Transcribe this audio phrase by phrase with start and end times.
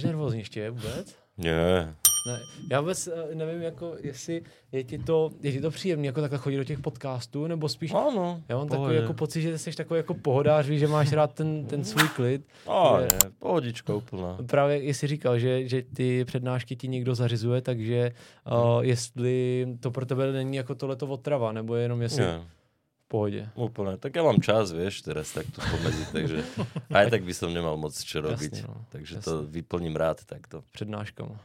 [0.00, 1.16] Jsi nervózní ještě vůbec?
[1.38, 1.94] Nie.
[2.26, 6.20] Ne, já vůbec eh, nevím, jako, jestli je ti to, je ti to příjemné jako
[6.20, 7.94] takhle chodit do těch podcastů, nebo spíš...
[7.94, 8.82] Áno, Já mám pohode.
[8.82, 12.08] takový jako pocit, že jsi takový jako pohodář, víš, že máš rád ten, ten svůj
[12.08, 12.46] klid.
[12.68, 14.38] Á, že- nie, pohodička úplná.
[14.46, 18.12] Právě jsi říkal, že, že ty přednášky ti někdo zařizuje, takže
[18.52, 22.40] uh, jestli to pro tebe není jako tohleto otrava, nebo jenom jestli Nie,
[23.06, 23.48] v pohodě.
[23.54, 23.94] úplne.
[24.02, 26.42] Tak ja mám čas, vieš, teraz takto pomedzi, takže
[26.90, 28.52] aj tak by som nemal moc čo robiť.
[28.52, 28.84] Jasně, no.
[28.90, 30.62] Takže to vyplním rád takto.
[30.72, 31.38] Přednáškama.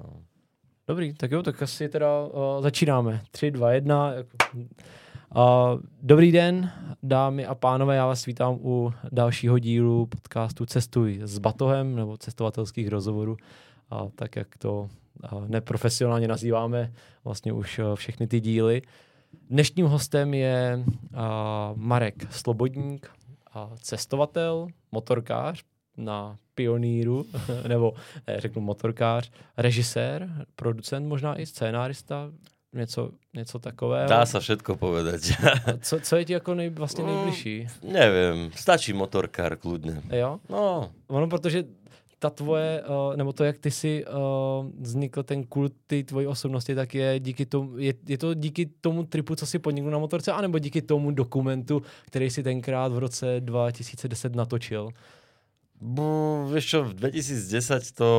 [0.00, 0.24] No.
[0.88, 3.20] Dobrý, tak jo, tak asi teda uh, začínáme.
[3.30, 4.12] 3, 2, 1.
[4.12, 6.72] Jako, uh, dobrý den,
[7.02, 12.88] dámy a pánové, já vás vítám u dalšího dílu podcastu Cestuj s Batohem, nebo cestovatelských
[12.88, 13.36] rozhovorů,
[13.90, 14.88] a tak jak to
[15.32, 16.92] uh, neprofesionálně nazýváme
[17.24, 18.82] vlastně už uh, všechny ty díly.
[19.50, 21.18] Dnešním hostem je uh,
[21.76, 23.10] Marek Slobodník,
[23.56, 25.62] uh, cestovatel, motorkář
[25.96, 27.26] na pioníru,
[27.68, 27.94] nebo
[28.26, 32.30] ne, řeknu motorkář, režisér, producent, možná i scénárista,
[32.72, 34.08] něco, něco takového.
[34.10, 35.22] Dá sa všetko povedať.
[35.86, 37.10] Co, co je ti jako nej, vlastně Mm.
[37.14, 37.66] nejbližší?
[37.86, 40.02] Neviem, stačí motorkár kľudne.
[40.10, 40.40] Jo?
[40.50, 41.64] No, Ono, protože
[42.24, 46.72] ta tvoje, uh, nebo to, jak ty si uh, vznikl ten kult ty tvojí osobnosti,
[46.74, 50.32] tak je díky tomu, je, je to díky tomu tripu, co si podnikl na motorce,
[50.32, 54.88] anebo díky tomu dokumentu, který si tenkrát v roce 2010 natočil.
[55.84, 58.10] bo, vieš čo, v 2010 to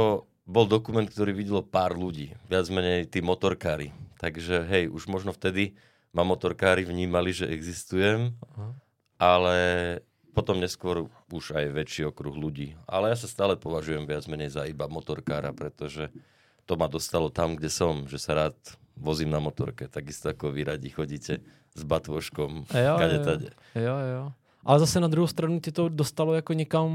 [0.45, 2.37] bol dokument, ktorý videlo pár ľudí.
[2.45, 3.89] Viac menej tí motorkári.
[4.21, 5.73] Takže hej, už možno vtedy
[6.13, 8.69] ma motorkári vnímali, že existujem, Aha.
[9.17, 9.57] ale
[10.35, 12.75] potom neskôr už aj väčší okruh ľudí.
[12.83, 16.11] Ale ja sa stále považujem viac menej za iba motorkára, pretože
[16.67, 18.57] to ma dostalo tam, kde som, že sa rád
[18.99, 21.39] vozím na motorke, takisto ako vy radi chodíte
[21.75, 23.23] s batvoškom, jo, kade jo.
[23.23, 23.49] tade.
[23.75, 24.23] Jo, jo.
[24.65, 26.89] Ale zase na druhou stranu ti to dostalo jako někam,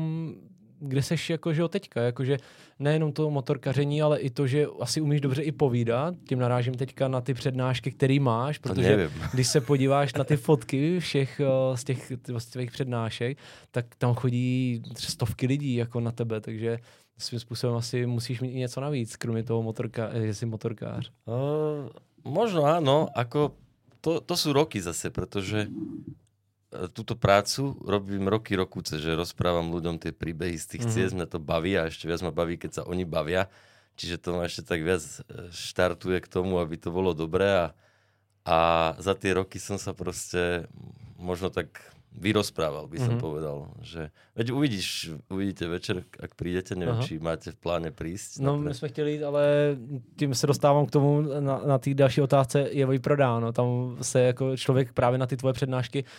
[0.81, 2.37] kde seš jako, že jo, teďka, jakože
[2.79, 7.09] nejenom to motorkaření, ale i to, že asi umíš dobře i povídat, tím narážím teďka
[7.09, 11.77] na ty přednášky, který máš, To protože když se podíváš na ty fotky všech eh,
[11.77, 13.39] z těch z přednášek,
[13.71, 16.79] tak tam chodí stovky lidí jako na tebe, takže
[17.19, 21.13] svým způsobem asi musíš mít i něco navíc, kromě toho, motorka, že jsi motorkář.
[21.27, 21.89] Uh,
[22.25, 23.53] možno áno, ako
[24.01, 25.69] to, to sú roky zase, pretože
[26.71, 30.89] túto prácu robím roky, rokuce, že rozprávam ľuďom tie príbehy z tých Mhm.
[30.89, 31.03] mm-hmm.
[31.03, 33.51] ciest, mňa to baví a ešte viac ma baví, keď sa oni bavia.
[33.99, 35.19] Čiže to ma ešte tak viac e,
[35.51, 37.67] štartuje k tomu, aby to bolo dobré a,
[38.47, 38.59] a
[39.03, 40.71] za tie roky som sa proste
[41.19, 41.75] možno tak
[42.11, 43.23] vyrozprával, by som Mhm.
[43.23, 43.57] povedal.
[43.83, 44.89] Že, veď uvidíš,
[45.31, 47.07] uvidíte večer, ak prídete, neviem, Aha.
[47.07, 48.39] či máte v pláne prísť.
[48.43, 49.77] No, my jsme chtěli jít, ale
[50.17, 53.53] tím se dostávám k tomu na, na té další otázce, je vyprodáno.
[53.53, 56.11] Tam se jako člověk právě na ty tvoje přednášky, uh,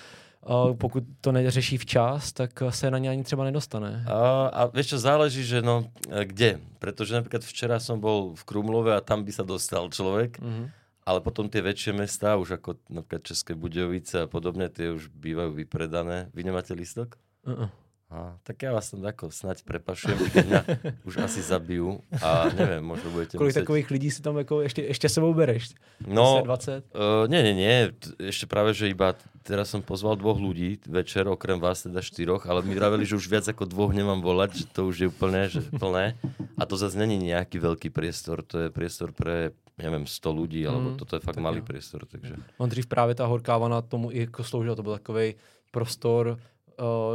[0.73, 4.05] pokud to neřeší včas, tak se na ně ani třeba nedostane.
[4.07, 6.57] A, a vieš čo, záleží, že no, e, kde.
[6.81, 10.63] Pretože napríklad včera som bol v Krumlove a tam by sa dostal človek, Mhm.
[11.05, 15.53] ale potom tie väčšie mestá, už ako napríklad České Budějovice a podobne, tie už bývajú
[15.53, 16.29] vypredané.
[16.33, 17.21] Vy nemáte listok?
[17.45, 17.69] Uh-uh.
[18.11, 20.61] A, tak ja vás tam tako snať prepašujem, keď mňa
[21.07, 23.63] už asi zabijú a neviem, možno budete Kolik musieť...
[23.63, 25.71] takových lidí si tam jako ještě, ještě sebou bereš?
[26.07, 26.83] No, 20?
[26.91, 27.75] Uh, nie, nie, nie.
[27.95, 29.15] T- Ešte práve, že iba
[29.47, 33.31] teraz som pozval dvoch ľudí večer, okrem vás teda štyroch, ale mi vraveli, že už
[33.31, 36.19] viac ako dvoch nemám volať, že to už je úplne že plné.
[36.59, 40.93] A to zase není nejaký veľký priestor, to je priestor pre, neviem, 100 ľudí, alebo
[40.93, 41.65] Mm, toto je fakt malý jo.
[41.65, 42.35] priestor, takže...
[42.59, 45.35] On dřív právě ta horká vana tomu i jako sloužila, to byl takový
[45.71, 46.37] prostor,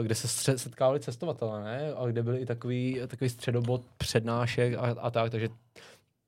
[0.02, 1.92] kde se setkávali cestovatelé, ne?
[1.96, 5.48] A kde byl i takový, takový středobod přednášek a, a tak, takže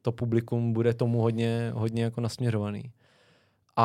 [0.02, 2.90] to publikum bude tomu hodně, hodně jako nasměřovaný.
[3.76, 3.84] A,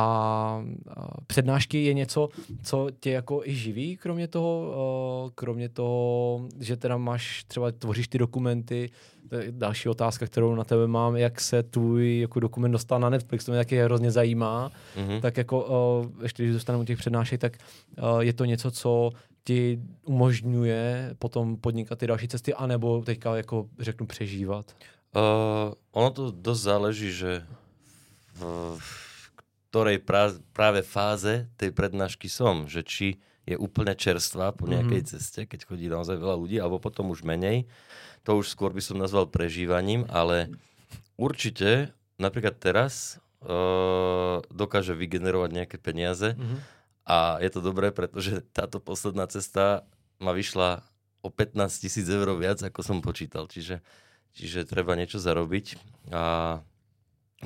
[0.96, 2.30] a přednášky je něco,
[2.64, 8.18] co tě jako i živí, kromě toho, kromě toho, že teda máš, třeba tvoříš ty
[8.18, 8.90] dokumenty,
[9.30, 13.10] to je další otázka, kterou na tebe mám, jak se tvůj jako dokument dostal na
[13.10, 15.22] Netflix, to mě taky hrozně zajímá, Mhm.
[15.22, 15.66] tak jako,
[16.24, 17.58] ještě když zůstaneme u těch přednášek, tak
[18.20, 19.12] je to něco, co
[19.44, 24.66] ti umožňuje potom podnikat ty další cesty, anebo teďka jako řeknu přežívat.
[25.16, 27.46] Uh, ono to dosť záleží, že
[28.34, 28.42] v,
[28.80, 28.90] v
[29.70, 33.08] ktorej pra, práve fáze tej prednášky som, že či
[33.44, 35.10] je úplne čerstvá po nejakej Mhm.
[35.12, 37.68] ceste, keď chodí naozaj veľa ľudí, alebo potom už menej.
[38.24, 40.48] To už skôr by som nazval prežívaním, ale
[41.20, 46.58] určite, napríklad teraz, uh, dokáže vygenerovať nejaké peniaze Mhm.
[47.04, 49.84] A je to dobré, pretože táto posledná cesta
[50.24, 50.84] ma vyšla
[51.24, 53.48] o 15 tisíc eur viac, ako som počítal.
[53.48, 53.84] Čiže,
[54.36, 55.80] čiže treba niečo zarobiť
[56.12, 56.60] a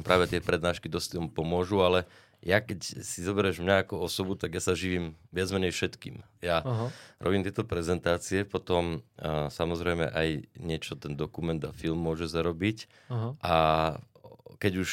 [0.02, 2.06] práve tie prednášky dosť tomu pomôžu, ale
[2.46, 6.22] ja keď si zoberieš mňa ako osobu, tak ja sa živím viac menej všetkým.
[6.46, 6.94] Ja Aha.
[7.18, 12.86] robím tieto prezentácie, potom uh, samozrejme aj niečo ten dokument a film môže zarobiť.
[13.10, 13.30] Aha.
[13.42, 13.56] A
[14.62, 14.92] keď už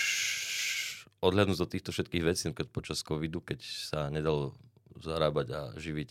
[1.24, 4.52] odhľadnúť od týchto všetkých vecí, keď počas covidu, keď sa nedalo
[5.00, 6.10] zarábať a živiť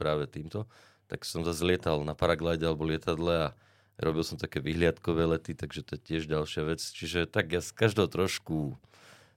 [0.00, 0.66] práve týmto,
[1.06, 3.54] tak som zase lietal na paraglide alebo lietadle a
[4.00, 6.80] robil som také vyhliadkové lety, takže to je tiež ďalšia vec.
[6.80, 8.74] Čiže tak ja z každého trošku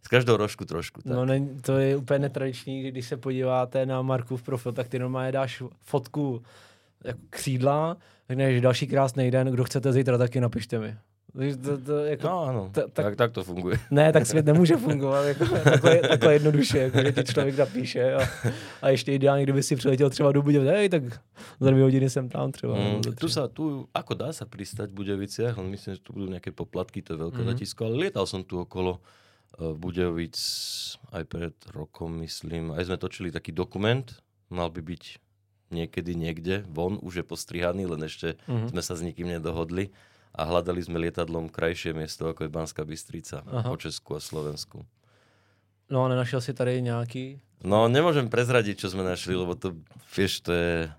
[0.01, 1.01] z každého rožku trošku.
[1.01, 1.11] Tak.
[1.11, 5.31] No ne, to je úplně netradiční, když se podíváte na Markův profil, tak ty normálně
[5.31, 6.43] dáš fotku
[7.03, 7.97] jako křídla,
[8.29, 10.97] řekneš další krásný den, kdo chcete zítra, taky napište mi.
[11.33, 13.77] Takže To, to, jako, No áno, ta- tak- tak, tak to funguje.
[13.91, 18.21] Ne, tak svět nemůže fungovat jako, takhle, takhle jednoduše, jako, že ti člověk napíše a,
[18.81, 21.03] a ještě ideálně, kdyby si přiletěl třeba do Budějovic, hej, tak
[21.59, 22.73] za dvě hodiny jsem tam třeba.
[22.75, 26.31] Mm, tu sa, tu, ako dá sa pristať v Budeviciach, len myslím, že tu budú
[26.31, 27.51] nejaké poplatky, to je veľké mm-hmm.
[27.53, 30.33] letisko, ale lietal som tu okolo uh, Budejovic
[31.11, 32.71] aj pred rokom, myslím.
[32.73, 34.07] Aj sme točili taký dokument,
[34.49, 35.03] mal by byť
[35.75, 38.71] niekedy niekde von, už je postrihaný, len ešte Mhm.
[38.73, 39.91] sme sa s nikým nedohodli
[40.37, 43.65] a hľadali sme lietadlom krajšie miesto, ako je Banská Bystrica Aha.
[43.65, 44.85] po Česku a Slovensku.
[45.89, 47.41] No a nenašel si tady nějaký?
[47.65, 49.73] No, nemôžem prezradiť, čo sme našli, lebo to,
[50.13, 50.93] vieš, to je,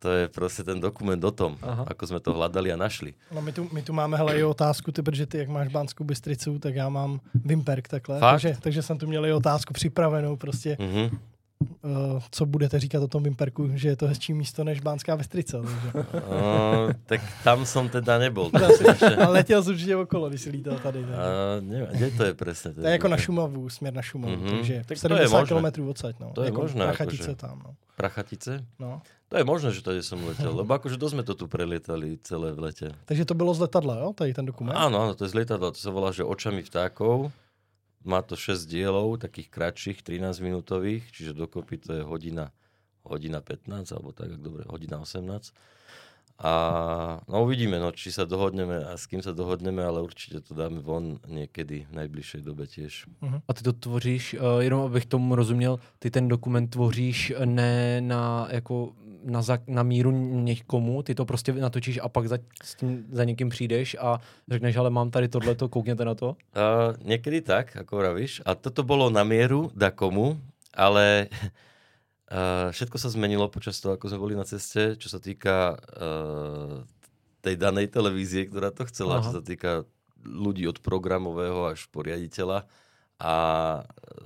[0.00, 1.84] to je proste ten dokument o tom, Aha.
[1.84, 3.12] ako sme to hľadali a našli.
[3.28, 6.04] No my tu, my tu máme hele i otázku, ty, protože ty jak máš Banskou
[6.08, 8.20] Bystricu, tak já mám Vimperk takhle.
[8.20, 8.32] Fakt?
[8.40, 11.18] Takže, takže jsem tu měl i otázku připravenou prostě, Mhm.
[11.62, 15.58] Uh, co budete říkat o tom Vimperku, že je to hezčí místo než Banská Bystrica.
[15.62, 15.88] Takže.
[16.30, 18.50] No, tak tam som teda nebol.
[18.50, 20.98] To si Ale letěl jsi určitě okolo, když jsi lítal tady.
[21.00, 21.14] Takže.
[21.14, 22.68] a, neviem, kde to je presne?
[22.74, 24.50] To je jako na Šumavu, směr na Šumavu, Mhm.
[24.50, 25.70] takže Tak tak to je 70 možné.
[25.72, 26.28] km odsaď, no.
[26.34, 27.36] To je jako možné, Prachatice akože.
[27.36, 27.70] tam, no.
[27.96, 28.52] Prachatice?
[28.78, 29.00] no.
[29.28, 32.52] To je možné, že tady som letel, lebo akože dosť sme to tu prelietali celé
[32.52, 32.92] v lete.
[33.08, 34.76] Takže to bylo z letadla, jo, tady ten dokument?
[34.76, 37.32] Áno, áno, to je z lietadla, to sa volá, že očami vtákov.
[38.02, 42.50] Má to 6 dielov, takých kratších, 13 minútových, čiže dokopy to je hodina,
[43.06, 45.54] hodina 15, alebo tak, ak dobre, hodina 18.
[46.42, 46.52] A
[47.28, 50.82] no uvidíme, no, či sa dohodneme a s kým sa dohodneme, ale určite to dáme
[50.82, 53.06] von niekedy v najbližšej dobe tiež.
[53.46, 58.48] A ty to tvoříš, uh, jenom abych tomu rozuměl, ty ten dokument tvoříš ne na,
[58.50, 58.92] jako,
[59.24, 60.10] na, za, na míru
[60.42, 64.76] někomu, ty to prostě natočíš a pak za, s tím, za někým přijdeš a řekneš,
[64.76, 66.28] ale mám tady tohleto, koukněte na to.
[66.28, 68.42] Uh, niekedy tak, ako vravíš.
[68.44, 70.40] A toto bolo na mieru da komu,
[70.74, 75.76] ale uh, všetko sa zmenilo počas toho, ako sme boli na ceste, čo sa týka
[75.76, 76.82] uh,
[77.42, 79.24] tej danej televízie, ktorá to chcela, Aha.
[79.26, 79.84] čo sa týka
[80.22, 82.64] ľudí od programového až po riaditeľa.
[83.22, 83.34] A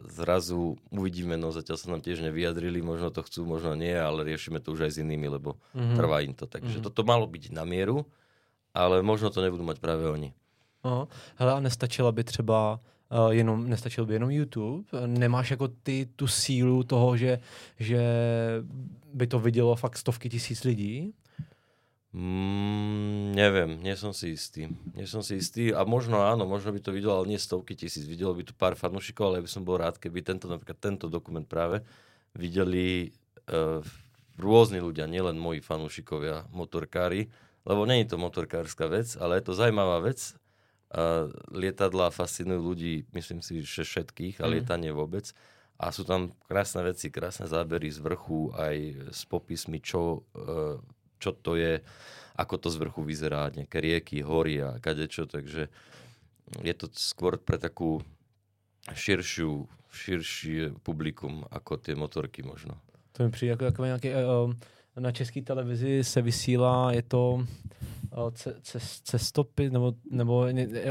[0.08, 4.56] zrazu uvidíme, no zatiaľ sa nám tiež nevyjadrili, možno to chcú, možno nie, ale riešime
[4.56, 5.94] to už aj s inými, lebo Mhm.
[5.94, 6.48] trvá im to.
[6.48, 6.84] Takže Mhm.
[6.84, 8.08] toto malo byť na mieru,
[8.72, 10.32] ale možno to nebudú mať práve oni.
[10.80, 11.04] Aha.
[11.36, 14.82] Hele, a nestačila by třeba uh, jenom, nestačil by jenom YouTube?
[15.06, 17.38] Nemáš jako ty tu sílu toho, že,
[17.78, 18.00] že
[19.14, 21.12] by to vidělo fakt stovky tisíc lidí?
[22.16, 24.72] Mm, neviem, nie som si istý.
[24.96, 28.08] Nie som si istý a možno áno, možno by to videlo, ale nie stovky tisíc.
[28.08, 31.12] Videlo by tu pár fanúšikov, ale ja by som bol rád, keby tento, napríklad tento
[31.12, 31.84] dokument práve
[32.32, 33.12] videli
[33.52, 33.84] uh,
[34.40, 37.28] rôzni ľudia, nielen moji fanúšikovia, motorkári,
[37.68, 40.32] lebo nie je to motorkárska vec, ale je to zaujímavá vec.
[40.88, 44.52] Uh, lietadla fascinujú ľudí, myslím si, že všetkých, a Mhm.
[44.56, 45.36] lietanie vôbec.
[45.76, 48.76] A sú tam krásne veci, krásne zábery z vrchu, aj
[49.12, 50.80] s popismi, čo, uh,
[51.18, 51.80] čo to je,
[52.36, 55.68] ako to z vrchu vyzerá, nejaké rieky, hory a kadečo, takže
[56.62, 58.04] je to skôr pre takú
[58.92, 62.78] širšiu, širšie publikum ako tie motorky možno.
[63.12, 64.52] To mi přijde jako takový nějaký, uh,
[65.00, 67.46] na české televizi se vysílá, je to
[68.16, 70.46] uh, ce, cest, cestopis, nebo, nebo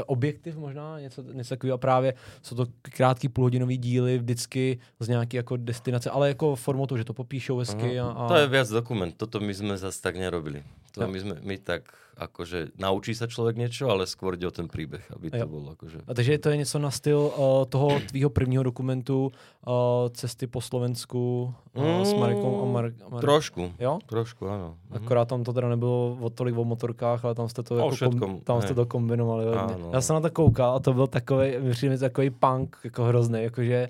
[0.06, 1.74] objektiv možná, něco, něco takového.
[1.74, 6.86] A právě jsou to krátký půlhodinový díly vždycky z nějaké jako destinace, ale jako formou
[6.86, 8.00] toho, že to popíšou hezky.
[8.00, 8.28] A, a...
[8.28, 10.62] To je viac dokument, toto my sme zase tak nerobili.
[10.94, 14.72] To my, sme, my tak akože naučí sa človek niečo, ale skôr ide o ten
[14.72, 15.46] príbeh, aby to Jo.
[15.46, 16.08] bolo akože...
[16.08, 19.72] A takže to je něco na styl uh, toho tvýho prvního dokumentu uh,
[20.16, 23.98] Cesty po Slovensku uh, s Marikou a Mar- Mar- Trošku, Jo?
[24.08, 24.80] trošku, áno.
[24.88, 24.96] Mhm.
[25.04, 27.96] Akorát tam to teda nebylo o tolik o motorkách, ale tam jste to, jako kom,
[27.96, 29.44] všetkom, tam jste to kombinovali.
[29.92, 31.52] Já jsem na to koukal a to byl takový,
[31.88, 33.88] mi takový punk, jako hrozný, jakože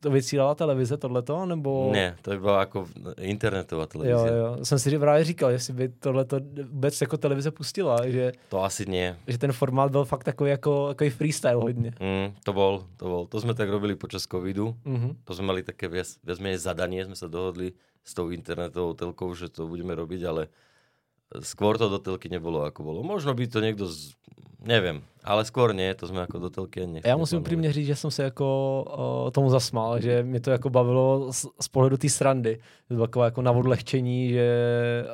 [0.00, 1.90] to vysílala televize tohleto, nebo...
[1.92, 2.88] Nie, to byla ako
[3.20, 4.32] internetová Jo, televízia.
[4.36, 4.64] jo.
[4.64, 6.40] Jsem si právě říkal, jestli by tohleto
[6.72, 9.16] vůbec jako televize pustila, že, To asi nie.
[9.24, 11.96] že ten formát byl fakt takový jako takový freestyle hodně.
[11.96, 13.22] Mm, to bol, to bol.
[13.26, 14.76] To sme tak robili počas covidu.
[14.84, 15.24] Mhm.
[15.24, 17.72] To sme mali také viac, viac menej zadanie, sme sa dohodli
[18.04, 20.52] s tou internetovou telkou, že to budeme robiť, ale
[21.40, 23.00] skôr to do telky nebolo, ako bolo.
[23.00, 24.18] Možno by to niekto z,
[24.60, 25.00] neviem.
[25.22, 28.10] Ale skôr nie, to jsme jako do telky ani Já musím upřímně říct, že jsem
[28.10, 28.84] se jako
[29.24, 32.58] uh, tomu zasmál, že mě to jako bavilo z, z pohledu té srandy.
[32.88, 34.46] To bylo jako, jako na odlehčení, že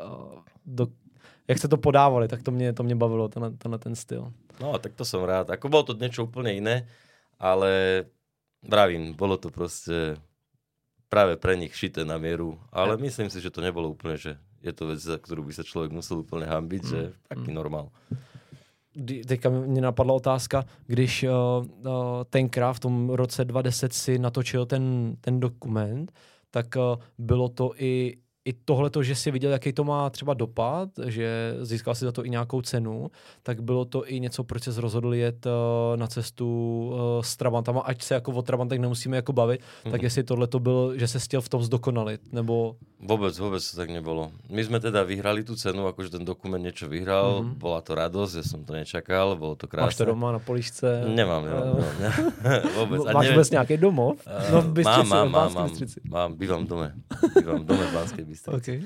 [0.07, 0.87] uh, do,
[1.49, 4.33] jak se to podávali, tak to mě, to mě bavilo, ten, ten, ten styl.
[4.61, 5.53] No, tak to som rád.
[5.53, 6.89] Ako bolo to niečo úplne iné,
[7.37, 8.05] ale
[8.65, 10.17] vravím, bolo to proste
[11.13, 13.03] práve pre nich šité na mieru, ale ja.
[13.05, 15.93] myslím si, že to nebolo úplne, že je to vec, za ktorú by sa človek
[15.93, 16.91] musel úplne hambiť, mm.
[16.91, 17.57] že taký mm.
[17.57, 17.93] normál.
[19.27, 25.17] Teďka mě napadla otázka, když uh, uh, tenkrát v tom roce 2010 si natočil ten,
[25.21, 26.13] ten dokument,
[26.51, 30.89] tak uh, bylo to i i tohle, že si viděl, jaký to má třeba dopad,
[31.07, 33.11] že získal si za to i nějakou cenu,
[33.43, 35.53] tak bylo to i něco, proč se rozhodl jet uh,
[35.97, 39.91] na cestu uh, s Trabantama, ať se jako o Trabantech nemusíme jako bavit, mm-hmm.
[39.91, 42.77] tak jestli tohle to byl, že se chtěl v tom zdokonalit, nebo...
[42.97, 44.33] Vôbec, vôbec to tak nebolo.
[44.49, 47.61] My sme teda vyhrali tú cenu, akože ten dokument niečo vyhral, mm-hmm.
[47.61, 49.91] bola to radosť, ja som to nečakal, bolo to krásne.
[49.93, 51.05] Máš to doma na poličce?
[51.05, 51.67] Nemám, nemám.
[51.77, 52.11] Uh, ne.
[53.05, 54.17] A Máš vôbec nejaký domov?
[54.25, 55.71] Uh, no, v mám, mám, mám, mám,
[56.09, 56.89] mám, bývam v dome.
[57.37, 57.93] Bývam v dome v
[58.37, 58.75] Bystrici.
[58.77, 58.79] Okay.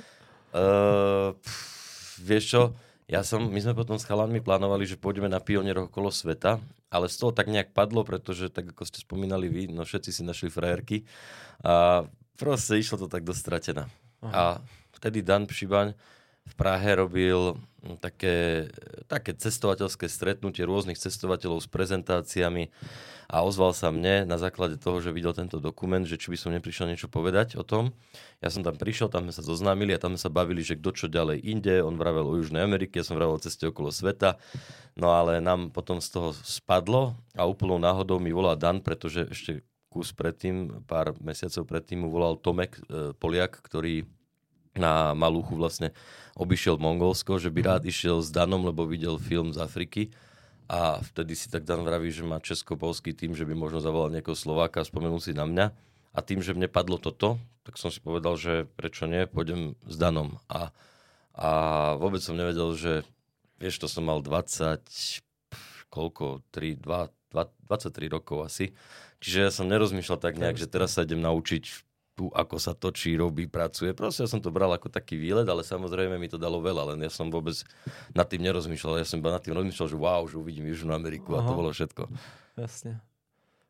[0.54, 2.62] Uh, pff, vieš čo,
[3.10, 7.10] ja som, my sme potom s chalanmi plánovali, že pôjdeme na pionieroch okolo sveta, ale
[7.10, 10.46] z toho tak nejak padlo, pretože tak ako ste spomínali vy, no všetci si našli
[10.46, 11.02] frajerky
[11.66, 12.06] a
[12.38, 13.90] proste išlo to tak dostratená.
[14.22, 14.62] A
[14.94, 15.96] vtedy Dan Pšibaň
[16.46, 17.58] v Prahe robil
[18.00, 18.68] také,
[19.08, 22.68] také cestovateľské stretnutie rôznych cestovateľov s prezentáciami
[23.30, 26.50] a ozval sa mne na základe toho, že videl tento dokument, že či by som
[26.50, 27.94] neprišiel niečo povedať o tom.
[28.42, 30.90] Ja som tam prišiel, tam sme sa zoznámili a tam sme sa bavili, že kto
[30.92, 31.78] čo ďalej inde.
[31.80, 34.36] On vravel o Južnej Amerike, ja som vravel o ceste okolo sveta.
[34.98, 39.62] No ale nám potom z toho spadlo a úplnou náhodou mi volá Dan, pretože ešte
[39.90, 44.06] kus predtým, pár mesiacov predtým mu volal Tomek e, Poliak, ktorý
[44.76, 45.90] na Malúchu vlastne
[46.38, 50.14] obišiel Mongolsko, že by rád išiel s Danom, lebo videl film z Afriky
[50.70, 54.38] a vtedy si tak Dan vraví, že má česko-polský tým, že by možno zavolal niekoho
[54.38, 55.74] Slováka a spomenul si na mňa.
[56.14, 59.98] A tým, že mne padlo toto, tak som si povedal, že prečo nie, pôjdem s
[59.98, 60.38] Danom.
[60.46, 60.70] A,
[61.34, 61.50] a
[61.98, 63.02] vôbec som nevedel, že
[63.58, 64.78] vieš, to som mal 20,
[65.90, 68.70] koľko, 3, 2, 23 rokov asi.
[69.18, 71.89] Čiže ja som nerozmýšľal tak nejak, že teraz sa idem naučiť
[72.20, 73.96] tu, ako sa točí, robí, pracuje.
[73.96, 77.00] Proste ja som to bral ako taký výlet, ale samozrejme mi to dalo veľa, len
[77.00, 77.56] ja som vôbec
[78.12, 79.00] nad tým nerozmýšľal.
[79.00, 81.40] Ja som iba nad tým rozmýšľal, že wow, že uvidím Južnú Ameriku Aha.
[81.40, 82.12] a to bolo všetko.
[82.60, 83.00] Jasne.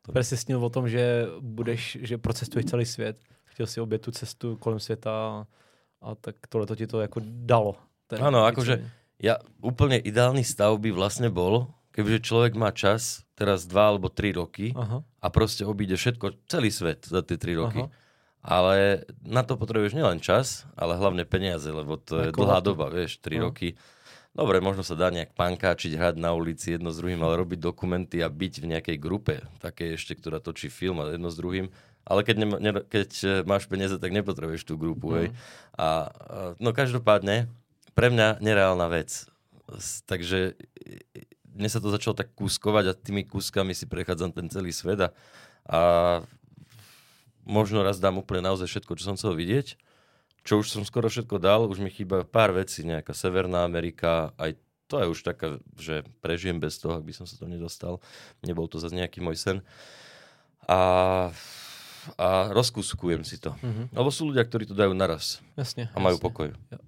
[0.03, 3.23] Presne snil o tom, že budeš, že procestuješ celý svět.
[3.55, 5.47] Chtěl si obět tu cestu kolem světa
[6.01, 7.79] a tak tohle to ti to jako dalo.
[8.11, 8.83] Áno, akože
[9.23, 14.35] ja, úplne ideálny stav by vlastne bol, kebyže človek má čas, teraz dva alebo tri
[14.35, 14.99] roky Aha.
[14.99, 17.87] a proste obíde všetko, celý svet za tie tri roky.
[17.87, 18.01] Aha
[18.41, 22.89] ale na to potrebuješ nielen čas, ale hlavne peniaze, lebo to je Ako dlhá doba,
[22.89, 23.49] vieš, 3 no.
[23.49, 23.77] roky.
[24.31, 28.23] Dobre, možno sa dá nejak pankáčiť, hrať na ulici jedno s druhým, ale robiť dokumenty
[28.23, 31.67] a byť v nejakej grupe, také ešte, ktorá točí film a jedno s druhým.
[32.01, 35.15] Ale keď, ne, ne, keď e, máš peniaze, tak nepotrebuješ tú grupu, mm.
[35.21, 35.27] hej.
[35.77, 36.09] A,
[36.57, 37.51] no každopádne,
[37.93, 39.29] pre mňa nereálna vec.
[40.09, 40.55] Takže
[41.51, 45.09] mne sa to začalo tak kúskovať a tými kúskami si prechádzam ten celý svet a,
[45.67, 45.79] a
[47.45, 49.77] možno raz dám úplne naozaj všetko, čo som chcel vidieť.
[50.41, 54.57] Čo už som skoro všetko dal, už mi chýba pár vecí, nejaká Severná Amerika, aj
[54.89, 58.01] to je už taká, že prežijem bez toho, ak by som sa tam nedostal.
[58.43, 59.57] Nebol to zase nejaký môj sen.
[60.67, 61.31] A,
[62.19, 63.55] a rozkuskujem si to.
[63.55, 63.95] Mm-hmm.
[63.95, 65.39] Lebo sú ľudia, ktorí to dajú naraz.
[65.55, 65.87] Jasne.
[65.93, 66.27] A majú jasne.
[66.27, 66.49] pokoj.
[66.73, 66.79] Ja.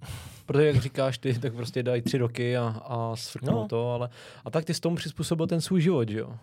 [0.45, 3.67] Protože jak říkáš ty, tak prostě dají tři roky a, a svrknou no.
[3.67, 4.09] to, ale
[4.45, 6.35] a tak ty s tomu přizpůsobil ten svůj život, že jo?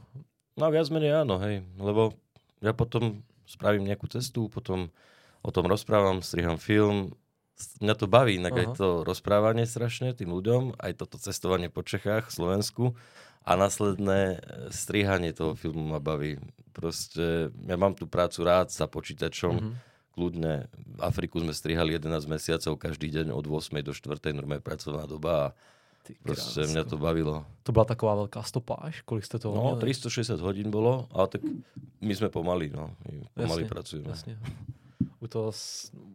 [0.61, 2.13] No viac menej áno, hej, lebo
[2.61, 4.95] ja potom spravím nejakú cestu, potom
[5.43, 7.19] o tom rozprávam, striham film.
[7.83, 8.61] Mňa to baví, inak Aha.
[8.63, 12.97] aj to rozprávanie strašne tým ľuďom, aj toto cestovanie po Čechách, Slovensku
[13.45, 14.39] a následné e,
[14.73, 16.41] strihanie toho filmu ma baví.
[16.73, 19.75] Proste ja mám tú prácu rád za počítačom, mm-hmm.
[20.17, 20.55] kľudne.
[21.01, 25.53] Afriku sme strihali 11 mesiacov, každý deň od 8 do 4 normálne pracovná doba a
[26.23, 27.45] Proste mňa to bavilo.
[27.63, 29.05] To bola taková veľká stopáž?
[29.05, 29.95] Kolik ste toho No, měli?
[29.95, 31.43] 360 hodín bolo, ale tak
[32.01, 32.97] my sme pomalí, no.
[33.07, 34.09] My pomalí jasne, pracujeme.
[34.11, 34.35] Jasne.
[35.21, 35.53] U toho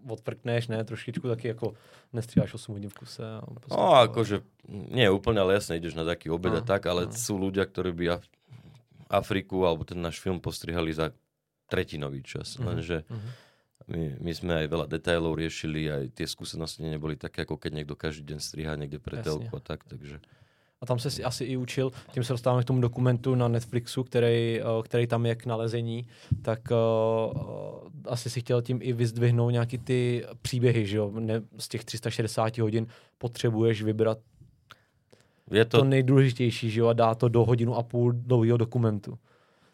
[0.09, 1.73] odprkneš, ne, trošičku taky jako
[2.13, 3.21] nestříháš 8 hodín v kuse.
[3.21, 7.05] A no, akože, nie úplne, ale jasne, ideš na taký obed a, a tak, ale
[7.05, 7.13] a.
[7.13, 8.05] sú ľudia, ktorí by
[9.09, 11.13] Afriku alebo ten náš film postrihali za
[11.69, 12.57] tretinový čas.
[12.57, 12.73] Uh-huh.
[12.73, 13.44] Lenže uh-huh
[13.87, 17.93] my, my sme aj veľa detailov riešili, aj tie skúsenosti neboli také, ako keď niekto
[17.93, 20.17] každý deň striha niekde pre telku a tak, takže...
[20.81, 24.03] A tam se si asi i učil, tím se dostáváme k tomu dokumentu na Netflixu,
[24.03, 26.07] který, který tam je k nalezení,
[26.41, 31.11] tak uh, asi si chtěl tím i vyzdvihnout nějaký ty příběhy, že jo?
[31.19, 32.87] Ne, z těch 360 hodin
[33.17, 34.17] potřebuješ vybrat
[35.51, 39.17] Je to to, nejdůležitější, že jo, a dá to do hodinu a půl dlouhého dokumentu.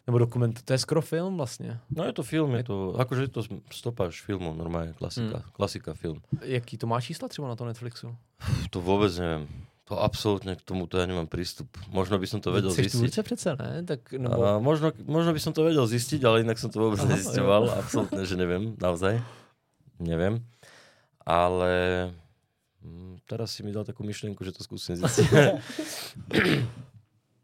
[0.06, 1.80] Nebo dokument, to je skoro film vlastně.
[1.90, 5.52] no je to film, je to, akože je to stopáž filmu, normálne klasika, Hmm.
[5.52, 6.22] klasika film.
[6.42, 8.10] Jaký to má čísla třeba na to Netflixu?
[8.70, 9.46] To vôbec neviem.
[9.84, 11.68] To absolútne k tomuto ja nemám prístup.
[11.90, 12.98] Možno by som to vedel Jsi zistiť.
[13.00, 13.82] tvůrce přece, ne?
[13.82, 14.42] Tak, nebo...
[14.46, 17.62] A možno, možno by som to vedel zistiť, ale inak som to vôbec Aha, nezisťoval.
[17.82, 19.20] Absolútne, že neviem, naozaj.
[20.00, 20.42] Neviem.
[21.26, 22.10] Ale
[22.82, 25.28] mm, teraz si mi dal takú myšlienku, že to skúsim zistiť.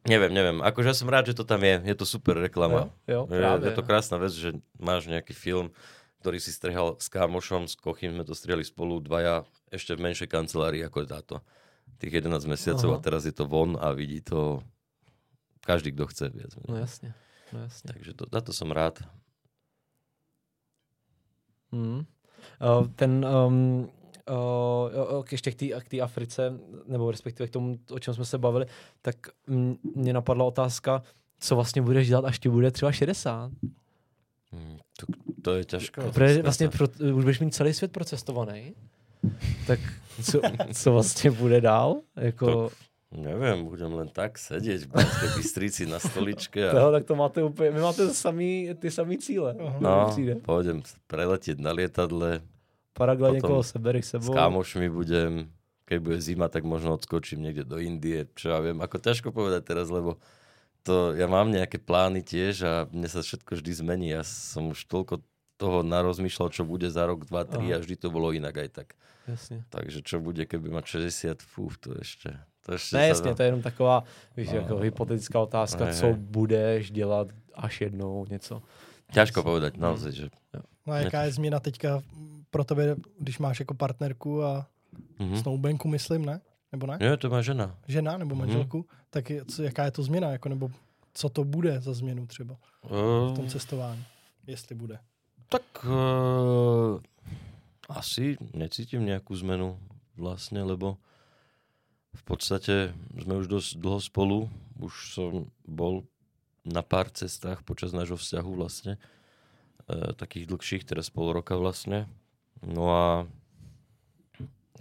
[0.09, 0.59] neviem, neviem.
[0.65, 1.85] Akože ja som rád, že to tam je.
[1.85, 2.89] Je to super reklama.
[3.07, 3.69] Jo, jo, Je, právě.
[3.69, 5.71] je to krásna vec, že máš nejaký film,
[6.25, 10.27] ktorý si strehal s kámošom, s Kochym sme to strihali spolu, dvaja, ešte v menšej
[10.27, 11.37] kancelárii ako je táto.
[12.03, 12.99] Tých 11 mesiacov Aha.
[12.99, 14.63] a teraz je to von a vidí to
[15.63, 16.25] každý, kto chce.
[16.35, 16.53] Viac.
[16.69, 17.15] No jasně,
[17.53, 17.93] no jasně.
[17.93, 18.99] Takže to, za to som rád.
[21.73, 22.07] Hmm.
[22.61, 23.91] Uh, ten, um,
[24.31, 26.53] uh, ještě k té k té Africe,
[26.87, 28.67] nebo respektive k tomu, o čem jsme se bavili,
[29.03, 29.17] tak
[29.95, 31.03] mě napadla otázka,
[31.41, 33.51] co vlastně budeš dělat, až ti bude třeba 60.
[34.53, 35.07] Mm, To,
[35.43, 36.43] to je Protože otázka.
[36.43, 38.75] vlastně pro, už budeš mít celý svět procestovaný.
[39.67, 39.81] Tak
[40.23, 40.41] co,
[40.75, 42.01] co vlastně bude dál?
[42.17, 42.71] Jako,
[43.09, 47.41] Neviem, budem len tak sedieť v Banskej Bystrici na stoličke a toho, tak to máte
[47.43, 49.57] úplně, my máte samý, ty samý cíle.
[49.81, 50.13] No,
[50.45, 52.45] pôjdem preletieť na lietadle,
[52.93, 54.33] Paraglide někoho sebereš s sebou.
[54.35, 55.51] kámošmi budem,
[55.85, 58.77] keď bude zima, tak možno odskočím niekde do Indie, čo ja viem.
[58.83, 60.19] Ako ťažko povedať teraz, lebo
[60.83, 64.07] to, ja mám nejaké plány tiež a mne sa všetko vždy zmení.
[64.13, 65.21] Ja som už toľko
[65.59, 67.79] toho narozmýšľal, čo bude za rok, dva, tri Aha.
[67.79, 68.89] a vždy to bolo inak aj tak.
[69.29, 69.65] Jasně.
[69.69, 72.33] Takže čo bude, keby mať 60, fú, to ešte...
[72.65, 74.05] To ešte Ne, dá- to je jenom taková
[74.37, 74.57] víš, No.
[74.57, 78.63] jako hypotetická otázka, Hej, co budeš dělat až jednou něco.
[79.13, 80.27] Ťažko povedať, naozaj, že...
[80.87, 82.01] No a jaká je změna teďka
[82.51, 84.67] pro tebe, když máš jako partnerku a
[85.19, 85.37] Mhm.
[85.37, 86.41] snoubenku, myslím, ne?
[86.73, 86.99] Nebo ne?
[87.01, 87.77] Nie, to má žena.
[87.89, 88.39] Žena nebo Mhm.
[88.45, 88.87] manželku?
[89.11, 90.31] Tak je, co, jaká je to změna?
[90.31, 90.71] Jako, nebo
[91.15, 94.05] co to bude za změnu třeba v tom Uh, cestování?
[94.47, 94.99] Jestli bude.
[95.49, 97.01] tak uh,
[97.89, 99.81] asi necítim nejakú zmenu
[100.13, 101.01] vlastne, lebo
[102.13, 104.39] v podstate sme už dosť dlho spolu.
[104.77, 106.05] Už som bol
[106.69, 109.01] na pár cestách počas nášho vzťahu vlastne.
[109.89, 112.05] E, takých dlhších, teraz pol roka vlastne.
[112.63, 113.05] No a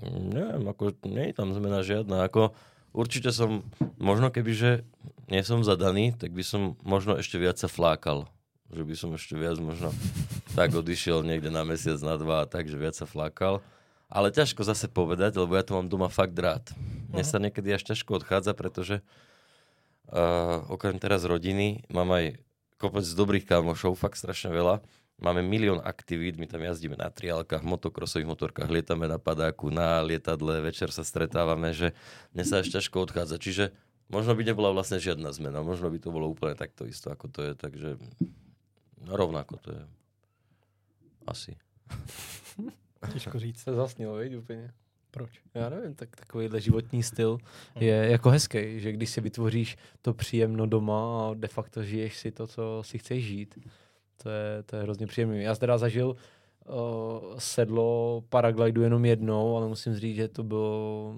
[0.05, 2.25] neviem, ako nie je tam zmena žiadna.
[2.29, 2.53] Ako,
[2.93, 3.65] určite som,
[3.97, 4.71] možno keby, že
[5.27, 8.29] nie som zadaný, tak by som možno ešte viac sa flákal.
[8.67, 9.95] Že by som ešte viac možno
[10.57, 13.63] tak odišiel niekde na mesiac, na dva a tak, že viac sa flákal.
[14.07, 16.71] Ale ťažko zase povedať, lebo ja to mám doma fakt rád.
[17.11, 19.03] Mne sa niekedy až ťažko odchádza, pretože
[20.11, 22.39] uh, okrem teraz rodiny mám aj
[22.79, 24.79] kopec dobrých kamošov, fakt strašne veľa.
[25.17, 30.61] Máme milión aktivít, my tam jazdíme na triálkach, motokrosových motorkách, lietame na padáku, na lietadle,
[30.61, 31.97] večer sa stretávame, že
[32.37, 33.41] mne sa až ťažko odchádza.
[33.41, 33.73] Čiže
[34.13, 37.39] možno by nebola vlastne žiadna zmena, možno by to bolo úplne takto isto, ako to
[37.49, 37.89] je, takže
[39.01, 39.83] no, rovnako to je.
[41.25, 41.57] Asi.
[43.13, 43.59] Těžko říct.
[43.59, 44.73] Se zasnilo, viď, úplně.
[45.11, 45.41] Proč?
[45.53, 47.37] Já nevím, tak takovýhle životní styl
[47.79, 52.31] je jako hezký, že když si vytvoříš to příjemno doma a de facto žiješ si
[52.31, 53.57] to, co si chceš žít,
[54.23, 55.43] to je, to je hrozně příjemný.
[55.43, 56.15] Já teda zažil
[56.65, 56.75] uh,
[57.37, 61.13] sedlo paraglidu jenom jednou, ale musím říct, že to bylo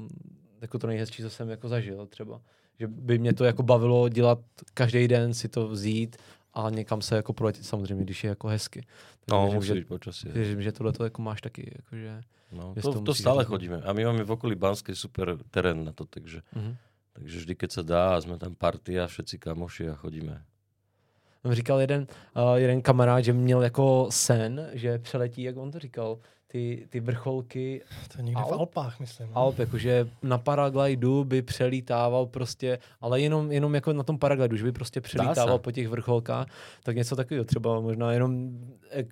[0.62, 2.41] jako to nejhezčí, co jsem jako zažil třeba.
[2.79, 4.39] Že by mě to jako bavilo dělat
[4.73, 6.17] každý den, si to vzít
[6.53, 8.81] a někam se jako proletět samozřejmě, když je jako hezky.
[8.81, 10.33] Tak No, věřím, musí že, počasie.
[10.33, 11.71] věřím, že tohle to jako máš taky.
[11.75, 13.47] Jakože, No, Že to, to to stále robiť.
[13.49, 13.77] chodíme.
[13.85, 16.73] A my máme v okolí Banskej super terén na to, takže, uh-huh.
[17.13, 20.41] takže vždy, keď sa dá a sme tam party a všetci kamoši a chodíme.
[21.45, 26.17] Říkal jeden, uh, jeden kamarád, že měl jako sen, že přeletí, jak on to říkal,
[26.52, 27.82] ty, ty vrcholky
[28.13, 28.60] To je někde v Alp?
[28.60, 29.28] Alpách, myslím.
[29.28, 29.38] no.
[29.38, 34.63] Alp, jakože na paraglidu by přelítával prostě, ale jenom, jenom jako na tom paraglidu, že
[34.63, 36.47] by prostě přelítával po těch vrcholkách,
[36.84, 38.49] tak něco takového třeba možná jenom,
[38.91, 39.08] jak,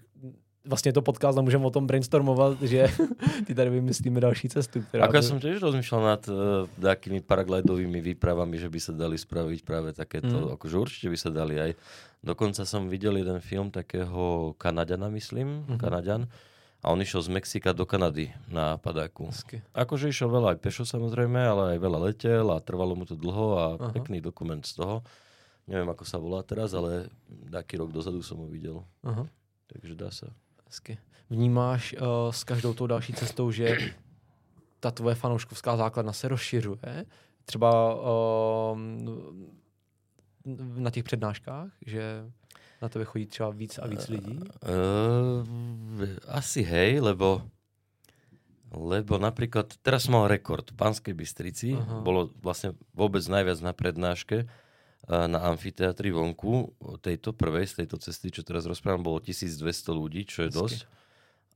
[0.68, 2.88] vlastně to podcast a můžeme o tom brainstormovat, že
[3.48, 6.36] ty tady vymyslíme další cestu, která Ako ja by- som tiež rozmýšľal nad uh,
[6.78, 10.54] takými paraglidovými výpravami, že by sa dali spraviť práve takéto, Mm.
[10.54, 11.72] akože určite by sa dali aj.
[12.20, 15.60] Dokonca som videl jeden film takého Kanadiana, myslím, Mhm.
[15.64, 15.80] mm-hmm.
[15.80, 16.22] Kanadian,
[16.78, 19.28] a on išiel z Mexika do Kanady na padáku.
[19.28, 19.66] Hezky.
[19.72, 23.48] Akože išiel veľa aj pešo samozrejme, ale aj veľa letel a trvalo mu to dlho
[23.54, 23.66] a.
[23.76, 23.92] Aha.
[23.92, 25.02] pekný dokument z toho.
[25.66, 27.10] Neviem, ako sa volá teraz, ale
[27.46, 28.86] taký rok dozadu som ho videl.
[29.02, 29.26] Aha.
[29.68, 30.32] Takže dá sa.
[30.68, 30.98] Hezky.
[31.30, 33.78] Vnímáš uh, s každou tou další cestou, že
[34.80, 37.06] ta tvoje fanouškovská základna se rozšiřuje?
[37.46, 38.80] Třeba uh,
[40.76, 42.32] na těch přednáškách, že
[42.82, 44.40] na tebe chodí třeba víc a víc lidí?
[44.40, 44.46] Uh,
[46.28, 47.42] asi hej, lebo
[48.68, 52.04] Lebo napríklad, teraz mal rekord v Banskej Bystrici, Aha.
[52.04, 54.44] bolo vlastne vôbec najviac na prednáške
[55.08, 59.64] na amfiteatri vonku tejto prvej z tejto cesty, čo teraz rozprávam, bolo 1200
[59.96, 60.80] ľudí, čo je dosť.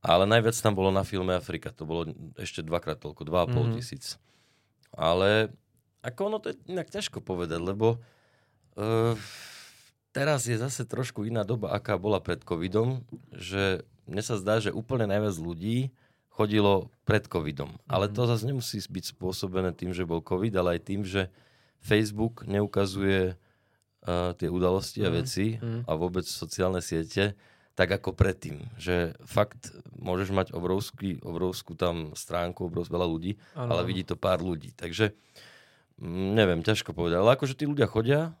[0.00, 3.74] Ale najviac tam bolo na filme Afrika, to bolo ešte dvakrát toľko, 2,5 Mhm.
[3.76, 4.16] tisíc.
[4.90, 5.52] Ale
[6.00, 8.00] ako ono to je inak ťažko povedať, lebo
[8.74, 9.14] uh,
[10.10, 14.72] teraz je zase trošku iná doba, aká bola pred covidom, že mne sa zdá, že
[14.72, 15.92] úplne najviac ľudí
[16.32, 17.76] chodilo pred covidom.
[17.84, 18.14] Ale Mhm.
[18.16, 21.28] to zase nemusí byť spôsobené tým, že bol covid, ale aj tým, že
[21.78, 23.36] Facebook neukazuje
[24.02, 25.14] uh, tie udalosti a Mhm.
[25.14, 25.80] veci Mhm.
[25.86, 27.34] a vôbec sociálne siete
[27.72, 28.68] tak ako predtým.
[28.76, 34.12] Že fakt môžeš mať obrovský, obrovskú tam stránku, obrovskú veľa ľudí, Áno, ale vidí to
[34.12, 34.76] pár ľudí.
[34.76, 35.16] Takže
[35.96, 37.16] mm, neviem, ťažko povedať.
[37.16, 38.36] Ale akože tí ľudia chodia,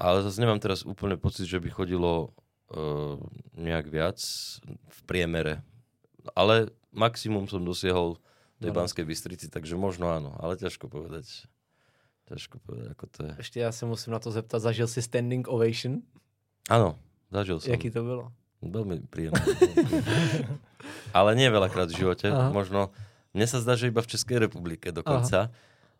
[0.00, 2.32] ale zase nemám teraz úplne pocit, že by chodilo
[2.68, 3.16] uh,
[3.52, 4.16] nejak viac
[4.64, 5.60] v priemere.
[6.32, 8.16] Ale maximum som dosiahol
[8.60, 8.72] v tej.
[8.72, 11.44] Banskej Bystrici, takže možno áno, ale ťažko povedať.
[12.28, 13.34] Ťažko povedať, ako to je.
[13.38, 16.04] Ještě já se musím na to zeptat, zažil si standing ovation?
[16.68, 17.00] Áno,
[17.32, 17.72] zažil som.
[17.72, 18.28] Jaký to bylo?
[18.60, 19.40] Veľmi príjemné.
[21.16, 22.28] Ale nie veľakrát v živote.
[22.28, 22.52] Aha.
[22.52, 22.92] Možno,
[23.32, 25.48] mne sa zdá, že iba v Českej republike dokonca.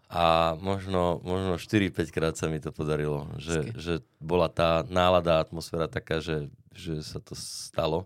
[0.09, 3.29] A možno, možno 4-5 krát sa mi to podarilo.
[3.37, 3.71] Že, Hezky.
[3.77, 8.05] že bola tá nálada, atmosféra taká, že, že sa to stalo.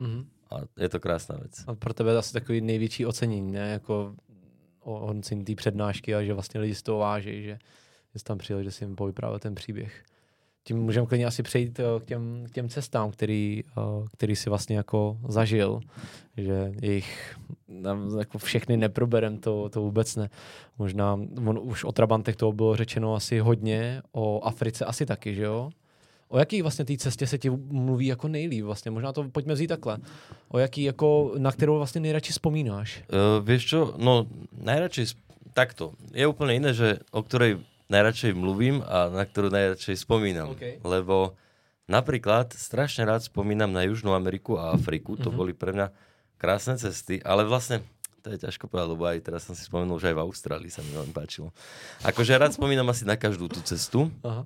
[0.00, 0.24] Mhm.
[0.48, 1.60] A je to krásná vec.
[1.68, 3.68] A pro tebe asi takový největší ocenění, ne?
[3.76, 4.16] Jako
[4.88, 7.58] o ocenění té přednášky a že vlastně lidi z toho váží, že,
[8.14, 10.04] že tam přijel, že si jim povyprávěl ten příběh.
[10.64, 13.80] Tím můžeme klidně asi přejít eh, k těm, k těm cestám, který, eh,
[14.12, 15.80] který si vlastně jako zažil,
[16.36, 17.36] že jich
[17.82, 20.30] tam jako všechny neproberem, to, to vůbec ne.
[20.78, 25.42] Možná on, už o Trabantech toho bylo řečeno asi hodně, o Africe asi taky, že
[25.42, 25.70] jo?
[26.28, 28.90] O jaký vlastně té cestě se ti mluví jako nejlíp vlastně?
[28.90, 29.98] Možná to pojďme vzít takhle.
[30.48, 33.02] O jaký jako, na kterou vlastně nejradši vzpomínáš?
[33.08, 35.16] Uh, vieš čo, no najradšej,
[35.56, 35.96] takto.
[36.12, 40.52] Je úplne iné, že o ktorej najradšej mluvím a na ktorú najradšej spomínam.
[40.52, 40.84] OK.
[40.84, 41.32] Lebo
[41.88, 45.16] napríklad strašne rád spomínam na Južnú Ameriku a Afriku.
[45.16, 45.36] To Mhm.
[45.36, 45.88] boli pre mňa
[46.36, 47.80] krásne cesty, ale vlastne
[48.20, 50.84] to je ťažko povedať, lebo aj teraz som si spomenul, že aj v Austrálii sa
[50.84, 51.48] mi veľmi páčilo.
[52.04, 54.44] Akože rád spomínam asi na každú tú cestu, Aha.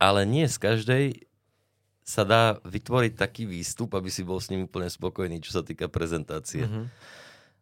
[0.00, 1.04] Ale nie z každej
[2.00, 5.86] sa dá vytvoriť taký výstup, aby si bol s ním úplne spokojný, čo sa týka
[5.86, 6.66] prezentácie.
[6.66, 6.90] Mhm.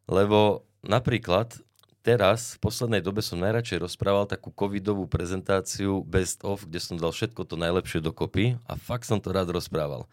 [0.09, 1.61] Lebo napríklad
[2.01, 7.13] teraz v poslednej dobe som najradšej rozprával takú covidovú prezentáciu Best of, kde som dal
[7.13, 10.09] všetko to najlepšie dokopy a fakt som to rád rozprával.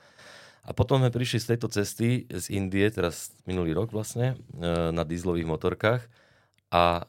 [0.66, 5.06] A potom sme prišli z tejto cesty z Indie, teraz minulý rok vlastne, e, na
[5.06, 6.02] dízlových motorkách
[6.74, 7.06] a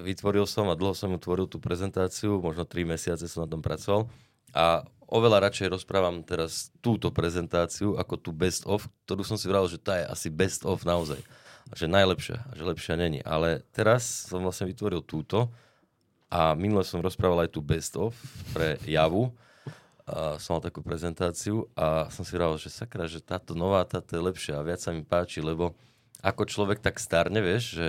[0.00, 4.08] vytvoril som a dlho som ju tú prezentáciu, možno 3 mesiace som na tom pracoval
[4.56, 9.64] a oveľa radšej rozprávam teraz túto prezentáciu ako tú best of, ktorú som si vral,
[9.68, 11.20] že tá je asi best of naozaj.
[11.68, 13.20] A že najlepšia, a že lepšia není.
[13.24, 15.52] Ale teraz som vlastne vytvoril túto
[16.32, 18.16] a minule som rozprával aj tú best of
[18.56, 19.32] pre Javu.
[20.08, 24.16] A som mal takú prezentáciu a som si vral, že sakra, že táto nová, táto
[24.16, 25.76] je lepšia a viac sa mi páči, lebo
[26.24, 27.86] ako človek tak starne, vieš, že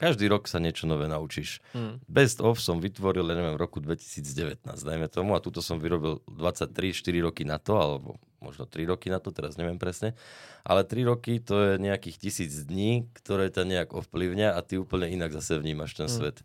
[0.00, 1.60] každý rok sa niečo nové naučíš.
[1.76, 2.00] Hmm.
[2.08, 6.24] Best of som vytvoril, ja neviem, v roku 2019, dajme tomu, a túto som vyrobil
[6.32, 10.16] 23-4 roky na to, alebo možno 3 roky na to, teraz neviem presne.
[10.64, 15.12] Ale 3 roky to je nejakých tisíc dní, ktoré ťa nejak ovplyvňa a ty úplne
[15.12, 16.16] inak zase vnímaš ten Mm.
[16.16, 16.36] svet.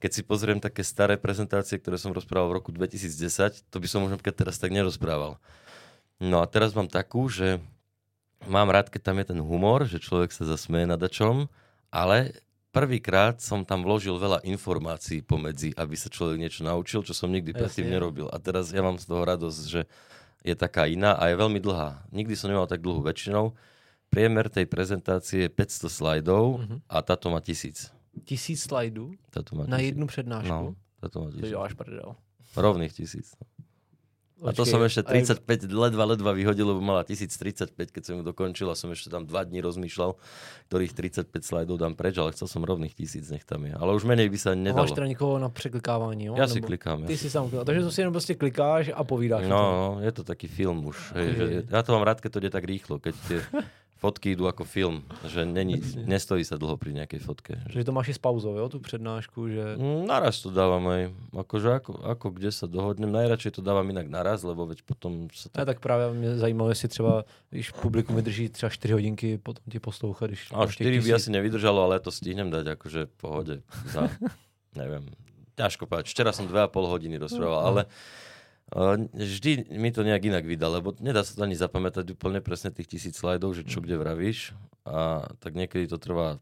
[0.00, 4.04] Keď si pozriem také staré prezentácie, ktoré som rozprával v roku 2010, to by som
[4.04, 5.40] možno teraz tak nerozprával.
[6.20, 7.60] No a teraz mám takú, že
[8.48, 11.48] mám rád, keď tam je ten humor, že človek sa zasmeje na dačom,
[11.92, 12.36] ale
[12.70, 17.50] prvýkrát som tam vložil veľa informácií pomedzi, aby sa človek niečo naučil, čo som nikdy
[17.52, 18.26] predtým nerobil.
[18.26, 19.80] A teraz ja mám z toho radosť, že
[20.40, 22.08] je taká iná a je veľmi dlhá.
[22.10, 23.52] Nikdy som nemal tak dlhú väčšinou.
[24.08, 26.76] Priemer tej prezentácie je 500 slajdov Mhm.
[26.88, 27.92] a táto má tisíc.
[28.24, 30.50] Tisíc slajdů Táto má na jednu přednášku?
[30.50, 31.48] No, táto má To tisíc.
[31.50, 32.16] děláš prdel.
[32.56, 33.36] Rovných tisíc.
[34.40, 38.14] A to som ešte a jak- 35 ledva, ledva vyhodil, lebo mala 1035, keď som
[38.16, 40.16] ju dokončil a som ešte tam 2 dní rozmýšľal,
[40.66, 43.76] ktorých 35 slajdov dám preč, ale chcel som rovných tisíc, nech tam je.
[43.76, 44.94] Ale už menej by sa A Máš nedalo.
[44.94, 46.34] teda někoho na překlikávání, jo?
[46.40, 47.04] Ja si klikám.
[47.04, 47.18] Ty Ja.
[47.20, 47.64] si sám klikal.
[47.64, 49.44] Takže to si jenom prostě klikáš a povídáš.
[49.44, 50.96] No, no, je to taký film už.
[51.14, 53.38] Hej, že, ja to mám rád, keď to ide tak rýchlo, keď tie
[54.00, 55.76] fotky idú ako film, že není,
[56.08, 57.52] nestojí sa dlho pri nejakej fotke.
[57.68, 59.76] Že, to máš i s pauzou, jo, tu přednášku, že...
[59.76, 61.12] Mm, naraz to dávam aj.
[61.36, 63.12] Akože ako, ako kde sa dohodnem.
[63.12, 65.68] Najradšej to dávam inak naraz, lebo veď potom sa Ne, to...
[65.68, 70.26] tak právě mě zajímalo, jestli třeba, když publikum vydrží třeba 4 hodinky, potom ti poslouchat,
[70.26, 70.48] když...
[70.52, 71.14] A máš těch 4 by tisíc.
[71.14, 73.54] asi nevydržalo, ale to stihnem dať akože v pohode.
[73.92, 74.08] Za,
[74.80, 75.04] neviem,
[75.60, 76.08] ťažko povedať.
[76.08, 78.29] Včera som 2,5 hodiny rozprával, ale uh,
[78.72, 82.86] vždy mi to nejak inak vydá, lebo nedá sa to ani zapamätať úplne presne tých
[82.88, 84.54] tisíc slajdov, že čo kde vravíš.
[84.86, 86.38] A tak niekedy to trvá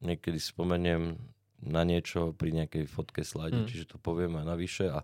[0.00, 1.16] niekedy spomeniem
[1.60, 3.68] na niečo pri nejakej fotke slajde, Mm.
[3.68, 5.00] čiže to poviem aj navyše a,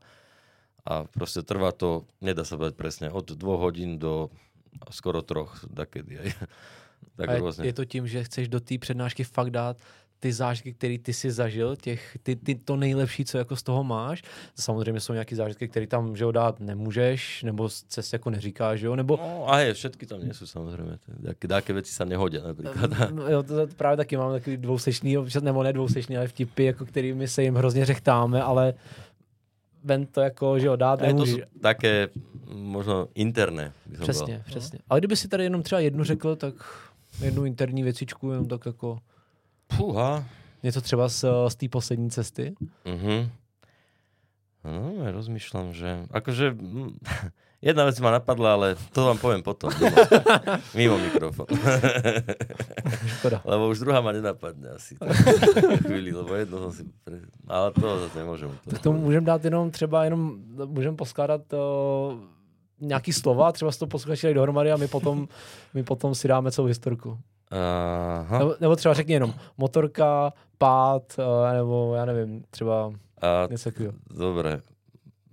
[0.84, 4.28] a proste trvá to, nedá sa povedať presne, od dvoch hodín do
[4.92, 6.28] skoro troch, takedy aj.
[7.18, 7.62] tak A je, rôzne.
[7.64, 9.76] je to tím, že chceš do té přednášky fakt dát
[10.22, 13.84] ty zážitky, které ty si zažil, těch, ty, ty, to nejlepší, co jako z toho
[13.84, 14.22] máš.
[14.54, 18.96] Samozřejmě jsou nějaké zážitky, které tam že dát nemůžeš, nebo se jako neříkáš, že jo,
[18.96, 21.02] nebo No a je, všetky tam nie sú samozrejme.
[21.02, 23.10] Také, také veci sa nehodia napríklad.
[23.10, 26.86] No, jo, to, to právě taky mám takový dvousečný, nebo ne dvousečný, ale vtipy, jako
[26.86, 28.74] kterými se jim hrozně řechtáme, ale
[29.84, 31.24] ven to jako, že jo, dát Aj to
[31.60, 32.08] také
[32.54, 33.72] možno interné.
[34.00, 34.42] Přesně, Povedal.
[34.46, 34.78] přesně.
[34.88, 36.54] Ale kdyby si tady jenom třeba jednu řekl, tak
[37.20, 38.98] jednu interní věcičku, jenom tak jako
[39.76, 40.24] Fúha.
[40.62, 42.54] něco třeba z, z té poslední cesty.
[42.84, 43.30] Mhm.
[44.62, 46.06] No, ja rozmýšľam, že...
[46.14, 46.54] Akože...
[47.62, 49.70] Jedna vec ma napadla, ale to vám poviem potom.
[50.78, 51.46] Mimo mikrofón.
[53.18, 53.38] Škoda.
[53.46, 54.98] lebo už druhá ma nenapadne asi.
[55.86, 56.82] Chvíli, lebo jedno som si...
[57.06, 57.22] Pre...
[57.46, 58.50] Ale to zase nemôžem.
[58.66, 62.18] Tak to můžeme dát jenom třeba jenom, můžeme poskládat uh,
[62.80, 65.28] nějaký slova, třeba si to posluchači dají dohromady a my potom,
[65.74, 67.18] my potom si dáme celou historku.
[67.52, 68.38] Aha.
[68.38, 71.24] Nebo, nebo třeba řekni jenom motorka, pád, uh,
[71.56, 73.94] nebo já nevím, třeba A, něco takového.
[74.10, 74.60] dobre.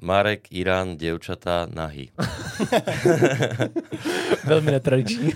[0.01, 2.07] Marek, Irán, dievčatá, nahy.
[4.47, 5.29] Velmi netradiční.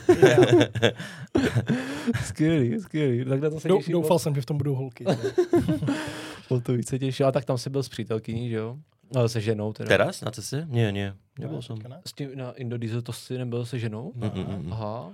[2.25, 3.25] skvělý, skvělý.
[3.25, 3.91] Tak na to se Dou, těším.
[3.91, 5.05] doufal jsem, že v tom budou holky.
[6.49, 7.25] O to víc se těším.
[7.25, 8.77] A tak tam si byl s přítelkyní, že jo?
[9.15, 9.87] Ale se ženou teda.
[9.87, 10.31] Teraz na.
[11.39, 11.77] Nebol Ne, som.
[11.77, 12.01] teďka ne?
[12.05, 14.11] S tím na Indodiesel to si nebyl se ženou?
[14.15, 14.73] Mm, mm, mm.
[14.73, 15.11] Aha.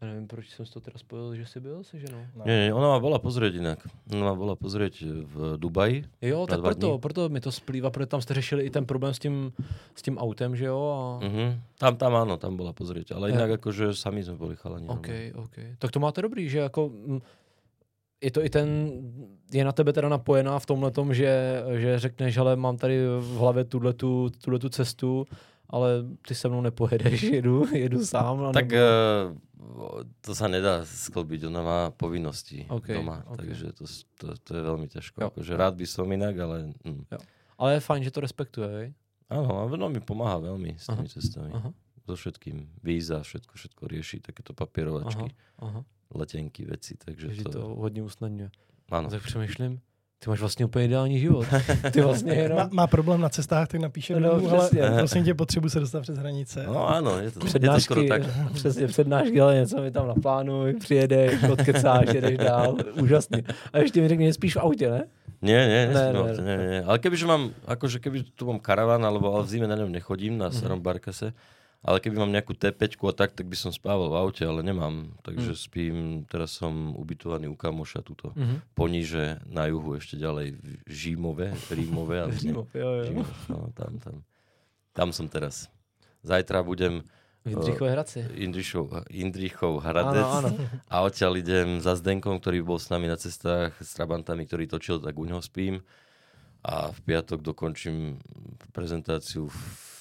[0.00, 2.18] Já nevím, proč jsem si to teda spojil, že jsi byl se ženou.
[2.36, 2.42] Ne.
[2.46, 3.84] Nie, nie, ona ma bola pozrieť inak.
[4.08, 6.04] Ona ma bola pozrieť v Dubaji.
[6.24, 6.98] Jo, tak proto, dní.
[7.04, 9.52] proto mi to splývá, protože tam jste řešili i ten problém s tím,
[9.94, 10.80] s tím autem, že jo?
[10.80, 11.24] A...
[11.24, 11.60] Mhm.
[11.78, 13.12] Tam, tam áno, tam bola pozrieť.
[13.12, 13.34] Ale Ja.
[13.44, 14.88] inak akože sami sme boli chalani.
[14.88, 15.32] OK, normálne.
[15.36, 15.56] OK.
[15.78, 17.20] Tak to máte dobrý, že jako mm,
[18.24, 18.68] je to i ten,
[19.52, 23.36] je na tebe teda napojená v tomhle tom, že, že řekneš, ale mám tady v
[23.36, 25.26] hlavě tuhletu, tuhletu cestu,
[25.70, 28.44] ale ty se mnou nepojedeš, jedu, jedu sám.
[28.44, 28.82] a Tak eh,
[30.20, 33.36] to sa nedá sklbiť, ona má povinnosti OK, doma, OK.
[33.38, 33.84] takže to,
[34.18, 35.16] to, to je veľmi ťažko.
[35.20, 35.26] Jo.
[35.30, 37.06] Akože rád by som inak, ale hm.
[37.60, 38.88] Ale je fajn, že to respektuje, vej?
[39.30, 41.14] áno, a ono mi pomáha veľmi s tými Aha.
[41.14, 41.52] cestami.
[41.54, 41.70] Aha,
[42.08, 42.82] So všetkým.
[42.82, 45.30] Víza, všetko, všetko rieši, takéto papierovačky,
[45.62, 45.86] aha.
[46.10, 48.50] letenky, veci, takže že to, to hodně usnadňuje.
[48.90, 49.06] áno.
[49.06, 49.78] Tak přemýšlím,
[50.24, 51.46] ty máš vlastně úplně ideální život.
[51.90, 52.58] Ty vlastně jenom...
[52.58, 56.00] Má, má problém na cestách, tak napíše No, no, ale prosím tě, potřebu se dostat
[56.00, 56.64] přes hranice.
[56.68, 58.22] No áno, je to, je to skoro přednášky, tak.
[58.52, 63.44] přesně přednášky, ale něco mi tam naplánuj, přijedeš, odkecáš, jedeš dál, úžasný.
[63.72, 65.02] A ještě mi řekni, nespíš v autě, ne?
[65.42, 66.80] Nie, nie, Ne, ne, ne, ne, nie, nie.
[66.84, 70.36] Ale kebyže mám, akože keby tu mám karaván, alebo ale v zime na ňom nechodím,
[70.36, 70.40] Mhm.
[70.44, 71.32] na starom barkase,
[71.80, 75.16] ale keby mám nejakú T5 a tak, tak by som spával v aute, ale nemám.
[75.20, 75.58] Takže Mhm.
[75.58, 78.74] spím, teraz som ubytovaný u kamoša tuto Mhm.
[78.74, 82.16] poníže na juhu, ešte ďalej v Žímove, Rímove.
[82.18, 83.04] ale- Římov, jo, jo.
[83.06, 84.16] Žímov, no, tam, tam.
[84.90, 85.70] Tam som teraz.
[86.20, 87.00] Zajtra budem
[87.40, 88.20] V Jindřichové Hradci.
[88.36, 90.60] Indrichov, Indrichov Hradec Áno, áno.
[90.84, 95.00] a odtiaľ idem za Zdenkom, ktorý bol s nami na cestách s Trabantami, ktorý točil,
[95.00, 95.80] tak u neho spím.
[96.60, 98.20] A v piatok dokončím
[98.70, 99.56] prezentáciu v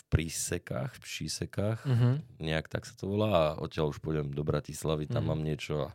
[0.10, 2.12] prísekách, v šísekách, Mhm.
[2.40, 5.30] nejak tak sa to volá a odtiaľ už pôjdem do Bratislavy, tam Mhm.
[5.30, 5.94] mám niečo a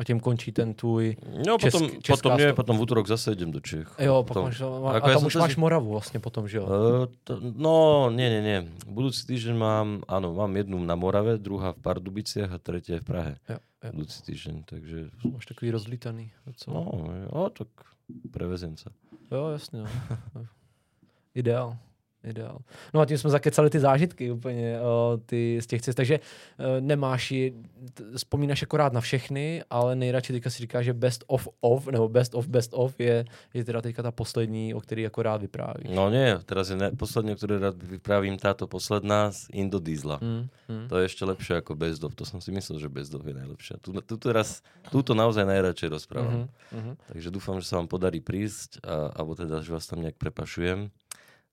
[0.00, 1.16] A tím končí ten tvůj...
[1.44, 3.84] No Česk- potom, česká potom, nie, potom v útorok zase idem do Čech.
[4.00, 6.64] Jo, Potom- máš, a ja tam som už máš si- Moravu vlastně potom, že jo?
[6.64, 8.58] Uh, to, no, nie, nie, nie.
[8.88, 13.32] Budúci týždeň mám, áno, mám jednu na Morave, druhá v Pardubiciach a tretia v Prahe.
[13.44, 13.90] Jo, jo.
[13.92, 14.96] Budúci týždeň, takže...
[15.36, 16.32] Máš takový rozlítaný.
[16.48, 16.80] docela.
[16.80, 17.68] No, jo, tak
[18.32, 18.88] prevezem sa.
[19.28, 19.84] Jo, jasně.
[19.84, 19.88] No.
[21.34, 21.76] Ideál.
[22.24, 22.58] Ideál.
[22.94, 26.66] No a tím jsme zakecali ty zážitky úplně uh, ty z těch cest, takže uh,
[26.80, 27.54] nemáš ji,
[28.16, 32.34] vzpomínáš akorát na všechny, ale nejradši teďka si říkáš, že best of of, nebo best
[32.34, 35.88] of best of je, je teda teďka ta poslední, o který akorát vyprávíš.
[35.94, 40.20] No nie, teraz je ne, posledne, ktoré rád vypravím, táto posledná z Indodiesla.
[40.20, 40.86] Mm, mm.
[40.92, 42.12] To je ešte lepšie ako Best of.
[42.14, 43.80] To som si myslel, že Best of je najlepšia.
[43.80, 44.60] Tu, tu teraz,
[44.92, 46.52] túto naozaj najradšej rozprávam.
[46.68, 46.92] Mhm, mhm.
[47.16, 50.92] Takže dúfam, že sa vám podarí prísť, a, alebo teda, že vás tam nejak prepašujem.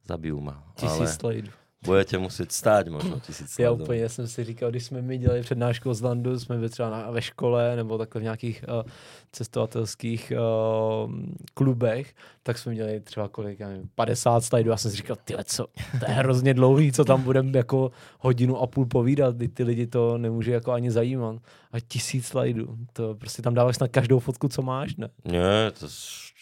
[0.07, 0.63] Zabijú ma.
[0.75, 1.51] Tisíc slajdů.
[1.87, 3.85] budete musieť stáť možno tisíc Já sledov.
[3.85, 6.89] úplně, já jsem si říkal, když jsme my dělali přednášku z Landu, jsme byli třeba
[6.89, 8.91] na, ve škole nebo takhle v nějakých uh,
[9.31, 11.11] cestovatelských uh,
[11.53, 14.69] klubech, tak jsme měli třeba kolik, já nevím, 50 slajdů.
[14.69, 15.67] Já jsem si říkal, tyhle co,
[15.99, 19.87] to je hrozně dlouhý, co tam budeme jako hodinu a půl povídat, ty, ty lidi
[19.87, 21.35] to nemůže jako ani zajímat.
[21.71, 25.09] A tisíc slajdů, to prostě tam dáváš na každou fotku, co máš, ne?
[25.25, 25.87] Nie, to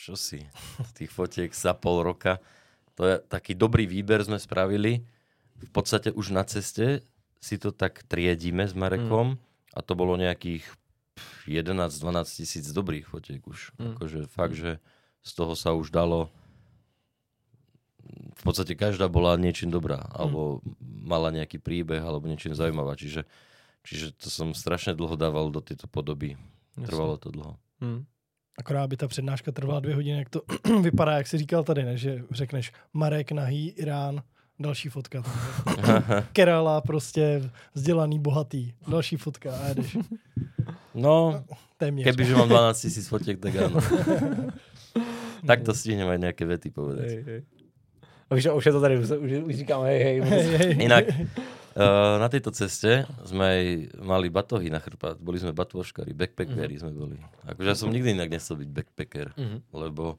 [0.05, 0.45] čo si,
[0.93, 2.37] tých fotiek za pol roka.
[2.95, 5.03] To je taký dobrý výber sme spravili.
[5.59, 7.03] V podstate už na ceste
[7.39, 9.39] si to tak triedíme s Marekom
[9.75, 10.63] a to bolo nejakých
[11.47, 13.75] 11-12 tisíc dobrých fotiek už.
[13.79, 13.95] Mm.
[13.95, 14.79] Akože fakt, že
[15.25, 16.31] z toho sa už dalo
[18.35, 22.93] v podstate každá bola niečím dobrá, alebo mala nejaký príbeh, alebo niečím zaujímavá.
[22.93, 23.25] Čiže,
[23.81, 26.37] čiže to som strašne dlho dával do tejto podoby.
[26.75, 27.53] Trvalo to dlho.
[27.81, 28.03] Hmm.
[28.57, 30.41] Akorát by ta přednáška trvala dvě hodiny, jak to
[30.81, 31.97] vypadá, jak jsi říkal tady, ne?
[31.97, 34.21] že řekneš Marek, nahý, Irán,
[34.59, 35.23] další fotka.
[36.33, 39.97] Kerala, prostě vzdělaný, bohatý, další fotka a jedeš.
[40.95, 41.43] No,
[41.77, 42.05] Téměř.
[42.05, 43.79] kebyže mám 12 tisíc fotiek, tak áno.
[45.47, 47.07] tak to stihnem aj nejaké vety povedať.
[47.11, 47.39] Hej, hej.
[48.25, 50.15] A víš, už je to tady, už, už, už říkám hej, hej.
[50.81, 53.61] Inak, uh, na tejto ceste sme aj
[53.99, 55.17] mali batohy na chrbát.
[55.17, 57.21] Boli sme batôžkari, backpackeri sme boli.
[57.45, 59.57] Akože ja som nikdy inak nechcel byť backpacker, Mhm.
[59.71, 60.17] lebo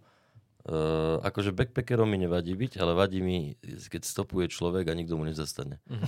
[0.64, 5.26] uh, akože backpackerom mi nevadí byť, ale vadí mi, keď stopuje človek a nikto mu
[5.26, 5.82] nezastane.
[5.86, 6.06] Mhm.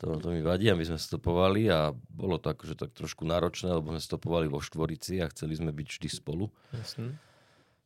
[0.00, 3.68] To, to mi vadí a my sme stopovali a bolo to akože tak trošku náročné,
[3.70, 6.48] lebo sme stopovali vo štvorici a chceli sme byť vždy spolu.
[6.72, 7.12] Jasný.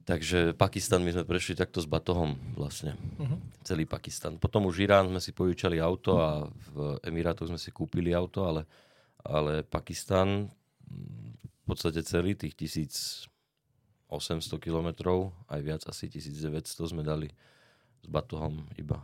[0.04, 2.92] Takže Pakistan my sme prešli takto s batohom vlastne.
[3.16, 3.36] Mhm.
[3.64, 4.36] Celý Pakistan.
[4.36, 8.68] Potom už Irán sme si požičali auto a v Emirátoch sme si kúpili auto, ale,
[9.24, 10.52] ale Pakistan
[10.84, 13.32] v podstate celý tých 1800
[14.60, 17.32] kilometrov, aj viac asi 1900 sme dali
[18.04, 19.00] s batohom iba.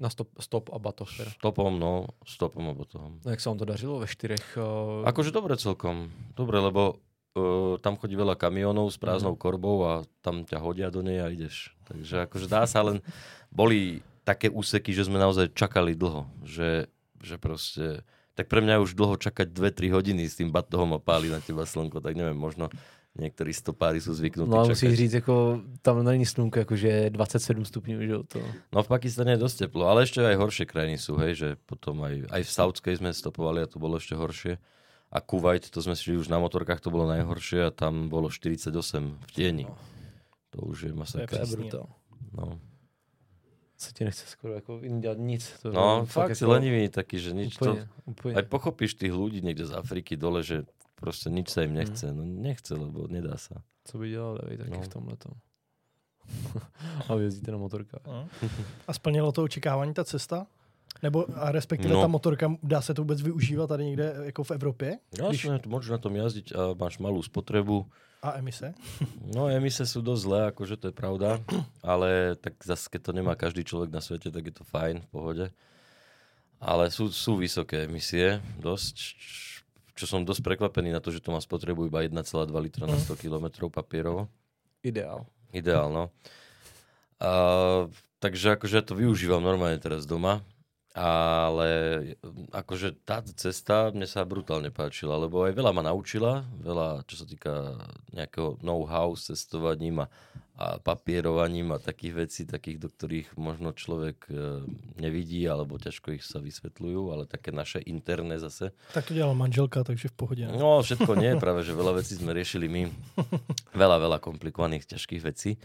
[0.00, 1.28] Na stop, stop a batoh teda.
[1.36, 3.20] Stopom, no, stopom a batohom.
[3.24, 4.56] No jak se vám to dařilo ve čtyřech?
[4.56, 5.08] Uh...
[5.08, 6.08] Akože dobre celkom.
[6.36, 7.42] Dobre, lebo uh,
[7.76, 9.40] tam chodí veľa kamionov s prázdnou Mhm.
[9.40, 11.74] korbou a tam ťa hodia do nej a ideš.
[11.84, 13.00] Takže akože dá sa len...
[13.48, 16.28] Boli také úseky, že sme naozaj čakali dlho.
[16.42, 16.84] Že,
[17.18, 18.04] že proste...
[18.32, 21.64] Tak pre mňa už dlho čakať 2-3 hodiny s tým batohom a páli na teba
[21.64, 22.70] slnko, tak neviem, možno
[23.16, 24.70] niektorí stopári sú zvyknutí No čakať.
[24.70, 25.34] musíš říct, jako
[25.82, 28.38] tam není slunko, jakože 27 stupňů, že to.
[28.70, 31.98] No v Pakistane je dosť teplo, ale ešte aj horšie krajiny sú, hej, že potom
[31.98, 34.62] aj, aj v Saudskej sme stopovali a to bolo ešte horšie.
[35.12, 38.76] A Kuwait, to sme šli už na motorkách, to bolo najhoršie a tam bolo 48
[39.16, 39.64] v tieni.
[39.64, 39.76] No.
[40.52, 41.86] To už je To je brutál.
[42.32, 42.60] No,
[43.76, 45.52] Se ti nechce skoro jako jiný dělat nic.
[45.62, 47.64] To no je fakt si jako lenivý taký, že nič to...
[47.70, 48.34] Úplně, úplně.
[48.36, 50.66] Aj pochopíš tých ľudí niekde z Afriky dole, že
[50.98, 51.78] proste nič sa im Mhm.
[51.78, 52.06] nechce.
[52.12, 53.62] No nechce, lebo nedá sa.
[53.84, 54.82] Co by dělali vy taky No.
[54.82, 55.32] v tomhle tom.
[57.08, 58.02] a jezdíte na motorkách.
[58.06, 58.28] No.
[58.86, 60.46] A splnilo to očekávání ta cesta?
[61.02, 62.00] Nebo a respektive No.
[62.00, 64.98] ta motorka, dá se to vůbec využívat tady někde jako v Evropě?
[65.14, 67.86] Jasne, tu môžeš na tom jazdiť a máš malú spotrebu.
[68.18, 68.74] A emise?
[69.34, 71.38] No emise sú dosť zlé, akože to je pravda,
[71.86, 75.08] ale tak zase keď to nemá každý človek na svete, tak je to fajn, v
[75.14, 75.46] pohode.
[76.58, 78.96] Ale sú, sú vysoké emisie, dosť,
[79.94, 82.18] čo som dosť prekvapený na to, že to má spotrebu iba 1,2
[82.58, 84.26] litra na 100 km papierovo.
[84.82, 85.30] Ideál.
[85.54, 86.10] Ideálno.
[87.22, 87.30] A,
[88.18, 90.42] takže akože ja to využívam normálne teraz doma,
[90.98, 91.70] ale
[92.50, 97.26] akože táto cesta mne sa brutálne páčila, lebo aj veľa ma naučila, veľa čo sa
[97.28, 97.78] týka
[98.10, 100.06] nejakého know-how s cestovaním a,
[100.58, 104.66] a papierovaním a takých vecí, takých, do ktorých možno človek e,
[104.98, 108.74] nevidí, alebo ťažko ich sa vysvetľujú, ale také naše interné zase.
[108.90, 110.44] Tak to dělala manželka, takže v pohodě.
[110.50, 110.58] ne?
[110.58, 112.82] No, všetko nie, práve že veľa vecí sme riešili my.
[113.70, 115.62] Veľa, veľa komplikovaných, ťažkých vecí.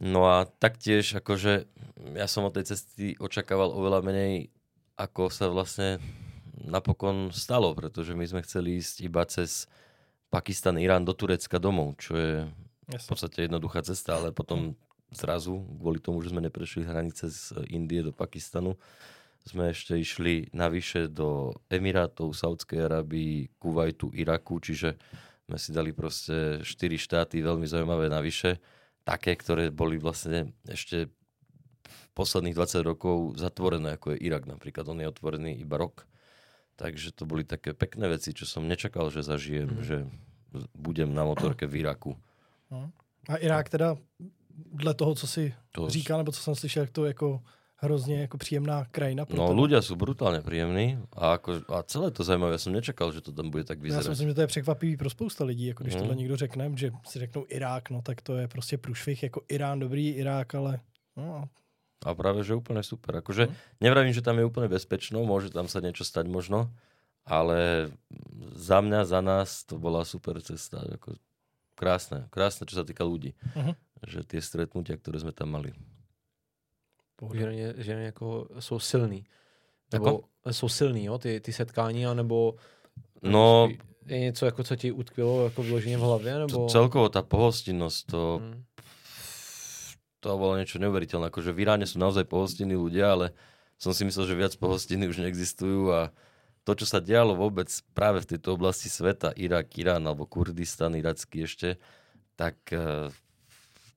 [0.00, 1.68] No a taktiež, akože
[2.16, 4.48] ja som od tej cesty očakával oveľa menej,
[5.00, 5.96] ako sa vlastne
[6.60, 9.64] napokon stalo, pretože my sme chceli ísť iba cez
[10.28, 12.32] Pakistan, Irán do Turecka domov, čo je
[12.90, 14.76] v podstate jednoduchá cesta, ale potom
[15.10, 18.76] zrazu, kvôli tomu, že sme neprešli hranice z Indie do Pakistanu,
[19.42, 25.00] sme ešte išli navyše do Emirátov, Saudskej Arábii, Kuwaitu, Iraku, čiže
[25.48, 28.60] sme si dali proste štyri štáty veľmi zaujímavé navyše,
[29.02, 31.10] také, ktoré boli vlastne ešte
[32.12, 34.84] posledných 20 rokov zatvorené, ako je Irak napríklad.
[34.86, 36.06] On je otvorený iba rok.
[36.76, 39.82] Takže to boli také pekné veci, čo som nečakal, že zažijem, Mhm.
[39.84, 39.96] že
[40.72, 42.16] budem na motorke v Iraku.
[43.28, 43.96] A Irák teda,
[44.72, 47.40] dle toho, co si To říkal, nebo co jsem slyšel, to jako
[47.76, 49.24] hrozně jako příjemná krajina.
[49.24, 52.52] pro No ľudia sú brutálne príjemní a, ako, a celé to zaujímavé.
[52.52, 54.08] Ja som nečakal, že to tam bude tak No Já si vyzerať.
[54.12, 56.00] myslím, že to je překvapivý pro spousta lidí, jako když Mhm.
[56.02, 59.78] tohle někdo řekne, že si řeknou Irák, no tak to je prostě průšvih, jako Irán,
[59.80, 60.80] dobrý Irák, ale
[61.16, 61.48] no,
[62.00, 63.20] A práve, že úplne super.
[63.20, 63.54] Akože Mhm.
[63.80, 66.72] nevravím, že tam je úplne bezpečno, môže tam sa niečo stať možno,
[67.28, 67.90] ale
[68.56, 70.80] za mňa, za nás to bola super cesta.
[70.96, 71.20] Ako
[71.76, 73.36] krásne, krásne, čo sa týka ľudí.
[73.56, 73.72] Mhm.
[74.08, 75.76] Že tie stretnutia, ktoré sme tam mali.
[77.20, 79.24] Že, že jako jsou silný.
[79.92, 80.20] Nebo
[80.50, 82.54] jsou silný, jo, ty, ty setkání, anebo
[83.22, 83.68] No,
[84.06, 86.56] je něco, jako, co ti utkvělo jako vyloženě v hlavě, nebo...
[86.56, 88.64] to, celkovo tá pohostinnosť, to, Hmm.
[90.20, 91.32] To bolo niečo neuveriteľné.
[91.32, 93.26] Akože v Iráne sú naozaj pohostinní ľudia, ale
[93.80, 96.00] som si myslel, že viac pohostinní už neexistujú a
[96.68, 101.48] to, čo sa dialo vôbec práve v tejto oblasti sveta, Irak, Irán alebo Kurdistan, iracký
[101.48, 101.80] ešte,
[102.36, 103.08] tak uh,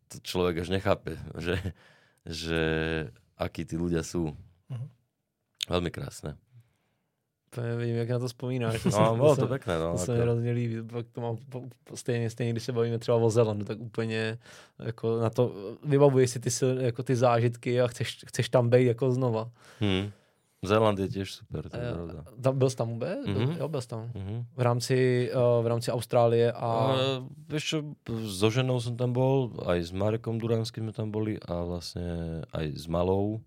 [0.08, 1.60] to človek až nechápe, že,
[2.24, 2.62] že
[3.36, 4.32] akí tí ľudia sú.
[4.72, 4.88] Uh-huh.
[5.68, 6.40] Veľmi krásne.
[7.58, 8.84] Vím, jak na to vzpomínáš.
[8.84, 9.80] To no, bylo to pěkné.
[9.80, 10.84] No, to se mi hrozně líbí.
[10.84, 11.38] Pak to mám
[11.94, 14.38] stejně, stejně, když se bavíme třeba o Zelandu, tak úplně
[14.80, 15.52] jako na to
[15.84, 16.50] vybavuješ si ty,
[16.80, 19.50] jako ty zážitky a chceš, chceš tam být jako znova.
[19.80, 20.12] Hmm.
[20.64, 22.24] Zéland je tiež super, to je pravda.
[22.40, 23.20] Tam, byl jsi tam vůbec?
[23.28, 23.58] Mm-hmm.
[23.60, 24.12] Jo, byl jsi tam.
[24.16, 24.46] Mm-hmm.
[24.56, 24.98] V, rámci,
[25.36, 26.96] uh, v rámci Austrálie a...
[27.20, 27.78] Uh, vieš čo,
[28.32, 32.80] so ženou som tam bol, aj s Marekom Duránským sme tam boli a vlastne aj
[32.80, 33.44] s Malou.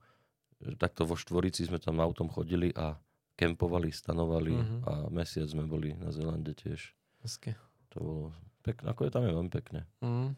[0.76, 3.00] Takto vo štvorici sme tam autom chodili a
[3.36, 4.80] kempovali, stanovali mm-hmm.
[4.88, 6.96] a mesiac sme boli na Zelande tiež.
[7.20, 7.52] Hezky.
[7.92, 8.24] To bolo
[8.64, 9.86] pekné, ako je tam je veľmi pekné.
[10.00, 10.34] Mm.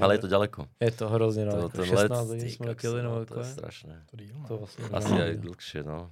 [0.00, 0.60] Ale je to ďaleko.
[0.80, 1.68] Je to hrozně daleko.
[1.68, 4.06] To, 16 hodin jsme letěli nebo To je strašné.
[4.48, 6.10] To vlastně Asi aj dlhšie, no.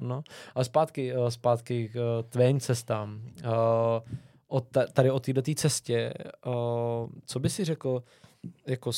[0.00, 0.22] No,
[0.54, 3.20] a zpátky, eh, zpátky k eh, tvým cestám.
[3.44, 4.16] Uh,
[4.48, 6.14] od tady o této cestě,
[7.26, 8.02] co by si řekl
[8.66, 8.90] jako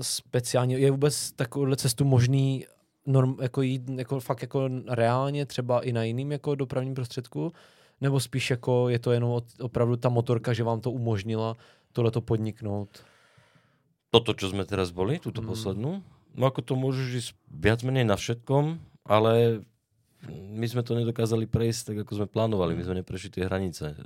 [0.00, 2.66] speciálně, je vůbec takovouhle cestu možný
[3.08, 7.52] norm, jako jít jako fakt jako reálně třeba i na jiným jako dopravním prostředku,
[8.00, 11.56] nebo spíš jako je to jenom opravdu ta motorka, že vám to umožnila
[11.92, 13.02] tohleto podniknout?
[14.08, 15.48] Toto, čo sme teraz boli, túto mm.
[15.48, 16.00] poslednú,
[16.32, 19.64] no ako to môžeš ísť viac menej na všetkom, ale
[20.32, 22.74] my sme to nedokázali prejsť tak, ako sme plánovali.
[22.74, 23.96] My sme neprešli tie hranice e,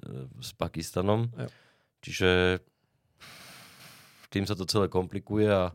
[0.45, 1.33] s Pakistanom.
[1.33, 1.49] Jo.
[2.03, 2.61] Čiže
[4.29, 5.73] tým sa to celé komplikuje a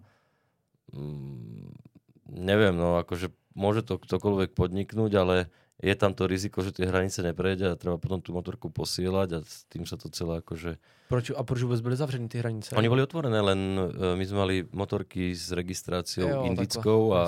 [0.94, 1.87] mm,
[2.30, 5.36] neviem, no akože môže to ktokoľvek podniknúť, ale
[5.78, 9.40] je tam to riziko, že tie hranice neprejde a treba potom tú motorku posielať a
[9.46, 10.82] s tým sa to celé akože...
[11.08, 12.74] Proč, a proč vôbec byli zavřené tie hranice?
[12.74, 17.22] Oni boli otvorené, len uh, my sme mali motorky s registráciou jo, indickou takhle.
[17.22, 17.24] a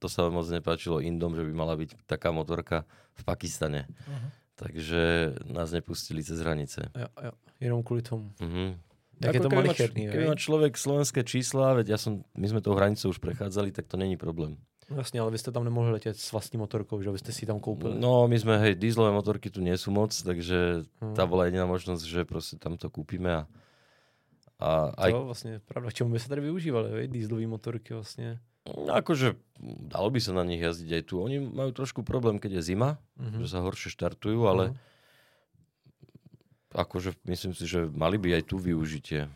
[0.00, 3.84] to sa moc nepáčilo Indom, že by mala byť taká motorka v Pakistane.
[3.84, 4.28] Uh-huh.
[4.56, 6.88] Takže nás nepustili cez hranice.
[6.96, 7.32] Jo, jo.
[7.60, 8.32] Jenom kvôli tomu.
[8.40, 8.72] Uh-huh.
[9.20, 12.60] Tak je to keby, malicherný, keby má človek slovenské čísla, veď ja som, my sme
[12.60, 14.60] tou hranicou už prechádzali, tak to není problém.
[14.96, 17.60] Jasně, ale vy jste tam nemohli letět s vlastní motorkou, že vy jste si tam
[17.60, 17.98] koupili.
[17.98, 21.14] No, my jsme, hej, dieselové motorky tu nie sú moc, takže hmm.
[21.18, 23.46] tá bola jediná možnosť, že prostě tam to kúpime a,
[24.60, 25.10] a aj...
[25.12, 27.08] To vlastně pravda, čemu by se tady využívali, vej?
[27.08, 28.38] dieselové motorky vlastně.
[28.66, 31.22] No, akože dalo by sa na nich jazdiť aj tu.
[31.22, 33.38] Oni majú trošku problém, keď je zima, mm-hmm.
[33.42, 34.94] že sa horšie štartujú, ale mm-hmm.
[36.76, 39.28] Akože myslím si, že mali by aj tu využitie.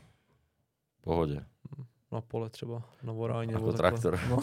[1.01, 1.43] Pohode
[2.13, 3.53] na pole třeba, na vorání.
[3.53, 4.21] Jako traktor.
[4.29, 4.39] No.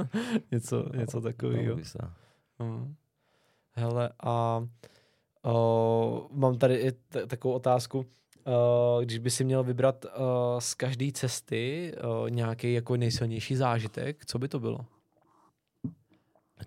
[0.52, 1.76] něco, něco takového.
[2.58, 2.94] Hmm.
[3.72, 4.64] Hele, a
[5.46, 7.98] uh, mám tady i t- takovou otázku.
[7.98, 10.10] Uh, když by si měl vybrat uh,
[10.58, 14.86] z každé cesty uh, nějaký jako nejsilnější zážitek, co by to bylo?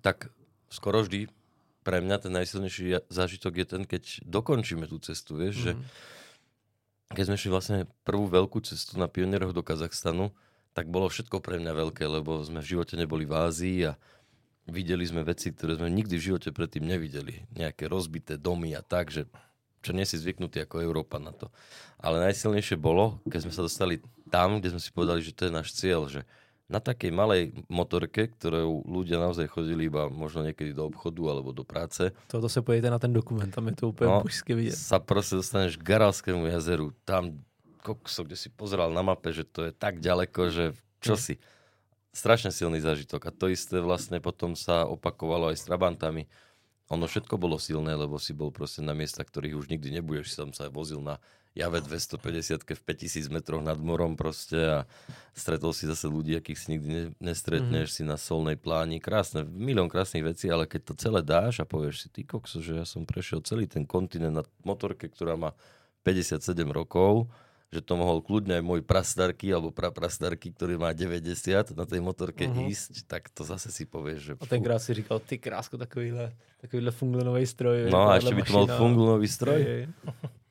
[0.00, 0.28] Tak
[0.68, 1.26] skoro vždy
[1.80, 5.64] pre mňa ten najsilnejší zážitok je ten, keď dokončíme tú cestu, vieš, mm.
[5.64, 5.84] že mhm
[7.10, 10.30] keď sme šli vlastne prvú veľkú cestu na pionieroch do Kazachstanu,
[10.70, 13.98] tak bolo všetko pre mňa veľké, lebo sme v živote neboli v Ázii a
[14.70, 17.42] videli sme veci, ktoré sme nikdy v živote predtým nevideli.
[17.58, 19.26] Nejaké rozbité domy a tak, že
[19.82, 21.50] čo nie si zvyknutý ako Európa na to.
[21.98, 23.98] Ale najsilnejšie bolo, keď sme sa dostali
[24.30, 26.22] tam, kde sme si povedali, že to je náš cieľ, že
[26.70, 31.66] na takej malej motorke, ktorou ľudia naozaj chodili iba možno niekedy do obchodu alebo do
[31.66, 32.14] práce.
[32.30, 34.78] Toto sa pojete na ten dokument, tam je to úplne no, božské vidieť.
[34.78, 37.42] Sa proste dostaneš k Garalskému jazeru, tam
[37.82, 40.64] kokso, kde si pozeral na mape, že to je tak ďaleko, že
[41.02, 41.20] čo mm.
[41.20, 41.34] si.
[42.14, 43.22] Strašne silný zážitok.
[43.26, 46.30] A to isté vlastne potom sa opakovalo aj s Trabantami.
[46.90, 50.34] Ono všetko bolo silné, lebo si bol proste na miestach, ktorých už nikdy nebudeš.
[50.34, 51.22] Som sa vozil na
[51.54, 54.78] jave 250 v 5000 metroch nad morom proste a
[55.34, 58.06] stretol si zase ľudí, akých si nikdy ne, nestretneš, mm-hmm.
[58.06, 62.06] si na solnej pláni, krásne, milión krásnych vecí, ale keď to celé dáš a povieš
[62.06, 65.50] si, ty kokso, že ja som prešiel celý ten kontinent na motorke, ktorá má
[66.06, 66.38] 57
[66.70, 67.26] rokov,
[67.70, 72.50] že to mohol kľudne aj môj prastarky alebo praprastarky, ktorý má 90 na tej motorke
[72.50, 72.66] uh-huh.
[72.66, 74.32] ísť, tak to zase si povieš, že...
[74.42, 77.86] A tenkrát si říkal, ty krásko, takovýhle, takovýhle funglenový stroj.
[77.94, 79.60] No a ešte by to mal funglenový stroj.
[79.62, 79.84] Hej, hej.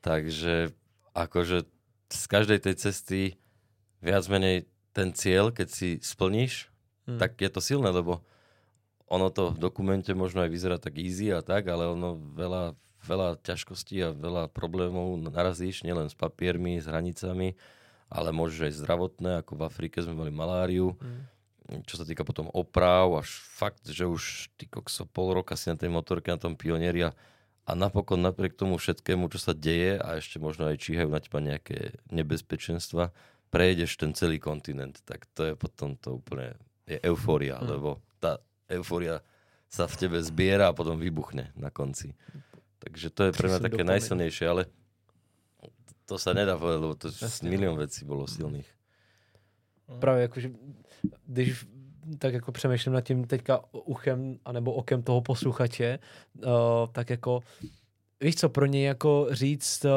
[0.00, 0.72] Takže
[1.14, 1.66] akože
[2.10, 3.20] z každej tej cesty
[4.02, 6.68] viac menej ten cieľ, keď si splníš,
[7.06, 7.18] hmm.
[7.22, 8.26] tak je to silné, lebo
[9.10, 12.74] ono to v dokumente možno aj vyzerá tak easy a tak, ale ono veľa,
[13.06, 17.58] veľa ťažkostí a veľa problémov narazíš, nielen s papiermi, s hranicami,
[18.10, 21.86] ale môžeš aj zdravotné, ako v Afrike sme mali maláriu, hmm.
[21.86, 25.78] čo sa týka potom oprav, až fakt, že už ty kokso pol roka si na
[25.78, 27.14] tej motorke, na tom pionieria
[27.70, 31.38] a napokon napriek tomu všetkému, čo sa deje a ešte možno aj číhajú na teba
[31.38, 33.14] nejaké nebezpečenstva,
[33.54, 36.58] prejdeš ten celý kontinent, tak to je potom to úplne
[36.90, 37.68] je eufória, hmm.
[37.70, 39.22] lebo tá eufória
[39.70, 42.18] sa v tebe zbiera a potom vybuchne na konci.
[42.82, 43.94] Takže to je pre mňa také doplnení.
[43.94, 44.62] najsilnejšie, ale
[46.10, 47.06] to sa nedá povedať, lebo to
[47.46, 48.66] milión vecí bolo silných.
[50.00, 50.50] Právě jakože,
[51.26, 51.66] když
[52.18, 55.98] tak jako přemýšlím nad tím teďka uchem anebo okem toho posluchače,
[56.34, 56.50] uh,
[56.92, 57.40] tak jako
[58.20, 59.90] víš co, pro něj jako říct, uh,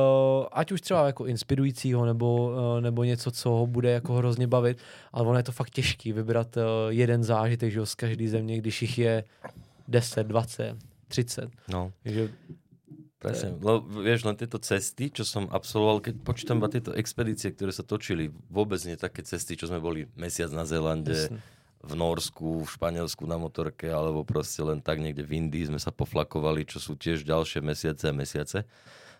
[0.52, 4.78] ať už třeba jako inspirujícího nebo, uh, nebo něco, co ho bude jako hrozně bavit,
[5.12, 8.58] ale ono je to fakt těžký vybrat uh, jeden zážitek že jo, z každé země,
[8.58, 9.24] když jich je
[9.88, 10.78] 10, 20,
[11.08, 11.50] 30.
[11.68, 11.92] No.
[12.04, 12.30] Takže
[13.24, 17.72] Presne, lebo vieš, len tieto cesty, čo som absolvoval, keď počítam iba tieto expedície, ktoré
[17.72, 21.40] sa točili, vôbec nie také cesty, čo sme boli mesiac na Zélande, jasne.
[21.84, 25.92] V Norsku, v Španielsku na motorke, alebo proste len tak niekde v Indii sme sa
[25.92, 28.64] poflakovali, čo sú tiež ďalšie mesiace a mesiace.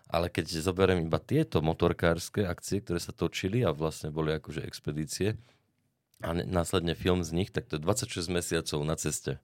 [0.08, 5.36] Ale keď zoberiem iba tieto motorkárske akcie, ktoré sa točili a vlastne boli akože expedície
[6.20, 9.36] a ne- následne film z nich, tak to je 26 mesiacov na ceste.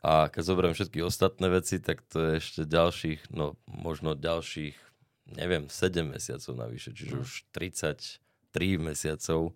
[0.00, 4.76] A keď zoberiem všetky ostatné veci, tak to je ešte ďalších, no možno ďalších,
[5.34, 7.24] neviem, 7 mesiacov navyše, čiže No.
[7.26, 8.22] už 33
[8.78, 9.52] mesiacov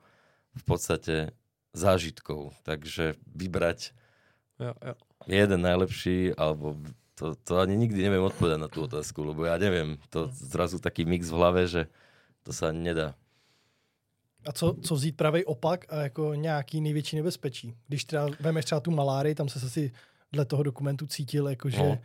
[0.53, 1.31] v podstate
[1.77, 2.57] zážitkov.
[2.65, 3.93] Takže vybrať
[4.57, 4.95] Jo, jo.
[5.29, 6.81] jeden najlepší, alebo
[7.15, 11.05] to, to ani nikdy neviem odpovedať na tú otázku, lebo ja neviem, to zrazu taký
[11.05, 11.93] mix v hlave, že
[12.41, 13.13] to sa nedá.
[14.47, 17.75] A co, co vzít pravý opak a jako nějaký největší nebezpečí?
[17.89, 19.93] Když třeba vemeš třeba tu malárii, tam se asi
[20.33, 21.99] dle toho dokumentu cítil, jako že No, no,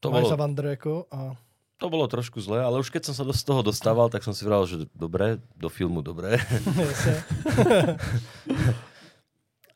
[0.00, 1.36] To máš bolo, za vandr, jako a
[1.80, 4.36] to bolo trošku zlé, ale už keď som sa do z toho dostával, tak som
[4.36, 6.36] si vral, že dobre, do filmu dobre.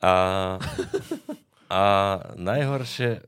[0.05, 0.61] A,
[1.72, 1.82] a
[2.36, 3.24] najhoršie,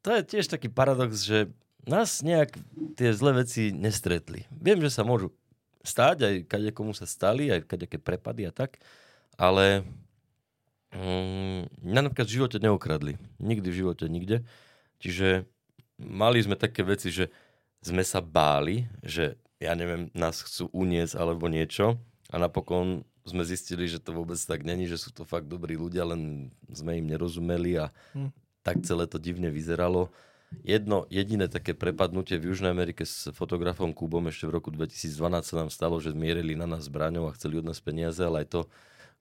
[0.00, 1.52] to je tiež taký paradox, že
[1.84, 2.56] nás nejak
[2.96, 4.48] tie zlé veci nestretli.
[4.48, 5.36] Viem, že sa môžu
[5.84, 8.80] stáť, aj kade komu sa stali, aj kadejaké prepady a tak,
[9.36, 9.84] ale
[10.96, 13.20] mm, napríklad v živote neokradli.
[13.36, 14.48] Nikdy v živote, nikde.
[15.04, 15.44] Čiže
[16.00, 17.28] mali sme také veci, že
[17.82, 21.98] sme sa báli, že ja neviem, nás chcú uniesť alebo niečo
[22.30, 26.08] a napokon sme zistili, že to vôbec tak není, že sú to fakt dobrí ľudia,
[26.08, 28.32] len sme im nerozumeli a Hm.
[28.64, 30.08] tak celé to divne vyzeralo.
[30.64, 35.54] Jedno jediné také prepadnutie v Južnej Amerike s fotografom Kubom ešte v roku 2012 sa
[35.60, 38.60] nám stalo, že mierili na nás zbraňou a chceli od nás peniaze, ale aj to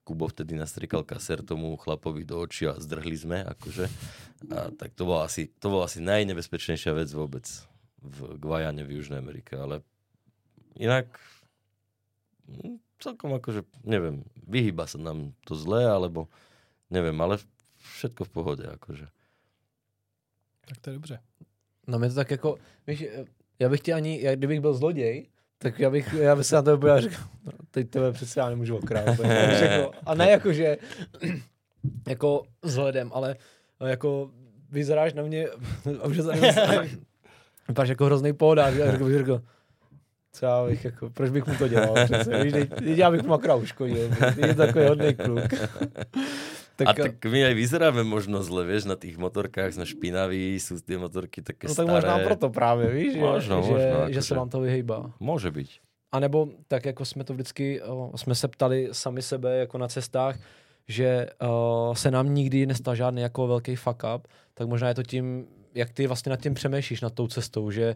[0.08, 3.92] Kubo vtedy nastrikal kaser tomu chlapovi do očí a zdrhli sme, akože.
[4.56, 7.44] A tak to bola asi, to bola asi najnebezpečnejšia vec vôbec
[8.02, 9.82] v Guajane v Južnej Amerike, ale
[10.78, 11.06] inak
[12.48, 16.30] mm, celkom akože, neviem, vyhýba sa nám to zlé, alebo
[16.90, 17.42] neviem, ale
[17.98, 19.08] všetko v pohode, akože.
[20.68, 21.20] tak to je dobře.
[21.88, 23.06] No mě to tak jako, víš,
[23.60, 25.28] já bych ti ani, jak kdybych byl zloděj,
[25.58, 28.40] tak já bych, já bych se na to byl a řekl, no, teď tebe přece
[28.40, 28.80] já nemůžu.
[29.62, 30.78] Jako, a ne jako, že
[32.08, 33.36] jako vzhledem, ale
[33.80, 34.32] jako
[34.70, 35.48] vyzeráš na mě,
[36.08, 36.18] už
[37.68, 39.42] vypadáš jako hrozný pohodář, já řekl, řekl,
[40.32, 43.24] co já bych jako, proč bych mu to dělal přece, víš, teď, teď já bych
[43.24, 45.44] mu akorát uškodil, je takový hodný kluk.
[46.78, 50.78] Tak, a tak my aj vyzeráme možno zle, vieš, na tých motorkách sme špinaví, sú
[50.78, 51.90] tie motorky také no tak staré.
[51.90, 54.38] možná proto právě, víš, že, Možno, že, možno, že se akože.
[54.38, 55.00] vám to vyhejbá.
[55.18, 55.70] Môže byť.
[56.14, 59.88] A nebo tak, jako jsme to vždycky, o, jsme se ptali sami sebe jako na
[59.88, 60.38] cestách,
[60.88, 65.04] že o, se nám nikdy nestal žádný jako velký fuck up, tak možná je to
[65.04, 65.48] tím,
[65.78, 67.96] jak ty vlastně nad tím přemýšlíš, nad tou cestou, že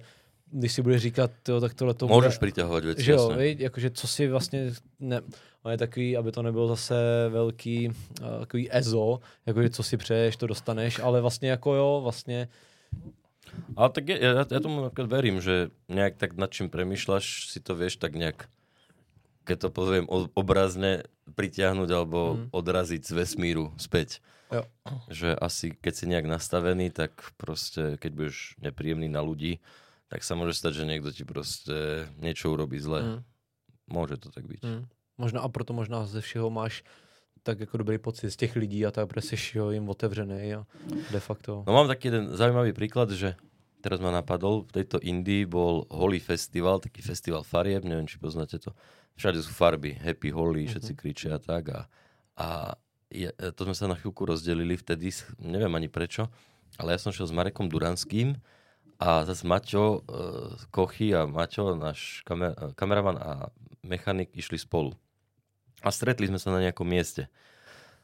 [0.52, 3.38] když si budeš říkat, jo, tak tohle to Môžeš bude, priťahovať veci, že jo, jasne.
[3.40, 4.60] viď, jakože co si vlastně,
[5.00, 5.22] ne,
[5.64, 6.96] on je takový, aby to nebylo zase
[7.32, 12.48] velký, uh, takový ezo, jakože co si přeješ, to dostaneš, ale vlastně jako jo, vlastně,
[13.76, 17.60] Ale tak ja, ja, ja tomu napríklad verím, že nejak tak nad čím premýšľaš, si
[17.60, 18.48] to vieš tak nejak,
[19.44, 20.06] keď to poviem
[20.36, 21.04] obrazne,
[21.36, 22.46] pritiahnuť alebo Mhm.
[22.52, 24.20] odraziť z vesmíru späť.
[24.52, 24.64] Jo.
[25.08, 29.64] Že asi keď si nejak nastavený, tak proste, keď budeš nepríjemný na ľudí,
[30.12, 33.00] tak sa môže stať, že niekto ti proste niečo urobí zle.
[33.02, 33.20] mm,
[33.88, 34.62] Môže to tak byť.
[34.64, 34.84] mm,
[35.18, 36.84] možná a proto možná ze všeho máš
[37.44, 40.66] tak jako dobrý pocit z těch lidí a tak prostě jo, jim otevřený a
[41.12, 41.64] de facto.
[41.68, 43.34] No mám taký jeden zaujímavý príklad, že
[43.82, 48.62] teraz ma napadol, v tejto Indii bol Holy Festival, taký festival farieb, neviem, či poznáte
[48.62, 48.78] to.
[49.18, 51.74] Všade sú farby, Happy Holy, všetci kričia a tak.
[51.74, 51.80] A,
[52.38, 52.48] a
[53.12, 56.32] je, to sme sa na chvíľku rozdelili vtedy, neviem ani prečo,
[56.80, 58.40] ale ja som šiel s Marekom Duranským
[59.02, 63.32] a zase Maťo, uh, Kochy a Maťo, náš kamer, eh, kameraman a
[63.82, 64.94] mechanik išli spolu.
[65.82, 67.26] A stretli sme sa na nejakom mieste.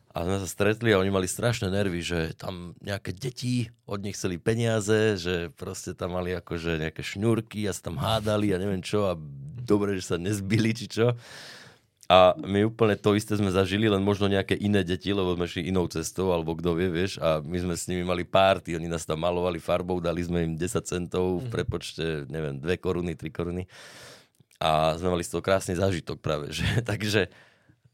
[0.10, 4.18] A sme sa stretli a oni mali strašné nervy, že tam nejaké deti od nich
[4.18, 8.82] chceli peniaze, že proste tam mali akože nejaké šňúrky a sa tam hádali a neviem
[8.82, 9.14] čo a
[9.62, 11.14] dobre, že sa nezbili či čo.
[12.08, 15.68] A my úplne to isté sme zažili, len možno nejaké iné deti, lebo sme šli
[15.68, 17.20] inou cestou, alebo kto vie, vieš.
[17.20, 20.54] A my sme s nimi mali párty, oni nás tam malovali farbou, dali sme im
[20.56, 23.68] 10 centov v prepočte, neviem, 2 koruny, 3 koruny.
[24.64, 26.64] A sme mali z toho krásny zážitok práve, že?
[26.92, 27.28] Takže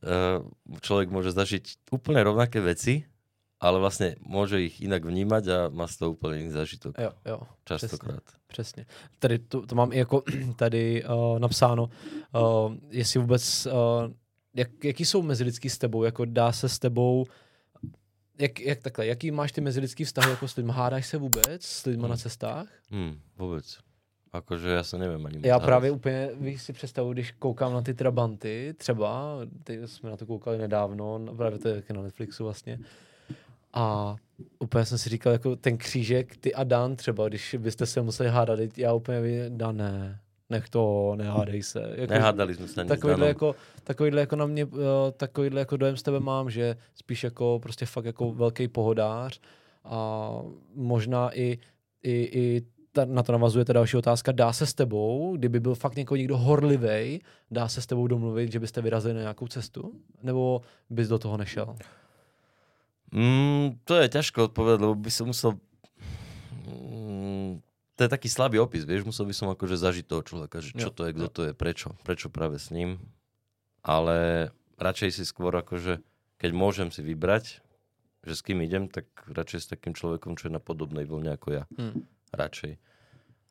[0.06, 0.46] uh,
[0.86, 3.10] človek môže zažiť úplne rovnaké veci,
[3.64, 7.00] ale vlastne môže ich inak vnímať a má z toho úplne iný zážitok.
[7.00, 7.40] Jo, jo.
[7.64, 8.24] Častokrát.
[8.48, 8.86] Přesně.
[9.20, 10.24] Tady to, to mám i jako
[10.56, 13.72] tady uh, napsáno, uh, jestli vůbec, uh,
[14.56, 17.26] jak, jaký jsou mezilidský s tebou, jako dá se s tebou,
[18.40, 20.72] jak, jak takhle, jaký máš ty mezilidský vztahy jako s lidmi?
[20.76, 22.12] Hádáš se vůbec s lidmi hmm.
[22.12, 22.68] na cestách?
[22.90, 23.78] Hmm, vůbec.
[24.34, 27.94] Akože já se nevím ani Já právě úplně, víš si představu, když koukám na ty
[27.94, 32.80] Trabanty, třeba, ty jsme na to koukali nedávno, právě to je na Netflixu vlastně,
[33.74, 34.16] a
[34.60, 38.30] úplně jsem si říkal, jako ten křížek, ty a Dan třeba, když byste se museli
[38.30, 39.20] hádat, já úplně
[39.50, 40.20] Dan ne,
[40.50, 41.94] nech to, nehádej se.
[41.96, 44.68] Jako, Nehádali jsme se takovýhle jako, takovýhle jako na mě,
[45.18, 49.40] takovýhle jako dojem z tebe mám, že spíš jako prostě fakt jako velký pohodář
[49.84, 50.30] a
[50.76, 51.58] možná i,
[52.04, 52.62] i, i
[52.92, 56.16] ta, na to navazuje ta další otázka, dá se s tebou, kdyby byl fakt někoho
[56.16, 57.22] někdo horlivý,
[57.52, 59.92] dá se s tebou domluvit, že byste vyrazili na nějakou cestu?
[60.24, 61.76] Nebo bys do toho nešel?
[63.14, 65.62] Mm, to je ťažko odpovedať, lebo by som musel...
[66.66, 67.62] Mm,
[67.94, 70.90] to je taký slabý opis, vieš, musel by som akože zažiť toho človeka, že čo
[70.90, 72.98] jo, to je, kto to je, prečo, prečo práve s ním.
[73.86, 74.50] Ale
[74.82, 76.02] radšej si skôr akože,
[76.42, 77.62] keď môžem si vybrať,
[78.26, 81.48] že s kým idem, tak radšej s takým človekom, čo je na podobnej vlne ako
[81.54, 81.64] ja.
[81.78, 82.10] Hmm.
[82.34, 82.82] Radšej.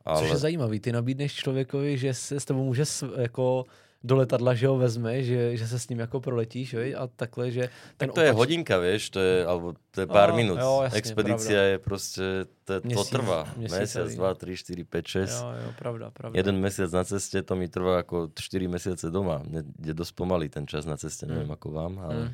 [0.03, 0.19] Ale...
[0.27, 2.85] Což je zajímavý, ty nabídneš člověkovi, že se s tebou může
[3.17, 3.65] jako
[4.03, 6.95] do letadla, že ho vezme, že, že se s ním jako proletíš, vej?
[6.99, 7.71] a takhle, že...
[7.97, 8.27] Tak to opač...
[8.27, 10.59] je hodinka, vieš, to je, alebo to je pár minút.
[10.59, 11.63] Jo, jasně, Expedícia pravda.
[11.63, 12.23] je prostě,
[12.65, 13.41] to, to Měsíc, trvá.
[13.57, 15.31] Mesiac, dva, tri, štyri, 5, 6.
[15.31, 16.35] Jo, jo, pravda, pravda.
[16.39, 19.39] Jeden mesiac na ceste, to mi trvá ako 4 mesiace doma.
[19.47, 21.57] Mne ide dosť pomaly ten čas na ceste, neviem mm.
[21.57, 22.33] ako vám, ale mm.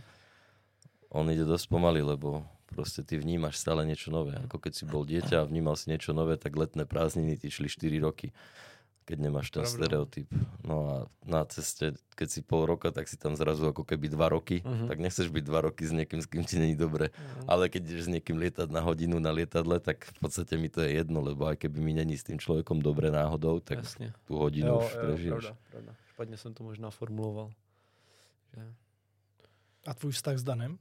[1.12, 4.40] on ide dosť pomaly, lebo proste ty vnímaš stále niečo nové.
[4.48, 7.68] Ako keď si bol dieťa a vnímal si niečo nové, tak letné prázdniny ti šli
[7.68, 8.32] 4 roky
[9.09, 9.72] keď nemáš ten Pravda.
[9.80, 10.28] stereotyp.
[10.61, 10.94] No a
[11.24, 14.84] na ceste, keď si pol roka, tak si tam zrazu ako keby dva roky, uh-huh.
[14.84, 17.09] tak nechceš byť dva roky s niekým, s kým ti není dobre.
[17.09, 17.48] Uh-huh.
[17.48, 20.84] Ale keď ideš s niekým lietať na hodinu na lietadle, tak v podstate mi to
[20.84, 24.12] je jedno, lebo aj keby mi není s tým človekom dobre náhodou, tak Jasne.
[24.28, 25.44] tú hodinu jo, už jo, prežiješ.
[25.48, 25.92] Pravda, pravda.
[26.12, 27.48] Špatne som to možná formuloval.
[28.52, 28.62] Že...
[29.88, 30.76] A tvůj vztah s Danem?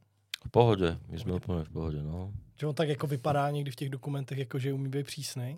[0.45, 2.30] V pohode, my sme úplne v pohode, no.
[2.59, 5.57] Že on tak jako vypadá někdy v těch dokumentech, jako že umí být přísnej?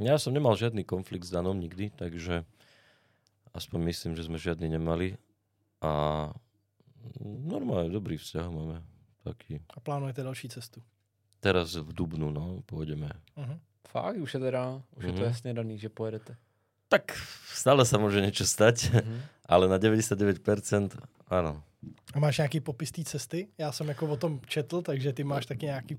[0.00, 2.48] Ja som nemal žiadny konflikt s Danom nikdy, takže
[3.52, 5.20] aspoň myslím, že sme žiadny nemali.
[5.84, 6.32] A
[7.20, 8.80] normálne dobrý vzťah máme.
[9.20, 9.60] Taký.
[9.76, 10.80] A plánujete další cestu?
[11.44, 13.12] Teraz v Dubnu, no, pôjdeme.
[13.36, 13.60] Uh-huh.
[13.88, 14.16] Fakt?
[14.16, 15.08] Už je teda, už uh-huh.
[15.08, 15.28] je to mhm.
[15.28, 16.32] jasne daný, že pojedete.
[16.88, 17.12] Tak
[17.52, 19.20] stále sa môže niečo stať, uh-huh.
[19.52, 20.96] ale na 99%
[21.28, 21.60] áno.
[22.12, 23.48] A máš nějaký popis té cesty?
[23.58, 25.96] Já jsem jako o tom četl, takže ty máš taky nějaký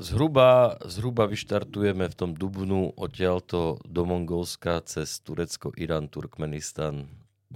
[0.00, 7.04] Zhruba, zhruba vyštartujeme v tom Dubnu odtiaľto do Mongolska cez Turecko, Irán, Turkmenistan,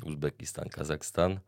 [0.04, 1.40] Uzbekistan, Kazachstan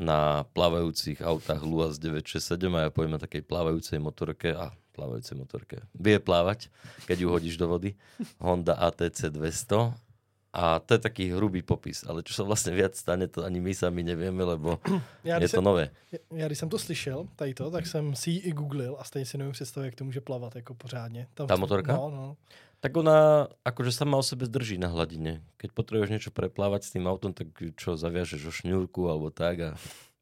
[0.00, 5.84] na plávajúcich autách Luas 967 a ja na takej plávajúcej motorke a plávajúcej motorke.
[5.92, 6.72] Vie plávať,
[7.04, 7.92] keď ju hodíš do vody.
[8.40, 10.11] Honda ATC 200
[10.52, 13.72] a to je taký hrubý popis, ale čo sa vlastne viac stane, to ani my
[13.72, 14.76] sami nevieme, lebo
[15.24, 15.90] já, je to jsem, nové.
[16.30, 19.26] Já, když jsem to slyšel, tady to, tak jsem si ji i googlil a stejně
[19.26, 21.26] si nevím představit, jak to může plavat jako pořádně.
[21.34, 21.92] Tam, Tá motorka?
[21.92, 22.36] No, no.
[22.82, 25.38] Tak ona akože sama o sebe zdrží na hladine.
[25.54, 29.70] Keď potrebuješ niečo preplávať s tým autom, tak čo, zaviažeš o šňúrku alebo tak a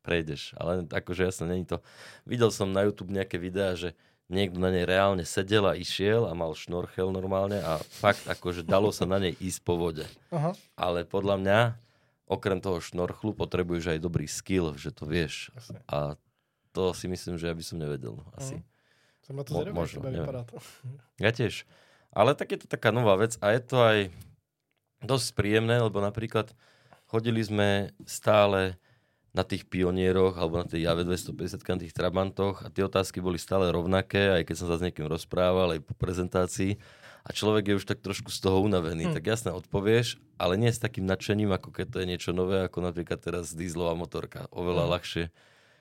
[0.05, 0.53] prejdeš.
[0.61, 1.81] Ale akože jasne, není to.
[2.29, 3.97] Videl som na YouTube nejaké videá, že
[4.31, 8.95] niekto na nej reálne sedel a išiel a mal šnorchel normálne a fakt akože dalo
[8.95, 10.07] sa na nej ísť po vode.
[10.31, 10.55] Aha.
[10.79, 11.59] Ale podľa mňa
[12.31, 15.51] okrem toho šnorchlu potrebuješ aj dobrý skill, že to vieš.
[15.59, 15.75] Asi.
[15.91, 16.15] A
[16.71, 18.23] to si myslím, že ja by som nevedel.
[18.39, 18.63] Asi.
[18.63, 19.27] Uh-huh.
[19.27, 20.63] Som na to zvedavý, možno, vypadá to.
[21.19, 21.67] Ja tiež.
[22.15, 23.99] Ale tak je to taká nová vec a je to aj
[25.03, 26.55] dosť príjemné, lebo napríklad
[27.11, 28.79] chodili sme stále
[29.31, 33.39] na tých pionieroch alebo na tej Jave 250 na tých Trabantoch a tie otázky boli
[33.39, 36.83] stále rovnaké, aj keď som sa s niekým rozprával, aj po prezentácii
[37.23, 39.07] a človek je už tak trošku z toho unavený.
[39.11, 39.15] Hmm.
[39.15, 42.83] Tak jasne odpovieš, ale nie s takým nadšením, ako keď to je niečo nové, ako
[42.83, 44.51] napríklad teraz dieselová motorka.
[44.51, 44.93] Oveľa hmm.
[44.99, 45.25] ľahšie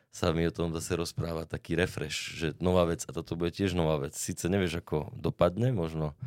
[0.09, 3.77] sa mi o tom zase rozpráva taký refresh, že nová vec a toto bude tiež
[3.77, 4.17] nová vec.
[4.17, 6.17] Sice nevieš, ako dopadne, možno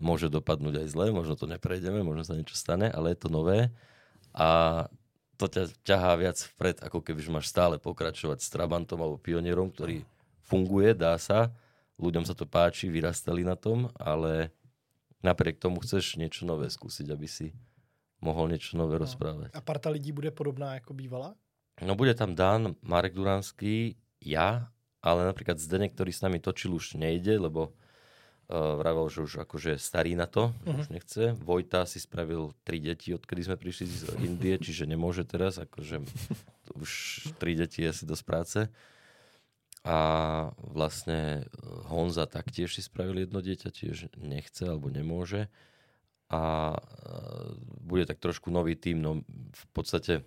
[0.00, 3.68] môže dopadnúť aj zle, možno to neprejdeme, možno sa niečo stane, ale je to nové
[4.32, 4.86] a
[5.38, 10.02] to ťa ťahá viac vpred, ako keby máš stále pokračovať s Trabantom alebo Pionierom, ktorý
[10.42, 11.54] funguje, dá sa,
[12.02, 14.50] ľuďom sa to páči, vyrastali na tom, ale
[15.22, 17.54] napriek tomu chceš niečo nové skúsiť, aby si
[18.18, 19.06] mohol niečo nové no.
[19.06, 19.54] rozprávať.
[19.54, 21.38] A parta lidí bude podobná, ako bývala?
[21.78, 26.98] No bude tam Dan, Marek Duranský, ja, ale napríklad Zdenek, ktorý s nami točil, už
[26.98, 27.78] nejde, lebo
[28.48, 30.80] uh, vravel, že už akože starý na to, uh-huh.
[30.80, 31.36] už nechce.
[31.38, 36.02] Vojta si spravil tri deti, odkedy sme prišli z Indie, čiže nemôže teraz, akože
[36.80, 36.90] už
[37.36, 38.60] tri deti je asi dosť práce.
[39.86, 39.98] A
[40.58, 41.46] vlastne
[41.88, 45.46] Honza taktiež si spravil jedno dieťa, tiež nechce alebo nemôže.
[46.28, 50.24] A uh, bude tak trošku nový tým, no v podstate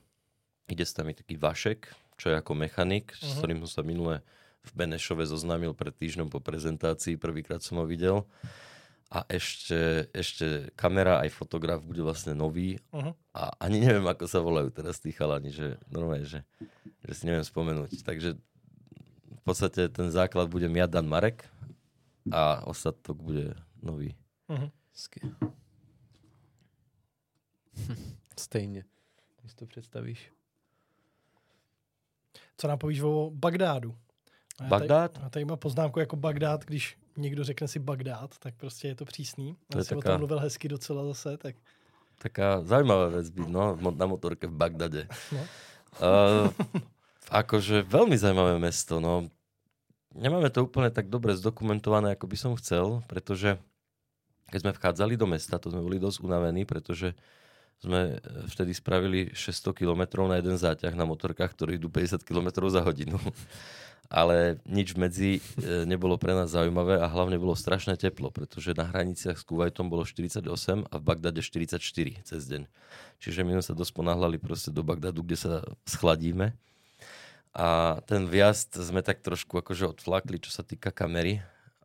[0.65, 3.27] ide s nami taký Vašek, čo je ako mechanik, uh-huh.
[3.27, 4.25] s ktorým som sa minule
[4.61, 8.23] v Benešove zoznámil pred týždňom po prezentácii, prvýkrát som ho videl.
[9.11, 13.11] A ešte, ešte kamera aj fotograf bude vlastne nový uh-huh.
[13.35, 16.47] a ani neviem, ako sa volajú teraz tí chalani, že normálne, že,
[17.03, 18.07] že si neviem spomenúť.
[18.07, 18.39] Takže
[19.35, 21.43] v podstate ten základ bude ja, Dan Marek
[22.31, 23.51] a ostatok bude
[23.83, 24.15] nový.
[24.47, 24.71] Uh-huh.
[28.39, 28.85] Stejně,
[29.41, 30.31] když to představíš.
[32.57, 33.97] Co nám povíš o Bagdádu?
[34.61, 35.19] Já Bagdád?
[35.23, 39.05] Já tady mám poznámku jako Bagdád, když někdo řekne si Bagdád, tak prostě je to
[39.05, 39.55] přísný.
[39.67, 40.09] To já jsem taká...
[40.09, 41.55] o tom mluvil hezky docela zase, tak...
[42.21, 45.07] Taká zaujímavá vec byť, no, na motorke v Bagdade.
[45.33, 45.41] No.
[45.97, 46.53] Uh,
[47.41, 49.25] akože veľmi zaujímavé mesto, no.
[50.13, 53.57] Nemáme to úplne tak dobre zdokumentované, ako by som chcel, pretože
[54.51, 57.15] keď sme vchádzali do mesta, to sme boli dosť unavení, pretože
[57.79, 62.67] sme e, vtedy spravili 600 km na jeden záťah na motorkách, ktorí idú 50 km
[62.67, 63.17] za hodinu.
[64.11, 68.83] Ale nič medzi e, nebolo pre nás zaujímavé a hlavne bolo strašné teplo, pretože na
[68.83, 70.43] hraniciach s Kuwaitom bolo 48
[70.91, 71.79] a v Bagdade 44
[72.27, 72.67] cez deň.
[73.23, 75.53] Čiže my sme sa dosť ponáhľali proste do Bagdadu, kde sa
[75.87, 76.51] schladíme.
[77.55, 81.39] A ten vjazd sme tak trošku akože odflakli, čo sa týka kamery,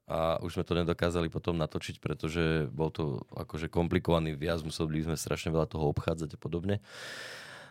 [0.07, 5.19] a už sme to nedokázali potom natočiť, pretože bol to akože komplikovaný viac, museli sme
[5.19, 6.79] strašne veľa toho obchádzať a podobne.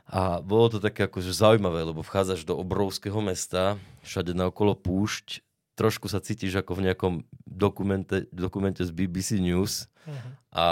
[0.06, 5.42] A bolo to také akože zaujímavé, lebo vchádzaš do obrovského mesta, všade na okolo púšť,
[5.74, 10.32] trošku sa cítiš ako v nejakom dokumente, dokumente z BBC News uh-huh.
[10.54, 10.66] a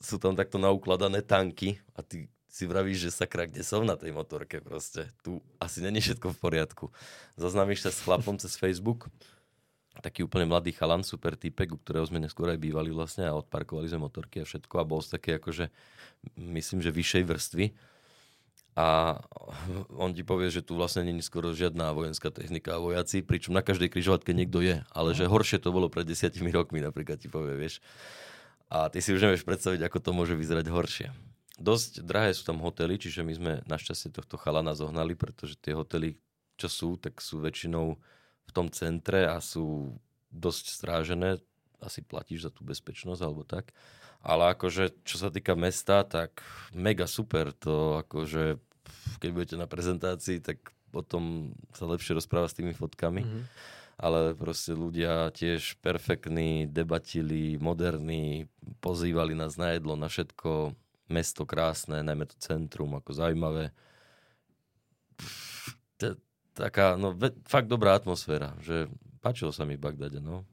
[0.00, 4.16] sú tam takto naukladané tanky a ty si vravíš, že sakra, kde som na tej
[4.16, 5.12] motorke proste.
[5.20, 6.84] Tu asi není všetko v poriadku.
[7.36, 9.12] Zaznámiš sa s chlapom cez Facebook
[10.00, 13.88] taký úplne mladý chalan, super typek, u ktorého sme neskôr aj bývali vlastne a odparkovali
[13.88, 15.72] sme motorky a všetko a bol z také akože,
[16.36, 17.64] myslím, že vyššej vrstvy.
[18.76, 19.18] A
[20.04, 23.64] on ti povie, že tu vlastne není skoro žiadna vojenská technika a vojaci, pričom na
[23.64, 27.56] každej križovatke niekto je, ale že horšie to bolo pred desiatimi rokmi, napríklad ti povie,
[27.56, 27.80] vieš.
[28.68, 31.08] A ty si už nevieš predstaviť, ako to môže vyzerať horšie.
[31.56, 36.20] Dosť drahé sú tam hotely, čiže my sme našťastie tohto chalana zohnali, pretože tie hotely,
[36.60, 37.96] čo sú, tak sú väčšinou
[38.46, 39.96] v tom centre a sú
[40.28, 41.40] dosť strážené,
[41.80, 43.72] asi platíš za tú bezpečnosť alebo tak.
[44.20, 46.42] Ale akože, čo sa týka mesta, tak
[46.74, 48.58] mega super to, akože
[49.18, 53.22] keď budete na prezentácii, tak potom sa lepšie rozpráva s tými fotkami.
[53.22, 53.44] Mm-hmm.
[53.96, 58.44] Ale proste ľudia tiež perfektní, debatili, moderní,
[58.84, 60.76] pozývali nás na jedlo, na všetko.
[61.08, 63.72] Mesto krásne, najmä to centrum, ako zaujímavé
[66.56, 67.12] taká, no
[67.44, 68.88] fakt dobrá atmosféra, že
[69.20, 70.48] páčilo sa mi v Bagdade, no.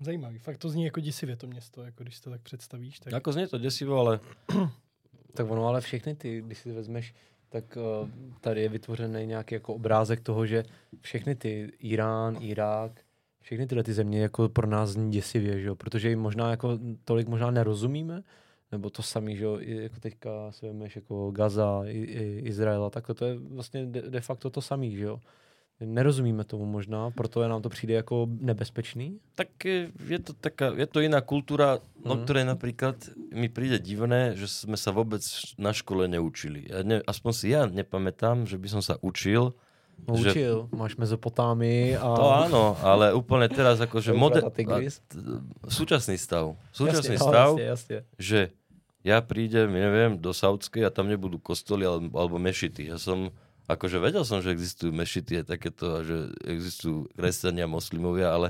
[0.00, 3.00] Zajímavý, fakt to zní jako děsivě to město, jako když to tak představíš.
[3.00, 3.12] Tak...
[3.12, 4.20] Jako zní to děsivo, ale...
[5.36, 7.14] tak ono, ale všechny ty, když si vezmeš,
[7.48, 8.08] tak uh,
[8.40, 10.64] tady je vytvořený nějaký jako obrázek toho, že
[11.00, 12.92] všechny ty Irán, Irák,
[13.40, 15.76] všechny tyhle ty země jako pro nás zní děsivě, že jo?
[15.76, 18.22] protože jim možná jako tolik možná nerozumíme,
[18.72, 22.90] nebo to samý, že jo, jako teďka si vemeš jako Gaza, i, i Izrael a
[22.90, 25.20] takhle, to je vlastně de, de facto to samý, že jo.
[25.76, 29.20] Nerozumíme tomu možná, proto je nám to přijde jako nebezpečný?
[29.34, 29.48] Tak
[30.08, 32.20] je to taká, je to iná kultúra, no, mm.
[32.24, 32.96] ktoré napríklad
[33.28, 35.20] mi príde divné, že sme sa vôbec
[35.60, 36.64] na škole neučili.
[36.72, 39.52] Ja ne, aspoň si ja nepamätám, že by som sa učil.
[40.08, 40.32] No, že...
[40.32, 42.08] učil, máš mezopotámy a...
[42.08, 44.48] To áno, ale úplne teraz akože moder...
[45.68, 46.56] súčasný stav.
[46.72, 47.98] Súčasný jasne, stav, jasne, jasne.
[48.16, 48.40] že
[49.04, 52.90] ja prídem, neviem, do Saudskej a tam nebudú kostoly alebo, alebo mešity.
[52.90, 53.28] Ja som
[53.66, 58.48] akože vedel som, že existujú mešity a takéto, a že existujú kresťania, moslimovia, ale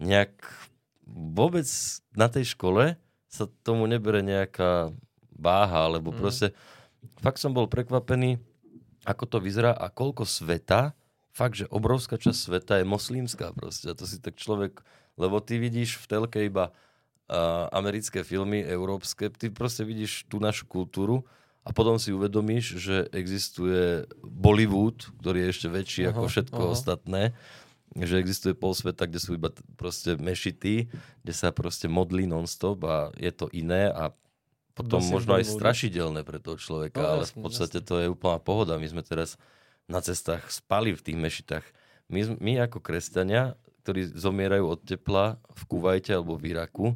[0.00, 0.32] nejak
[1.10, 1.66] vôbec
[2.14, 2.96] na tej škole
[3.30, 4.92] sa tomu nebere nejaká
[5.34, 6.18] váha, alebo mm.
[6.20, 6.46] proste
[7.24, 8.36] fakt som bol prekvapený,
[9.08, 10.92] ako to vyzerá a koľko sveta,
[11.32, 13.88] fakt, že obrovská časť sveta je moslimská proste.
[13.88, 14.84] A to si tak človek,
[15.16, 20.68] lebo ty vidíš v telke iba uh, americké filmy, európske, ty proste vidíš tú našu
[20.68, 21.24] kultúru
[21.60, 26.72] a potom si uvedomíš, že existuje Bollywood, ktorý je ešte väčší aha, ako všetko aha.
[26.72, 27.22] ostatné,
[27.98, 30.88] že existuje pol sveta, kde sú iba proste mešity,
[31.20, 34.14] kde sa proste modlí non-stop a je to iné a
[34.72, 37.88] potom možno aj strašidelné pre toho človeka, No, ale jasne, v podstate jasne.
[37.90, 38.80] to je úplná pohoda.
[38.80, 39.36] My sme teraz
[39.90, 41.66] na cestách spali v tých mešitách.
[42.08, 46.86] My, my ako kresťania, ktorí zomierajú od tepla v Kuvajte alebo v Iraku,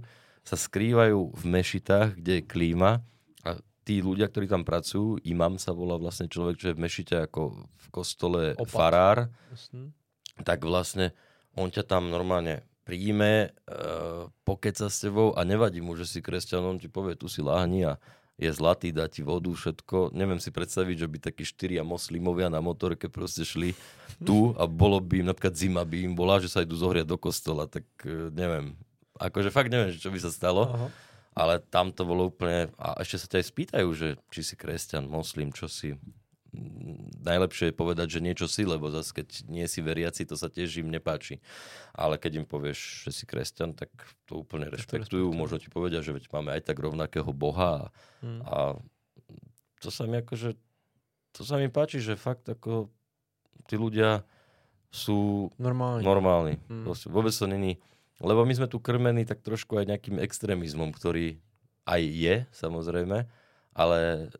[0.46, 3.02] sa skrývajú v mešitách, kde je klíma
[3.42, 3.50] a
[3.84, 7.68] tí ľudia, ktorí tam pracujú, imam sa volá vlastne človek, čo je v mešite ako
[7.68, 8.72] v kostole Opat.
[8.72, 9.18] farár,
[9.52, 9.92] Jasne.
[10.42, 11.12] tak vlastne
[11.54, 13.78] on ťa tam normálne príjme, e,
[14.44, 17.88] pokeca s tebou a nevadí mu, že si kresťan, on ti povie, tu si láhni
[17.88, 17.96] a
[18.34, 20.10] je zlatý, dá ti vodu, všetko.
[20.10, 23.78] Neviem si predstaviť, že by takí štyria moslimovia na motorke proste šli
[24.26, 27.16] tu a bolo by im, napríklad zima by im bola, že sa idú zohriať do
[27.16, 28.74] kostola, tak e, neviem.
[29.22, 30.88] Akože fakt neviem, čo by sa stalo, Aha.
[31.34, 32.70] Ale tam to bolo úplne...
[32.78, 35.98] A ešte sa ťa aj spýtajú, že či si kresťan, moslim, čo si
[37.26, 40.86] najlepšie je povedať, že niečo si, lebo zase keď nie si veriaci, to sa tiež
[40.86, 41.42] im nepáči.
[41.90, 43.90] Ale keď im povieš, že si kresťan, tak
[44.30, 45.34] to úplne rešpektujú.
[45.34, 48.40] Možno ti povedia, že veď máme aj tak rovnakého Boha a, Hm.
[48.46, 48.56] a
[49.82, 50.56] to sa mi akože
[51.34, 52.94] to sa mi páči, že fakt ako
[53.66, 54.22] tí ľudia
[54.94, 55.50] sú
[56.06, 56.54] normálni.
[56.70, 56.86] Mm.
[56.86, 57.82] Proste Vôbec to není...
[58.22, 61.42] Lebo my sme tu krmení tak trošku aj nejakým extrémizmom, ktorý
[61.86, 63.26] aj je, samozrejme,
[63.74, 64.30] ale...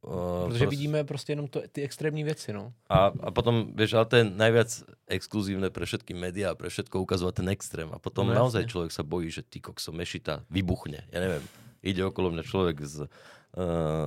[0.00, 2.72] Uh, Protože vidíme prostě jenom to, ty extrémní věci, no.
[2.88, 4.70] a, a potom, vieš, ale to je najviac
[5.04, 7.88] exkluzívne pre všetky médiá, pre všetko ukazovať ten extrém.
[7.92, 8.72] A potom No naozaj jasne.
[8.72, 11.04] človek sa bojí, že ty kokso mešita vybuchne.
[11.12, 11.44] Ja neviem,
[11.84, 13.04] ide okolo mňa človek s,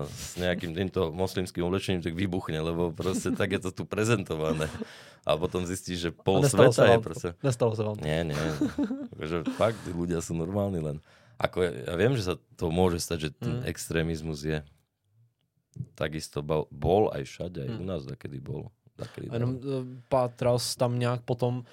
[0.07, 4.71] s nejakým týmto moslimským oblečením, tak vybuchne, lebo proste tak je to tu prezentované.
[5.27, 7.29] A potom zistíš, že pol sveta je proste...
[7.43, 7.99] Nestalo sa vám.
[7.99, 8.35] Nie, nie.
[9.15, 10.97] Akože fakt, ľudia sú normálni len.
[11.39, 13.67] Ako ja, ja viem, že sa to môže stať, že ten Mm.
[13.67, 14.63] extrémizmus je
[15.95, 16.39] takisto
[16.71, 17.79] bol, aj všade, aj Mm.
[17.81, 18.71] u nás, kedy bol.
[18.93, 19.59] Dakedy A jenom
[20.09, 21.63] pátral jsi tam nějak potom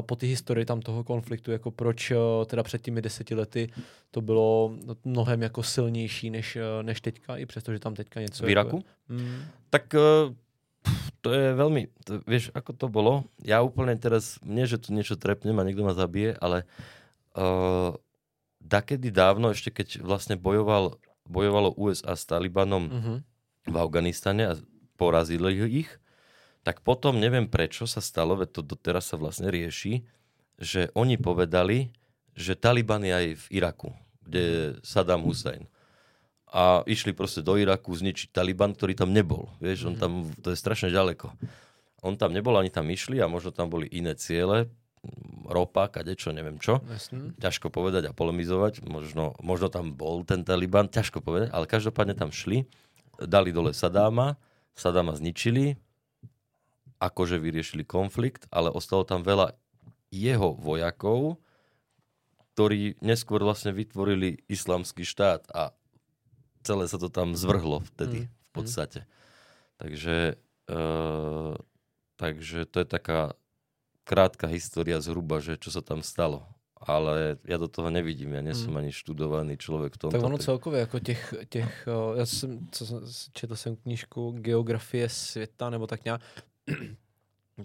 [0.00, 2.16] po té historii tam toho konfliktu, jako proč eh,
[2.46, 3.70] teda před těmi deseti lety
[4.10, 4.74] to bylo
[5.04, 8.46] mnohem jako silnější než, eh, než teďka, i přesto, že tam teďka něco...
[8.46, 8.76] V Iraku?
[8.76, 9.18] Jako je.
[9.18, 10.34] Mm, Tak eh,
[11.20, 13.26] to je veľmi, to, vieš, ako to bolo?
[13.42, 16.62] Ja úplne teraz, nie, že tu niečo trepnem a niekto ma zabije, ale
[17.34, 17.98] uh,
[18.62, 23.14] dakedy dávno, ešte keď vlastne bojoval, bojovalo USA s Talibanom mhm.
[23.66, 24.52] v Afganistane a
[24.94, 25.90] porazili ich,
[26.66, 30.02] tak potom neviem prečo sa stalo, veď to doteraz sa vlastne rieši,
[30.58, 31.94] že oni povedali,
[32.34, 33.94] že Taliban je aj v Iraku,
[34.26, 35.70] kde je Saddam Hussein.
[36.50, 39.46] A išli proste do Iraku zničiť Taliban, ktorý tam nebol.
[39.62, 41.30] Vieš, on tam, to je strašne ďaleko.
[42.02, 44.66] On tam nebol, ani tam išli a možno tam boli iné ciele,
[45.46, 47.38] ropa, kadečo, neviem čo Jasný.
[47.38, 48.82] ťažko povedať a polemizovať.
[48.82, 52.66] Možno, možno tam bol ten Taliban, ťažko povedať, ale každopádne tam šli,
[53.22, 54.34] dali dole Sadáma,
[54.74, 55.78] Sadáma zničili,
[56.98, 59.52] akože vyriešili konflikt, ale ostalo tam veľa
[60.10, 61.36] jeho vojakov,
[62.56, 65.76] ktorí neskôr vlastne vytvorili islamský štát a
[66.64, 69.00] celé sa to tam zvrhlo vtedy Mm, v podstate.
[69.76, 70.40] Takže,
[70.72, 71.52] uh,
[72.16, 73.36] takže to je taká
[74.08, 76.48] krátka história zhruba, že čo sa tam stalo.
[76.76, 78.80] Ale ja do toho nevidím, ja nie som Mm.
[78.84, 80.16] ani študovaný človek v tomto.
[80.16, 82.84] Tak ono celkově jako těch, těch já jsem, co
[83.32, 86.20] četl jsem knížku Geografie světa, nebo tak nějak,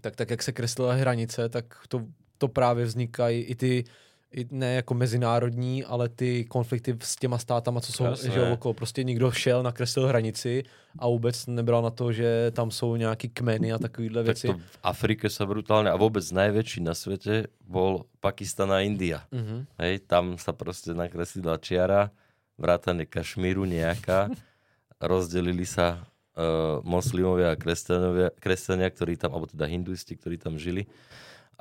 [0.02, 2.06] tak, tak jak se kreslila hranice, tak to,
[2.38, 3.84] to právě vznikají i ty,
[4.32, 8.32] i ne jako mezinárodní, ale ty konflikty s těma státama, co jsou Jasné.
[8.32, 8.74] že okolo.
[8.74, 10.64] Prostě někdo šel, nakreslil hranici
[11.00, 14.48] a vůbec nebral na to, že tam jsou nějaký kmeny a takovýhle tak věci.
[14.48, 19.28] to v Afrike sa brutálne a vôbec najväčší na svete bol Pakistan a India.
[19.32, 19.68] Mhm.
[19.80, 22.12] Hej, tam sa proste nakreslila čiara,
[22.56, 24.32] vrátane Kašmíru nejaká,
[25.00, 30.88] rozdelili sa uh, moslimovia a kresťanovia, kresťania, ktorí tam, alebo teda hinduisti, ktorí tam žili.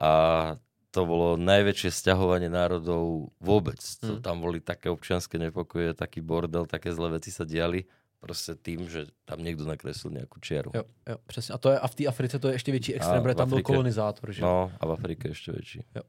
[0.00, 0.56] A
[0.90, 3.78] to bolo najväčšie sťahovanie národov vôbec.
[4.02, 4.20] Mm.
[4.26, 7.86] tam boli také občianske nepokoje, taký bordel, také zlé veci sa diali
[8.20, 10.70] proste tým, že tam niekto nakreslil nejakú čiaru.
[10.74, 11.54] Jo, jo, přesně.
[11.54, 13.58] A to je, a v té Africe to je ještě větší extrém, protože tam byl
[13.58, 14.42] Afrike- kolonizátor, že?
[14.42, 15.80] No a v Afrike ešte väčší.
[15.96, 16.02] Jo,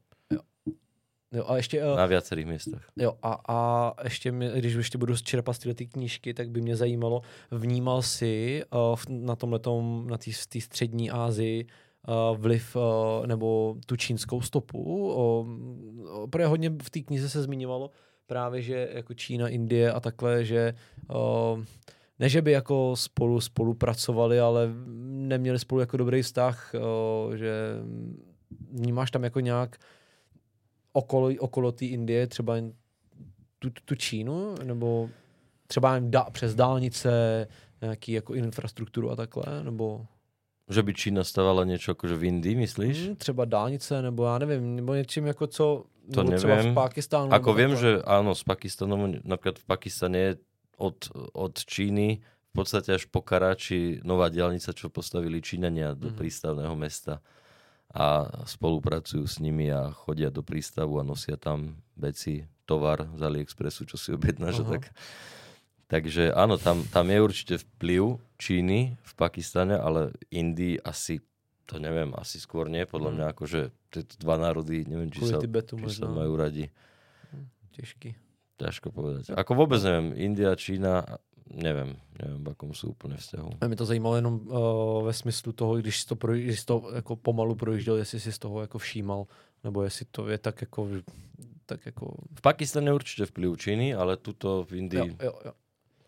[1.46, 2.82] a ještě, eh, Na viacerých miestach.
[2.96, 6.60] Jo, a, a ještě, mě, když ještě budu čerpat z tyhle ty knížky, tak by
[6.60, 8.62] mě zajímalo, vnímal si
[8.92, 10.30] uh, na tomhletom, na té
[10.60, 11.66] střední Asii
[12.08, 15.14] uh, vliv uh, nebo tu čínskou stopu.
[15.14, 15.46] Uh,
[16.30, 17.90] protože hodně v té knize se zmiňovalo
[18.26, 20.74] právě, že jako Čína, Indie a takhle, že
[21.14, 21.64] uh,
[22.18, 24.68] ne, že by jako spolu spolupracovali, ale
[25.06, 27.52] neměli spolu jako dobrý vztah, uh, že
[28.70, 29.76] vnímáš tam jako nějak
[30.92, 32.56] okolo, okolo té Indie, třeba
[33.58, 35.10] tu, tu Čínu, nebo
[35.66, 37.10] třeba jen da, přes dálnice,
[37.82, 40.06] nějaký jako infrastrukturu a takhle, nebo
[40.70, 42.96] Že by Čína stavala niečo akože v Indii, myslíš?
[43.08, 45.84] hm, třeba dálnice, nebo já nevím, nebo něčím jako co,
[46.14, 46.74] To nebo třeba v neviem.
[46.74, 47.30] Pakistánu.
[47.34, 47.82] Ako viem, takhle.
[47.82, 50.32] že áno, s Pakistanom, napríklad v Pakistane je
[50.78, 50.98] od,
[51.34, 56.18] od Číny v podstate až po Karači nová diálnica, čo postavili Číňania do mm-hmm.
[56.18, 57.22] prístavného mesta
[57.92, 63.84] a spolupracujú s nimi a chodia do prístavu a nosia tam veci, tovar z AliExpressu,
[63.84, 64.64] čo si objednáš.
[64.64, 64.72] Uh-huh.
[64.76, 64.82] Tak,
[65.92, 71.20] takže áno, tam, tam je určite vplyv Číny v Pakistane, ale Indii asi
[71.72, 73.16] to neviem, asi skôr nie, podľa mm.
[73.16, 76.68] mňa akože tieto dva národy, neviem, či, sa, Tibetu či sa majú radi.
[77.72, 78.12] Ťažký.
[78.60, 79.32] Ťažko povedať.
[79.32, 81.18] Ako vôbec neviem, India, Čína,
[81.54, 83.50] nevím, nevím, v akom jsou úplně vzťahu.
[83.60, 86.66] A mě to zajímalo jenom uh, ve smyslu toho, když jsi to, pro, když jsi
[86.66, 89.26] to jako pomalu projížděl, jestli jsi z toho jako všímal,
[89.64, 90.88] nebo jestli to je tak jako,
[91.66, 92.14] tak jako...
[92.34, 95.00] V Pakistane určitě vplyv Číny, ale tuto v Indii...
[95.00, 95.52] Jo, jo, jo.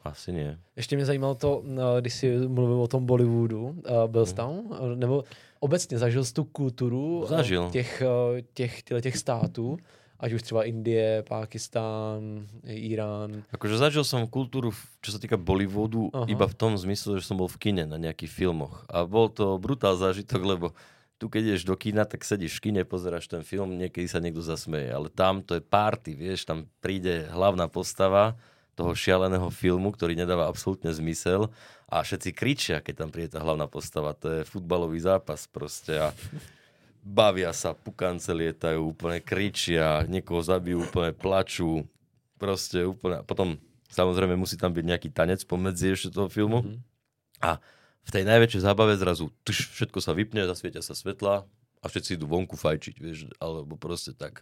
[0.04, 0.60] Asi ne.
[0.76, 3.76] Ještě mě zajímalo to, eh, když jsi mluvil o tom Bollywoodu, uh,
[4.06, 4.78] byl jsi tam?
[4.94, 5.24] Nebo
[5.60, 7.70] obecně zažil jsi tu kulturu Zažil.
[7.70, 8.02] těch,
[8.54, 9.76] těch, těch států?
[10.24, 13.44] Ať už třeba Indie, Pakistán, Irán.
[13.52, 14.72] Akože zažil som kultúru,
[15.04, 16.24] čo sa týka Bollywoodu, Aha.
[16.32, 18.88] iba v tom zmysle, že som bol v kine na nejakých filmoch.
[18.88, 20.66] A bol to brutál zážitok, lebo
[21.20, 24.40] tu keď ideš do kina, tak sedíš v kine, pozeráš ten film, niekedy sa niekto
[24.40, 28.34] zasmeje, ale tam to je party, vieš, tam príde hlavná postava
[28.74, 31.52] toho šialeného filmu, ktorý nedáva absolútne zmysel
[31.86, 34.10] a všetci kričia, keď tam príde tá hlavná postava.
[34.18, 36.10] To je futbalový zápas proste a
[37.04, 41.84] bavia sa, pukance lietajú, úplne kričia, niekoho zabijú, úplne plačú,
[42.40, 43.60] proste úplne, potom
[43.92, 46.80] samozrejme musí tam byť nejaký tanec pomedzi ešte toho filmu mm-hmm.
[47.44, 47.60] a
[48.04, 51.44] v tej najväčšej zábave zrazu tš, všetko sa vypne, zasvietia sa svetla
[51.80, 54.40] a všetci idú vonku fajčiť, vieš, alebo proste tak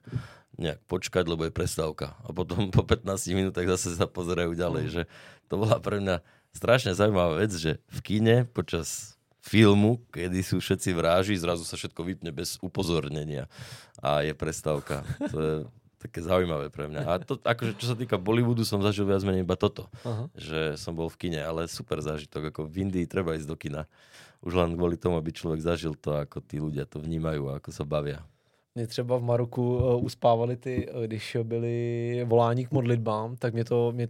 [0.55, 2.15] nejak počkať, lebo je prestávka.
[2.23, 4.93] A potom po 15 minútach zase sa pozerajú ďalej, mm.
[4.95, 5.03] že
[5.51, 6.23] to bola pre mňa
[6.55, 12.01] strašne zaujímavá vec, že v kine počas filmu, kedy sú všetci vráži, zrazu sa všetko
[12.07, 13.51] vypne bez upozornenia
[13.99, 15.03] a je prestávka.
[15.35, 15.55] To je
[15.99, 17.01] také zaujímavé pre mňa.
[17.07, 19.87] A to, akože, čo sa týka Bollywoodu, som zažil viac menej iba toto.
[20.03, 20.27] Aha.
[20.35, 22.51] Že som bol v kine, ale super zážitok.
[22.51, 23.87] Ako v Indii treba ísť do kina.
[24.43, 27.71] Už len kvôli tomu, aby človek zažil to, ako tí ľudia to vnímajú a ako
[27.71, 28.23] sa bavia.
[28.75, 31.77] Mě třeba v Maroku uh, uspávali ty, uh, když byly
[32.25, 34.09] volání k modlitbám, tak mě to, mě,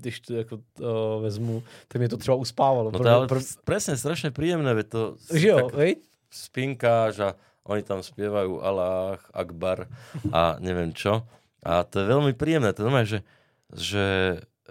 [0.00, 2.90] když to jako uh, vezmu, tak mě to třeba uspávalo.
[2.90, 3.40] No to ale pro...
[3.64, 5.02] presne, strašne príjemné, veď to
[5.32, 7.28] že jo, tak spinkáš a
[7.64, 9.86] oni tam spievajú Allah, Akbar
[10.34, 11.22] a neviem čo.
[11.62, 12.74] A to je veľmi príjemné.
[12.74, 13.22] To znamená, že,
[13.70, 14.04] že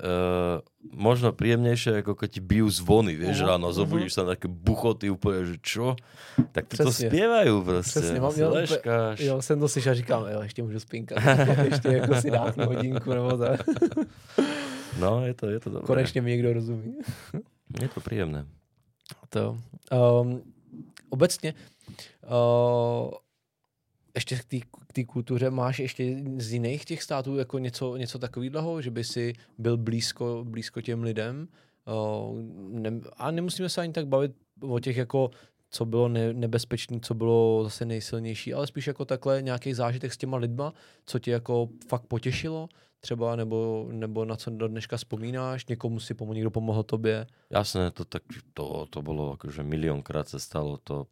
[0.02, 3.80] uh, možno príjemnejšie, ako keď ti bijú zvony, vieš, uh-huh, ráno, uh-huh.
[3.86, 5.94] zobudíš sa na také buchoty úplne, že čo?
[6.52, 8.02] Tak to spievajú proste.
[8.02, 8.66] Přesně, mám měl,
[9.20, 11.18] jo, jsem to slyšel a říkám, jo, ještě můžu spinkat,
[11.66, 13.62] ještě jako si dát hodinku nebo tak.
[15.00, 15.88] No, je to, je to dobré.
[15.88, 16.98] Konečně mi někdo rozumí.
[17.82, 18.46] je to príjemné.
[19.30, 19.58] To.
[19.92, 20.42] Um,
[21.10, 21.54] obecně
[22.28, 23.12] uh,
[24.16, 24.40] ještě
[24.88, 29.04] k té kultuře máš ještě z jiných těch států jako něco, něco takového, že by
[29.04, 31.48] si byl blízko, blízko těm lidem?
[31.88, 32.40] Uh,
[32.70, 34.32] ne, a nemusíme se ani tak bavit
[34.62, 35.32] o těch jako
[35.72, 40.18] co bylo ne, nebezpečné, co bylo zase nejsilnější, ale spíš jako takhle nějaký zážitek s
[40.18, 40.74] těma lidma,
[41.06, 42.70] co tě jako fakt potěšilo,
[43.00, 47.28] třeba, nebo, nebo na co do dneška vzpomínáš, někomu si pomohl, někdo pomohl tobě?
[47.50, 51.08] Jasné, to, tak, to, to bolo akože miliónkrát sa stalo to,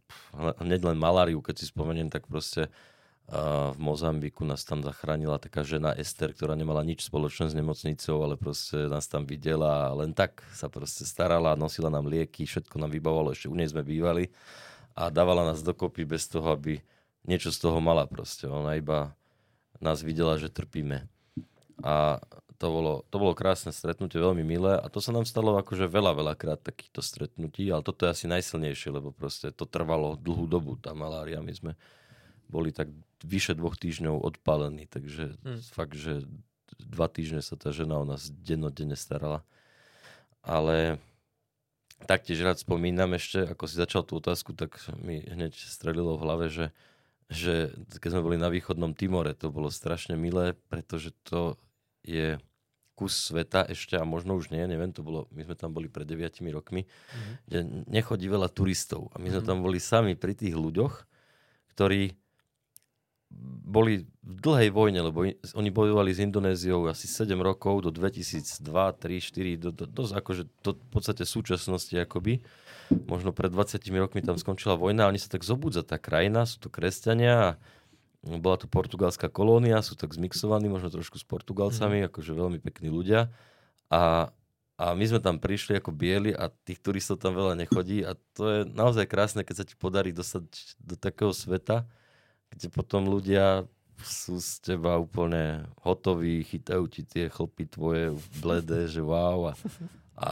[0.57, 2.68] hneď len maláriu, keď si spomeniem, tak proste a
[3.30, 8.34] v Mozambiku nás tam zachránila taká žena Ester, ktorá nemala nič spoločné s nemocnicou, ale
[8.41, 12.89] proste nás tam videla a len tak sa proste starala, nosila nám lieky, všetko nám
[12.89, 14.34] vybavovalo, ešte u nej sme bývali
[14.97, 16.82] a dávala nás dokopy bez toho, aby
[17.30, 18.49] niečo z toho mala proste.
[18.49, 19.13] Ona iba
[19.77, 21.05] nás videla, že trpíme.
[21.86, 22.17] A
[22.59, 26.11] to bolo, to bolo krásne stretnutie, veľmi milé a to sa nám stalo akože veľa,
[26.17, 30.91] veľakrát takýchto stretnutí, ale toto je asi najsilnejšie, lebo proste to trvalo dlhú dobu, tá
[30.91, 31.39] malária.
[31.39, 31.71] My sme
[32.51, 32.91] boli tak
[33.24, 35.61] vyše dvoch týždňov odpálení, takže hmm.
[35.74, 36.24] fakt, že
[36.80, 39.43] dva týždne sa tá žena o nás dennodenne starala.
[40.45, 41.01] Ale
[42.07, 46.45] taktiež rád spomínam ešte, ako si začal tú otázku, tak mi hneď strelilo v hlave,
[46.47, 46.72] že,
[47.28, 51.59] že keď sme boli na východnom Timore, to bolo strašne milé, pretože to
[52.07, 52.39] je
[52.99, 56.03] kus sveta ešte, a možno už nie, neviem, to bolo, my sme tam boli pred
[56.03, 56.20] 9
[56.51, 57.34] rokmi, mm-hmm.
[57.47, 59.07] kde nechodí veľa turistov.
[59.15, 59.47] A my sme mm-hmm.
[59.47, 61.07] tam boli sami pri tých ľuďoch,
[61.76, 62.11] ktorí
[63.69, 65.21] boli v dlhej vojne, lebo
[65.53, 70.43] oni bojovali s Indonéziou asi 7 rokov do 2002, 3, 4, do, do, dosť akože
[70.65, 72.41] do v podstate súčasnosti akoby.
[73.05, 76.57] Možno pred 20 rokmi tam skončila vojna a oni sa tak zobudza tá krajina, sú
[76.57, 77.49] to kresťania a
[78.25, 82.05] bola tu portugalská kolónia, sú tak zmixovaní možno trošku s Portugalcami, mm.
[82.09, 83.30] akože veľmi pekní ľudia.
[83.93, 84.34] A,
[84.75, 88.43] a my sme tam prišli ako bieli a tých turistov tam veľa nechodí a to
[88.49, 90.43] je naozaj krásne, keď sa ti podarí dostať
[90.82, 91.86] do takého sveta,
[92.54, 93.68] kde potom ľudia
[94.00, 99.52] sú z teba úplne hotoví, chytajú ti tie chlpy tvoje bledé, že wow.
[99.52, 99.54] A,
[100.16, 100.30] a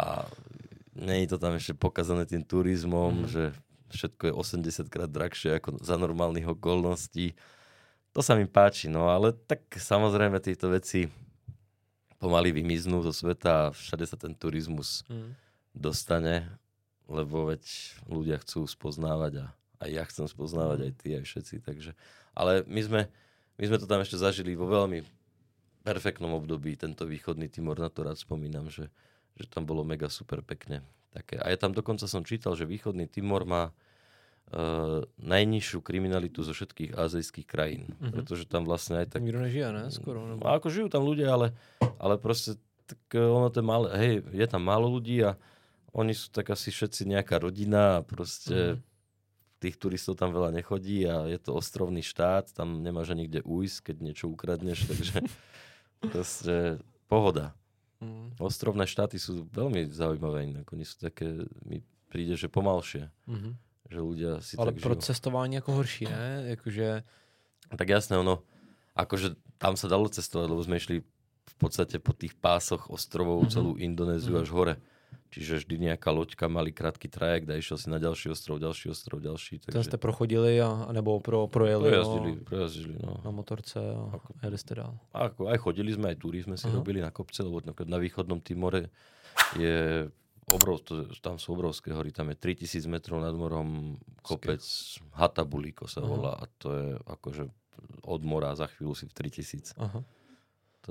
[0.95, 3.29] nie je to tam ešte pokazané tým turizmom, mm.
[3.29, 3.43] že
[3.91, 7.35] všetko je 80 krát drahšie ako za normálnych okolností.
[8.15, 11.11] To sa mi páči, no ale tak samozrejme tieto veci
[12.17, 15.37] pomaly vymiznú zo sveta a všade sa ten turizmus mm.
[15.77, 16.49] dostane,
[17.05, 17.63] lebo veď
[18.09, 20.85] ľudia chcú spoznávať a aj ja chcem spoznávať, mm.
[20.85, 21.55] aj ty, aj všetci.
[21.63, 21.91] Takže,
[22.33, 23.01] ale my sme,
[23.57, 25.05] my sme to tam ešte zažili vo veľmi
[25.87, 28.91] perfektnom období, tento východný Timor, na to rád spomínam, že,
[29.39, 30.83] že tam bolo mega super pekne.
[31.15, 31.39] Také.
[31.39, 36.91] A ja tam dokonca som čítal, že východný Timor má uh, najnižšiu kriminalitu zo všetkých
[36.93, 37.87] azijských krajín.
[37.87, 38.11] Mm-hmm.
[38.11, 39.23] Pretože tam vlastne aj tak...
[39.23, 39.85] Nikto nežije, ne?
[39.87, 40.27] Skoro.
[40.27, 40.43] Nebo...
[40.43, 41.55] No, ako žijú tam ľudia, ale,
[41.97, 45.35] ale proste tak eh, ono to malé, hej, je tam málo ľudí a
[45.91, 48.86] oni sú tak asi všetci nejaká rodina a proste mm-hmm.
[49.57, 53.77] Tých turistov tam veľa nechodí a je to ostrovný štát, tam nemáš ani kde ujsť,
[53.91, 55.25] keď niečo ukradneš, takže
[56.01, 56.55] proste
[57.09, 57.57] pohoda.
[57.97, 58.37] Mm.
[58.37, 63.09] Ostrovné štáty sú veľmi zaujímavé, inak oni sú také, mi príde, že pomalšie.
[63.25, 65.01] Mm-hmm že ľudia si Ale tak pro žijú.
[65.01, 66.43] cestování jako horší, ne?
[66.45, 67.03] Jakože...
[67.77, 68.43] Tak jasné, ono,
[68.95, 71.03] akože tam sa dalo cestovať, lebo sme išli
[71.47, 73.53] v podstate po tých pásoch ostrovov mm-hmm.
[73.53, 74.47] celú Indonéziu mm-hmm.
[74.47, 74.73] až hore.
[75.27, 79.19] Čiže vždy nejaká loďka, mali krátky trajekt a išiel si na ďalší ostrov, ďalší ostrov,
[79.19, 79.59] ďalší.
[79.67, 79.75] Takže...
[79.75, 83.19] Ten ste prochodili, a, nebo pro, projeli prejazdili, no, prejazdili, no.
[83.21, 84.93] na motorce a ako, jeli ste dál.
[85.11, 86.79] Ako, aj chodili sme, aj túry sme si uh-huh.
[86.79, 88.87] robili na kopce, lebo na východnom Timore
[89.59, 90.07] je
[90.47, 94.63] obrov, to, tam sú obrovské hory, tam je 3000 metrov nad morom kopec
[95.11, 96.47] Hatabulíko sa volá uh-huh.
[96.47, 97.43] a to je akože
[98.07, 99.75] od mora za chvíľu si v 3000.
[99.75, 100.01] Uh-huh.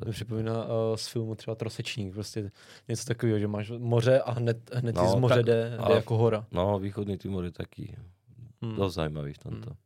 [0.01, 0.13] To je...
[0.13, 2.51] připomíná uh, z filmu třeba Trosečník, prostě
[2.89, 6.17] něco takového, že máš moře a hned, hned no, z moře tak, jde, jde jako
[6.17, 6.47] hora.
[6.53, 7.97] No, východný Timor je taký
[8.63, 8.77] hmm.
[8.77, 9.71] dosť zajímavý v tomto.
[9.71, 9.79] Hmm.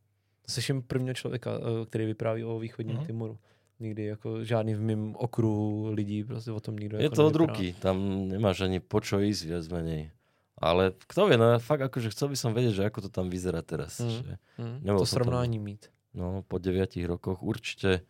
[0.49, 3.07] Slyším prvního člověka, uh, který vypráví o východním hmm.
[3.07, 3.39] Timoru
[3.81, 7.35] nikdy jako žádný v mým okruhu lidí prostě o tom nikdo Je jako to od
[7.35, 10.13] ruky, tam nemáš ani po čo ísť viac menej.
[10.61, 13.65] Ale kto vie, no fakt akože chcel by som vedieť, že ako to tam vyzerá
[13.65, 13.97] teraz.
[13.97, 14.13] Mm.
[14.13, 14.97] Že mm.
[15.01, 15.83] To srovnání tam, mít.
[16.13, 18.05] No, po deviatich rokoch určite,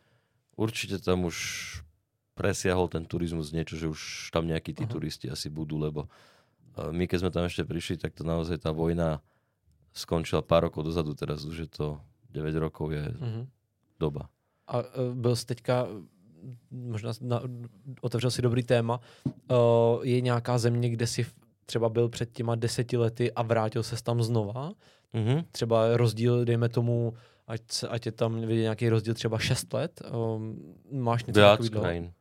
[0.59, 1.37] určite tam už
[2.41, 4.93] presiahol ten turizmus niečo, že už tam nejakí tí Aha.
[4.97, 6.09] turisti asi budú, lebo
[6.81, 9.21] my keď sme tam ešte prišli, tak to naozaj tá vojna
[9.93, 11.87] skončila pár rokov dozadu, teraz už je to
[12.33, 13.45] 9 rokov je mm-hmm.
[14.01, 14.33] doba
[14.71, 15.87] a uh, byl jsi teďka
[16.71, 17.43] možná na,
[18.01, 19.57] otevřel si dobrý téma, uh,
[20.03, 21.27] je nějaká země, kde si
[21.67, 24.73] třeba byl před těma deseti lety a vrátil se tam znova?
[25.15, 25.45] Mm-hmm.
[25.53, 27.15] Třeba rozdíl, dejme tomu,
[27.47, 30.03] ať, ať je tam vidět nějaký rozdíl třeba šest let?
[30.13, 32.13] Um, máš něco Viac krajín.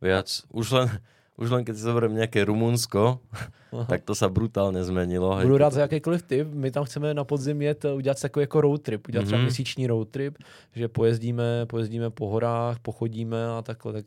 [0.00, 0.42] Viac.
[0.52, 1.00] Už len,
[1.38, 3.22] už len keď si zoberiem nejaké Rumunsko,
[3.70, 3.86] Aha.
[3.86, 5.38] tak to sa brutálne zmenilo.
[5.38, 6.46] Budu rád za jakýkoliv tip.
[6.50, 9.26] My tam chceme na podzim jet, eh, udělat takový jako road trip, udělat mm-hmm.
[9.26, 9.46] třeba mhm.
[9.46, 10.34] měsíční road trip,
[10.74, 14.06] že pojezdíme, pojezdíme po horách, pochodíme a takhle, tak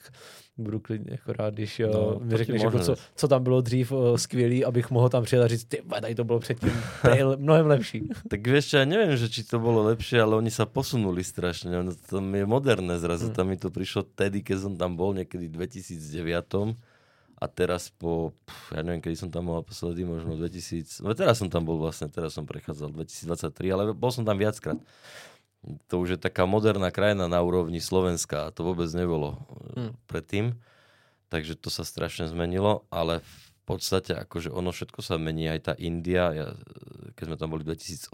[0.58, 3.92] budu klidně jako rád, když eh, no, mi řekneš, jako co, co, tam bylo dřív
[3.92, 6.74] uh, skvělý, abych mohl tam přijet a říct, ty, tady to bylo předtým
[7.38, 8.10] mnohem lepší.
[8.28, 11.72] tak vieš, ja neviem, že či to bolo lepšie, ale oni sa posunuli strašne.
[11.72, 13.32] No, to je moderné zrazu.
[13.32, 13.36] Hmm.
[13.36, 16.91] Tam mi to prišlo tedy, keď som tam bol niekedy v 2009
[17.42, 18.38] a teraz po,
[18.70, 22.06] ja neviem, kedy som tam bol naposledy, možno 2000, no teraz som tam bol vlastne,
[22.06, 24.78] teraz som prechádzal 2023, ale bol som tam viackrát.
[25.90, 29.42] To už je taká moderná krajina na úrovni Slovenska a to vôbec nebolo
[29.74, 29.98] hmm.
[30.06, 30.54] predtým.
[31.34, 35.74] Takže to sa strašne zmenilo, ale v podstate akože ono všetko sa mení, aj tá
[35.82, 36.48] India, ja,
[37.18, 38.14] keď sme tam boli 2018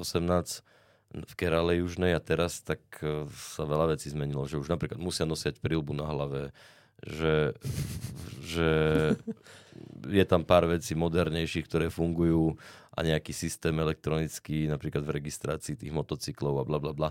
[1.11, 5.23] v Kerale južnej a teraz, tak e, sa veľa vecí zmenilo, že už napríklad musia
[5.23, 6.51] nosiať prílbu na hlave,
[7.05, 7.53] že,
[8.41, 8.69] že
[10.07, 12.57] je tam pár vecí modernejších, ktoré fungujú
[12.97, 17.09] a nejaký systém elektronický, napríklad v registrácii tých motocyklov a bla bla bla.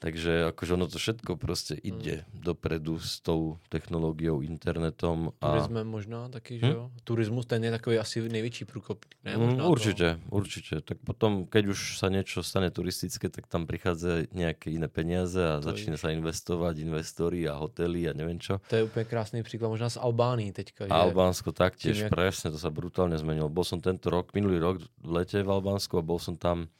[0.00, 2.40] Takže akože ono to všetko proste ide hmm.
[2.40, 5.36] dopredu s tou technológiou, internetom.
[5.44, 5.60] A...
[5.60, 6.72] Turizme možná taky, že hm?
[6.72, 6.82] jo?
[7.04, 9.14] Turizmus ten je takový asi největší průkopník.
[9.24, 9.36] Ne?
[9.36, 10.36] Možná mm, určite, to...
[10.36, 10.74] určite.
[10.80, 15.60] Tak potom, keď už sa niečo stane turistické, tak tam prichádza nejaké iné peniaze a
[15.60, 18.56] to začína sa investovať, investori a hotely a neviem čo.
[18.72, 20.88] To je úplne krásny príklad, možná z Albánii teďka.
[20.88, 20.96] Že...
[20.96, 22.14] Albánsko taktiež, jak...
[22.14, 23.50] presne, to sa brutálne zmenilo.
[23.50, 26.70] Bol som tento rok, minulý rok v lete v Albánsku a bol som tam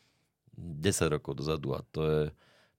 [0.56, 2.20] 10 rokov dozadu a to je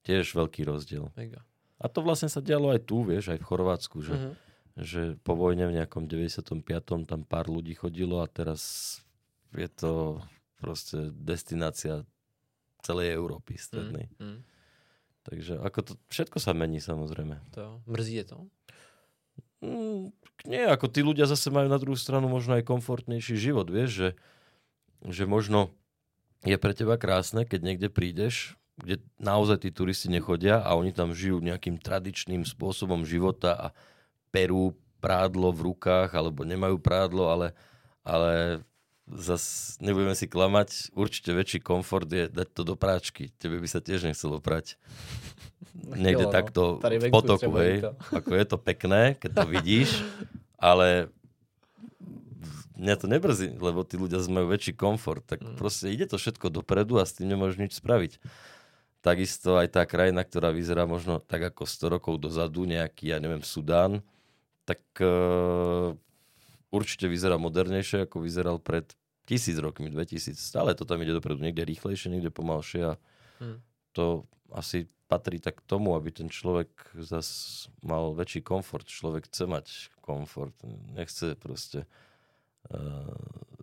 [0.08, 1.12] tiež veľký rozdiel.
[1.14, 1.44] Mega.
[1.78, 4.34] A to vlastne sa dialo aj tu, vieš, aj v Chorvátsku, že, uh-huh.
[4.74, 6.66] že po vojne v nejakom 95.
[7.06, 8.98] tam pár ľudí chodilo a teraz
[9.54, 10.18] je to
[10.58, 12.02] proste destinácia
[12.82, 14.10] celej Európy strednej.
[14.18, 14.42] Uh-huh.
[15.22, 17.38] Takže ako to, všetko sa mení samozrejme.
[17.54, 18.38] To, mrzí je to?
[19.58, 20.14] Mm,
[20.46, 24.08] nie, ako tí ľudia zase majú na druhú stranu možno aj komfortnejší život, vieš, že
[25.06, 25.70] že možno
[26.42, 31.10] je pre teba krásne, keď niekde prídeš kde naozaj tí turisti nechodia a oni tam
[31.10, 33.66] žijú nejakým tradičným spôsobom života a
[34.30, 37.48] perú prádlo v rukách alebo nemajú prádlo, ale,
[38.06, 38.62] ale
[39.16, 43.32] zas nebudeme si klamať, určite väčší komfort je dať to do práčky.
[43.40, 44.76] Tebe by sa tiež nechcelo prať
[46.04, 46.34] niekde Jo, no.
[46.34, 47.88] takto v potoku, hej.
[48.18, 50.02] Ako je to pekné, keď to vidíš,
[50.58, 51.08] ale
[52.78, 55.24] mňa to nebrzí, lebo tí ľudia majú väčší komfort.
[55.26, 55.56] Tak Mm.
[55.58, 58.22] proste ide to všetko dopredu a s tým nemôžeš nič spraviť.
[58.98, 63.46] Takisto aj tá krajina, ktorá vyzerá možno tak ako 100 rokov dozadu, nejaký, ja neviem,
[63.46, 64.02] Sudán,
[64.66, 65.94] tak uh,
[66.70, 68.92] určite vyzerá modernejšie, ako vyzeral pred
[69.28, 70.36] tisíc rokmi, 2000.
[70.36, 72.94] Stále to tam ide dopredu, niekde rýchlejšie, niekde pomalšie a
[73.38, 73.62] Hm.
[73.94, 76.68] to asi patrí tak tomu, aby ten človek
[77.00, 78.84] zas mal väčší komfort.
[78.84, 79.66] Človek chce mať
[80.04, 80.52] komfort.
[80.92, 81.88] Nechce proste
[82.68, 83.08] uh,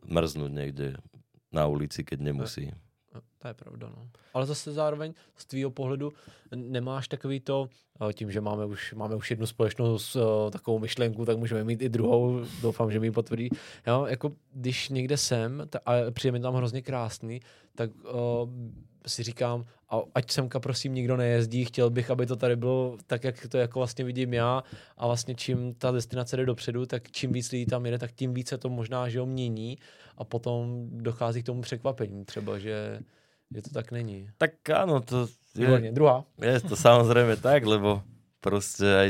[0.08, 0.88] mrznúť niekde
[1.54, 2.74] na ulici, keď nemusí.
[3.16, 4.10] No, To je pravda, no.
[4.34, 6.14] Ale zase zároveň z tvýho pohledu
[6.56, 7.70] nemáš takový to,
[8.10, 11.64] eh, tím, že máme už, máme už jednu společnou s, uh, takovou myšlenku, tak můžeme
[11.64, 13.50] mít i druhou, doufám, že mi ji potvrdí.
[13.88, 17.40] Jo, jako když někde jsem ta, a přijde mi tam hrozně krásný,
[17.76, 18.50] tak uh,
[19.10, 23.24] si říkám, a ať semka prosím nikdo nejezdí, chtěl bych, aby to tady bylo tak,
[23.24, 24.64] jak to jako vlastně vidím já
[24.98, 28.34] a vlastně čím ta destinace jde dopředu, tak čím víc lidí tam jede, tak tím
[28.34, 29.78] více to možná, že ho mění
[30.18, 33.00] a potom dochází k tomu překvapení třeba, že,
[33.56, 34.30] že to tak není.
[34.38, 35.88] Tak áno, to Výborně.
[35.88, 36.26] je, Druhá.
[36.42, 38.02] je to samozrejme tak, lebo
[38.42, 39.10] proste aj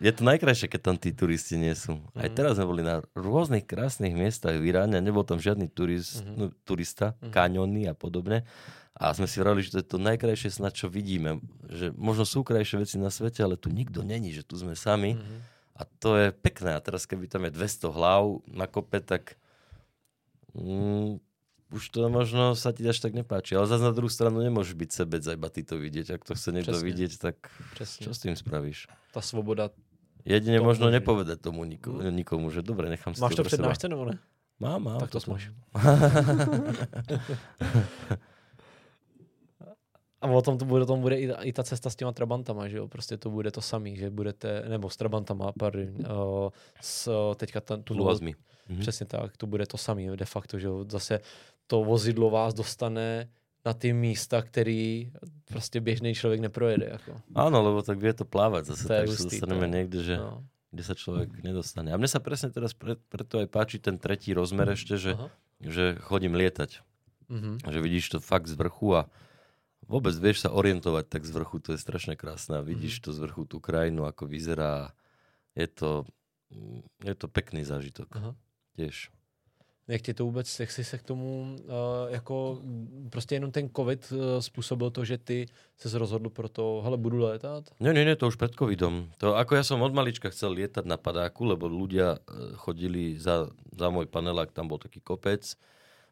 [0.00, 1.98] je to najkrajšie, keď tam tí turisti nie sú.
[2.14, 2.34] Aj Mhm.
[2.38, 6.32] teraz sme boli na rôznych krásnych miestach v Iráne nebol tam žiadny turist, Mhm.
[6.38, 7.30] no, turista, Mhm.
[7.34, 8.46] kaňony a podobne.
[8.98, 11.38] A sme si vrali, že to je to najkrajšie snad, čo vidíme.
[11.70, 15.14] Že možno sú krajšie veci na svete, ale tu nikto není, že tu sme sami.
[15.14, 15.38] Mhm.
[15.78, 16.74] A to je pekné.
[16.74, 19.38] A teraz, keby tam je 200 hlav na kope, tak
[20.58, 21.22] mm,
[21.70, 23.54] už to možno sa ti až tak nepáči.
[23.54, 26.18] Ale zase na druhú stranu nemôžeš byť sebec iba ty to vidieť.
[26.18, 26.86] Ak to chce niekto Přesně.
[26.90, 27.36] vidieť, tak
[27.78, 28.02] Přesně.
[28.02, 28.90] čo s tým spravíš?
[29.14, 29.70] Ta svoboda.
[30.26, 30.98] Jedine To možno umožní.
[30.98, 34.18] nepovedať tomu nikomu, nikomu že dobre, nechám si Máš to přednášce nebo ne?
[34.60, 34.98] Mám, mám.
[35.00, 35.38] Tak to potom.
[35.38, 35.42] smaž.
[40.20, 42.68] A o tom to bude, tom bude i, ta- i ta cesta s těma trabantama,
[42.68, 42.88] že jo?
[42.88, 46.50] Prostě to bude to samý, že budete, nebo s trabantama, pardon, uh,
[46.80, 48.34] s, teďka ten, tu lozmi.
[48.68, 48.80] Mhm.
[48.80, 50.84] Přesně tak, to bude to samé de facto, že jo.
[50.88, 51.20] Zase
[51.66, 53.28] to vozidlo vás dostane
[53.64, 55.10] na ty místa, který
[55.44, 56.86] prostě běžný člověk neprojede.
[56.90, 57.20] Jako.
[57.34, 60.14] Áno, lebo tak vie to plávať zase, To je tak sa dostaneme to niekde, že,
[60.16, 60.44] No.
[60.72, 61.92] kde sa človek nedostane.
[61.92, 65.28] A mne sa presne teraz pre, preto aj páči ten tretí rozmer ešte, že, Aha.
[65.60, 66.80] že chodím lietať.
[67.28, 67.68] Mhm.
[67.68, 69.08] Že vidíš to fakt z vrchu a
[69.88, 72.68] vôbec vieš sa orientovať tak z vrchu, to je strašne krásne a Mhm.
[72.68, 74.92] vidíš to z vrchu tú krajinu, ako vyzerá.
[75.56, 76.04] Je to,
[76.52, 78.36] mm, je to pekný zážitok Aha.
[78.76, 79.10] tiež.
[79.88, 82.60] Jak tě to vůbec, jak jsi se k tomu, uh, jako
[83.10, 85.46] prostě jenom ten covid uh, způsobil to, že ty
[85.76, 87.64] se rozhodl pro to, hele, budu létat?
[87.80, 89.08] Nie, nie, nie, to už pred covidom.
[89.16, 93.48] To, ako ja som od malička chcel lietať na padáku, lebo ľudia e, chodili za,
[93.72, 95.56] za môj panelák, tam bol taký kopec,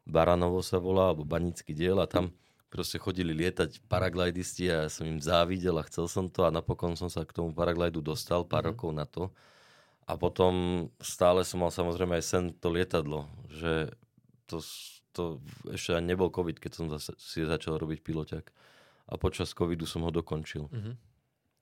[0.08, 2.32] Baranovo sa volá, alebo Banický diel a tam
[2.66, 6.98] proste chodili lietať paraglidisti a ja som im závidel a chcel som to a napokon
[6.98, 8.70] som sa k tomu paraglidu dostal pár Mhm.
[8.74, 9.30] rokov na to.
[10.06, 13.90] A potom stále som mal samozrejme aj sen to lietadlo, že
[14.46, 14.62] to,
[15.10, 18.46] to ešte ani nebol covid, keď som zase, si začal robiť piloťak.
[19.06, 20.66] A počas covidu som ho dokončil.
[20.70, 20.94] Mhm.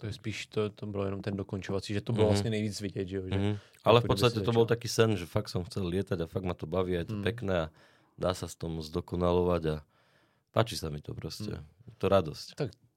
[0.02, 2.30] To je spíš, to, to bylo jenom ten dokončovací, že to bylo Mhm.
[2.34, 3.20] vlastně nejvíc vidět, že?
[3.20, 3.56] Mm-hmm.
[3.84, 6.52] Ale v podstate to bol taký sen, že fakt som chcel lietať a fakt ma
[6.52, 7.24] to baví a je to Mm.
[7.24, 7.66] pekné a
[8.18, 9.76] dá sa s tom zdokonalovať a
[10.54, 11.50] páči sa mi to proste.
[11.50, 11.66] Mm.
[11.90, 12.46] Je to radosť.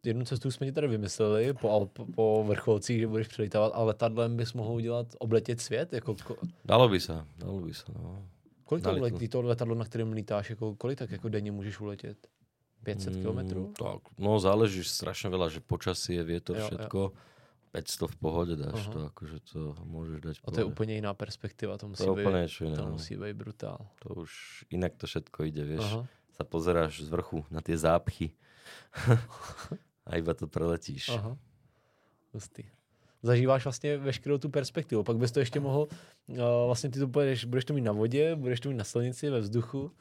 [0.06, 4.38] Jednu cestu jsme ti tady vymysleli po, Alp, po vrcholcích, že budeš přelítávat, ale letadlem
[4.38, 5.94] bys mohl udělat, obletět svět?
[5.94, 6.36] Jako, ko,
[6.66, 8.24] Dalo by sa, dalo by sa, no.
[8.64, 12.18] kolik to uletí, to letadlo, na kterém lítáš, jako, kolik tak jako denně můžeš uletět?
[12.84, 13.74] 500 Mm, kilometrů?
[13.74, 16.68] Tak, no záleží strašne veľa, že počasie, vietor, Jo, jo.
[16.70, 17.00] všetko.
[17.74, 18.92] 500 v pohode dáš Aha.
[18.94, 20.72] to, akože to môžeš dať A to je pohode.
[20.72, 22.76] úplně jiná perspektiva, to musí, to být, úplne iné.
[22.78, 22.92] to no.
[22.96, 23.80] musí být brutál.
[24.08, 24.32] To už
[24.72, 25.84] inak to všetko ide, vieš.
[25.84, 26.08] Aha.
[26.38, 28.38] Sa pozeráš z vrchu na tie zápchy
[30.07, 31.09] a iba to preletíš.
[31.09, 31.38] Aha.
[33.23, 35.03] Zažíváš vlastně veškerou tu perspektivu.
[35.03, 35.88] Pak bys to ještě mohl,
[36.27, 39.30] uh, vlastně ty to pojedeš, budeš to mít na vodě, budeš to mít na silnici,
[39.30, 39.91] ve vzduchu.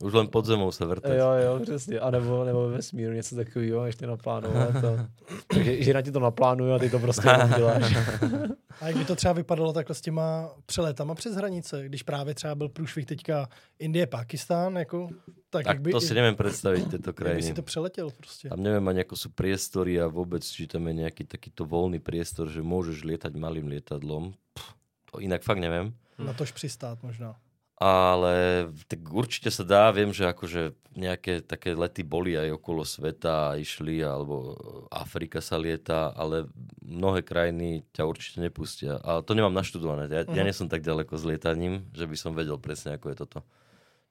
[0.00, 1.12] Už len pod zemou sa vrtať.
[1.12, 2.00] Jo, jo, přesně.
[2.00, 4.80] A nebo, nebo ve vesmíru něco takového, ještě naplánovat.
[4.80, 4.96] To.
[5.54, 7.96] Takže žena ti to naplánuje a ty to prostě jenom děláš.
[8.80, 12.54] A jak by to třeba vypadalo takhle s těma přeletama přes hranice, když právě třeba
[12.54, 13.48] byl průšvih teďka
[13.78, 15.08] Indie, Pakistán, jako,
[15.50, 17.42] tak, Tak jak by, to si neviem predstaviť, tieto jak by krajiny.
[17.42, 18.48] si to přeletěl prostě.
[18.48, 22.48] Tam neviem ani, ako sú priestory a vôbec, či tam je nejaký takýto voľný priestor,
[22.48, 24.32] že môžeš lietať malým lietadlom.
[24.54, 24.72] Pff,
[25.12, 25.92] to inak fakt neviem.
[26.18, 27.36] Na tož přistát možná.
[27.80, 33.54] Ale tak určite sa dá, viem, že akože nejaké také lety boli aj okolo sveta
[33.54, 34.52] a išli, alebo
[34.92, 36.44] Afrika sa lieta, ale
[36.84, 39.00] mnohé krajiny ťa určite nepustia.
[39.00, 40.12] Ale to nemám naštudované.
[40.12, 40.36] Ja, uh-huh.
[40.36, 43.40] ja nie som tak ďaleko s lietaním, že by som vedel presne, ako je toto.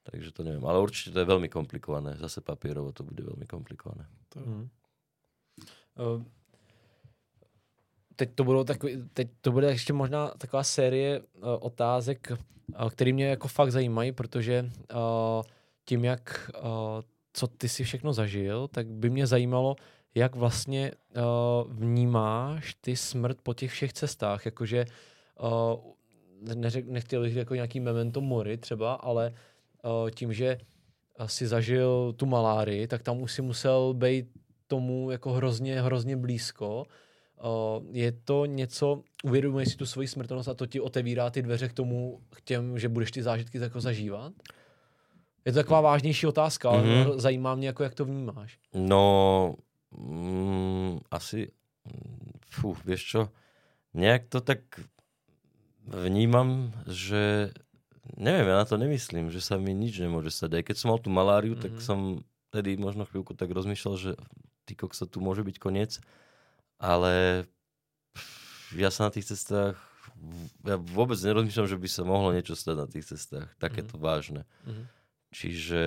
[0.09, 0.65] Takže to neviem.
[0.65, 2.17] Ale určite to je veľmi komplikované.
[2.17, 4.09] Zase papierovo to bude veľmi komplikované.
[4.33, 4.65] Uh-huh.
[5.93, 6.19] Uh,
[8.19, 11.25] teď to, budou takový, teď to bude ještě možná taková série uh,
[11.59, 15.43] otázek, uh, které mě jako fakt zajímají, protože uh,
[15.85, 16.61] tím, jak uh,
[17.33, 19.75] co ty si všechno zažil, tak by mě zajímalo,
[20.15, 24.85] jak vlastně uh, vnímáš ty smrt po těch všech cestách, jakože
[25.39, 29.33] uh, neřek, nechtěl bych jako nějaký memento mori třeba, ale
[29.83, 30.57] uh, tím, že
[31.25, 34.27] si zažil tu malárii, tak tam už si musel být
[34.67, 36.85] tomu jako hrozně, hrozně blízko
[37.91, 41.73] je to něco, uvědomuješ si tu svoji smrtelnost a to ti otevírá ty dveře k
[41.73, 44.33] tomu, k těm, že budeš ty zážitky jako zažívat?
[45.45, 47.17] Je to taková vážnější otázka, ale mm-hmm.
[47.17, 48.57] zajímá mě, jako jak to vnímáš.
[48.73, 49.55] No,
[49.97, 51.47] mm, asi,
[52.51, 53.21] fú, vieš čo,
[53.93, 54.59] nejak to tak
[55.87, 57.53] vnímam, že
[58.17, 60.61] neviem, ja na to nemyslím, že sa mi nič nemôže stať.
[60.61, 61.65] Aj keď som mal tú maláriu, mm-hmm.
[61.65, 61.83] tak mhm.
[61.83, 61.99] som
[62.49, 64.11] tedy možno chvíľku tak rozmýšľal, že
[64.65, 66.01] ty sa tu môže byť koniec
[66.79, 67.45] ale
[68.73, 69.89] ja sa na tých cestách
[70.67, 73.47] ja vôbec nerozmýšľam, že by sa mohlo niečo stať na tých cestách.
[73.57, 74.07] Takéto mm-hmm.
[74.07, 74.41] vážne.
[74.67, 74.85] Mm-hmm.
[75.31, 75.81] Čiže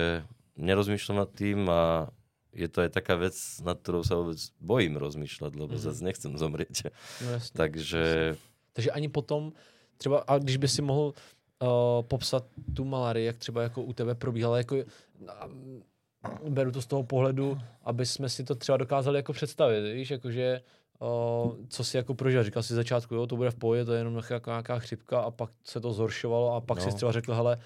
[0.57, 2.09] nerozmýšľam nad tým a
[2.53, 3.33] je to aj taká vec,
[3.65, 5.85] nad ktorou sa vôbec bojím rozmýšľať, lebo mm-hmm.
[5.85, 6.93] zase nechcem zomrieť.
[7.21, 8.35] No, Takže...
[8.73, 9.53] Takže ani potom,
[9.97, 14.15] třeba, a když by si mohl uh, popsat tu malárii, jak třeba jako u tebe
[14.15, 14.75] probíhala, jako
[16.49, 20.61] beru to z toho pohledu, aby jsme si to třeba dokázali jako představit, víš, jakože
[20.99, 22.43] uh, co si jako prožil.
[22.43, 25.31] Říkal si začátku, jo, to bude v pohodě, to je jenom jako nějaká chřipka a
[25.31, 26.83] pak se to zhoršovalo a pak no.
[26.83, 27.57] si třeba řekl, hele,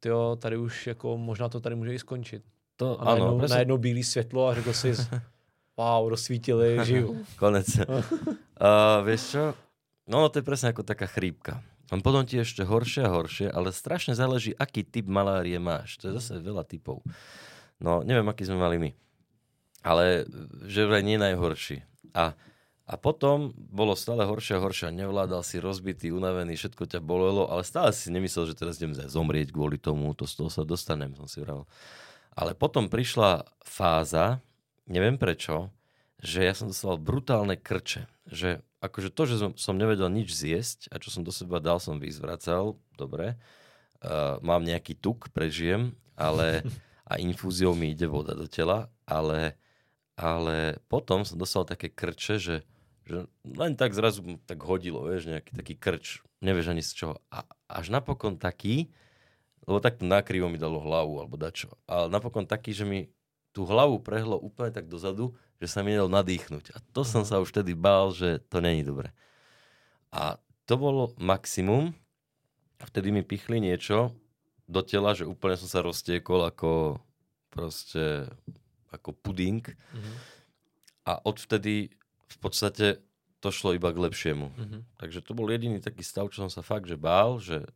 [0.00, 2.42] tyjo, tady už jako možná to tady může i skončit.
[2.76, 3.54] To, a najednou, ano, presne...
[3.54, 4.92] najednou bílé světlo a řekl si,
[5.76, 7.26] wow, rozsvítili, žiju.
[7.36, 7.66] Konec.
[7.78, 9.54] uh, vieš čo?
[10.08, 11.62] No, to je presne ako taká chrípka.
[11.94, 16.00] On potom ti ešte horšie a horšie, ale strašne záleží, aký typ malárie máš.
[16.00, 17.04] To je zase veľa typov.
[17.78, 18.90] No, neviem, aký sme mali my.
[19.84, 20.26] Ale
[20.66, 21.84] že vraj nie najhorší.
[22.16, 22.34] A
[22.92, 24.92] a potom bolo stále horšie a horšie.
[24.92, 29.48] Nevládal si rozbitý, unavený, všetko ťa bolelo, ale stále si nemyslel, že teraz idem zomrieť
[29.48, 31.64] kvôli tomu, to z toho sa dostanem, som si vral.
[32.36, 34.44] Ale potom prišla fáza,
[34.84, 35.72] neviem prečo,
[36.20, 38.04] že ja som dostal brutálne krče.
[38.28, 41.80] Že akože to, že som, som nevedel nič zjesť a čo som do seba dal,
[41.80, 43.40] som vyzvracal, dobre.
[44.04, 46.60] Uh, mám nejaký tuk, prežijem, ale
[47.08, 49.56] a infúziou mi ide voda do tela, ale,
[50.12, 52.56] ale potom som dostal také krče, že
[53.06, 57.14] že len tak zrazu tak hodilo, vieš, nejaký taký krč, nevieš ani z čoho.
[57.32, 58.90] A až napokon taký,
[59.66, 63.10] lebo takto nakrivo mi dalo hlavu alebo dačo, ale napokon taký, že mi
[63.52, 66.74] tú hlavu prehlo úplne tak dozadu, že sa mi nedal nadýchnuť.
[66.74, 69.12] A to som sa už vtedy bál, že to není dobre.
[70.10, 71.94] A to bolo maximum.
[72.80, 74.10] A vtedy mi pichli niečo
[74.66, 76.98] do tela, že úplne som sa roztiekol ako
[77.52, 78.26] proste
[78.90, 79.62] ako puding.
[79.62, 80.14] Mm-hmm.
[81.06, 81.94] A odvtedy
[82.32, 82.86] v podstate
[83.42, 84.54] to šlo iba k lepšiemu.
[84.54, 84.80] Mm-hmm.
[85.02, 87.66] Takže to bol jediný taký stav, čo som sa fakt že bál, že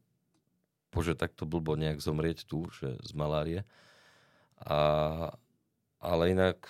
[0.95, 3.61] bože, takto blbo nejak zomrieť tu, že z malárie.
[4.63, 5.37] A,
[6.01, 6.65] ale inak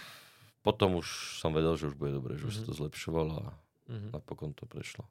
[0.66, 2.50] potom už som vedel, že už bude dobre, že mm-hmm.
[2.50, 2.68] už sa mhm.
[2.68, 3.48] to zlepšovalo a
[3.86, 4.10] mm-hmm.
[4.10, 5.06] napokon to prešlo.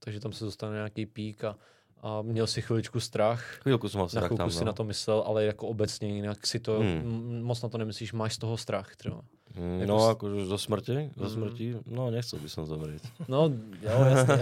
[0.00, 1.56] Takže tam se dostane nějaký pík a,
[2.00, 3.42] a měl si chviličku strach.
[3.66, 4.70] Chvíľku som mal strach Na chvilku tam, si no.
[4.70, 7.42] na to myslel, ale jako obecně jinak si to hmm.
[7.42, 9.20] moc na to nemyslíš, máš z toho strach třeba.
[9.56, 11.32] Mm, no, akože zo smrti, zo mm.
[11.32, 13.00] smrti, no nechcel by som zomrieť.
[13.24, 13.48] No,
[13.80, 14.38] jo, jasně.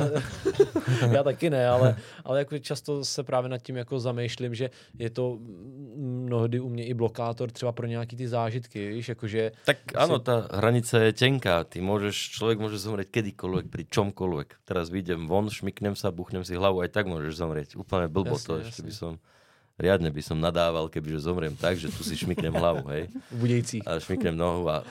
[1.01, 4.71] Já, já taky ne, ale, ale jako často se právě nad tím jako zamýšlím, že
[4.99, 5.39] je to
[5.97, 9.53] mnohdy u mě i blokátor třeba pro nějaký ty zážitky, víš, jakože...
[9.65, 9.95] Tak si...
[9.95, 11.63] áno, tá hranica je tenká.
[11.63, 14.67] Ty môžeš, človek môže zomrieť kedykoľvek, pri čomkoľvek.
[14.67, 17.69] Teraz vyjdem von, šmiknem sa, buchnem si hlavu, aj tak môžeš zomrieť.
[17.79, 18.67] Úplne blbo jasne, to, jasne.
[18.67, 19.13] ešte by som
[19.79, 23.05] riadne by som nadával, kebyže zomriem tak, že tu si šmiknem hlavu, hej.
[23.35, 23.83] Budejci.
[23.83, 24.87] A šmiknem nohu a...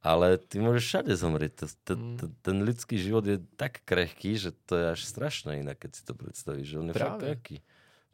[0.00, 1.68] Ale ty môžeš všade zomrieť.
[1.92, 2.32] Mm.
[2.40, 6.16] Ten ľudský život je tak krehký, že to je až strašné inak, keď si to
[6.16, 6.80] predstavíš.
[6.80, 7.04] On je Práve.
[7.04, 7.56] fakt krehký.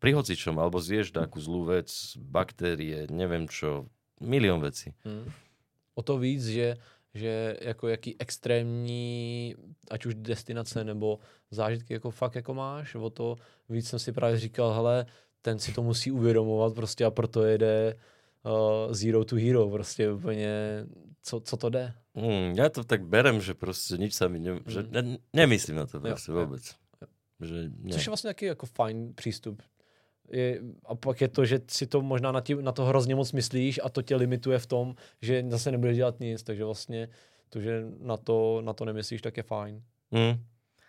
[0.03, 3.87] Pri hocičom, alebo zješ takú zlú vec, baktérie, neviem čo,
[4.19, 4.99] milión vecí.
[5.07, 5.31] Mm.
[5.95, 6.77] O to víc, že
[7.17, 9.55] že jako jaký extrémní,
[9.91, 11.19] ať už destinace nebo
[11.51, 13.37] zážitky jako fakt jako máš, o to
[13.69, 15.07] víc jsem si právě říkal, hele,
[15.47, 17.95] ten si to musí uvědomovat prostě a proto jede
[18.43, 20.51] uh, zero to hero, prostě úplně,
[21.23, 21.95] co, co to jde.
[22.19, 24.67] Mm, ja to tak berem, že prostě nič sa mi, ne, mm.
[24.67, 26.65] že ne, nemyslím na to prostě jo, vůbec.
[27.03, 27.07] Jo.
[27.47, 27.57] Že
[27.93, 29.63] Což je vlastně taky jako fajn přístup.
[30.33, 33.33] je, a pak je to, že si to možná na, tí, na to hrozně moc
[33.33, 37.09] myslíš a to tě limituje v tom, že zase nebudeš dělat nic, takže vlastně
[37.49, 39.83] to, že na to, na to nemyslíš, tak je fajn.
[40.11, 40.35] Mm.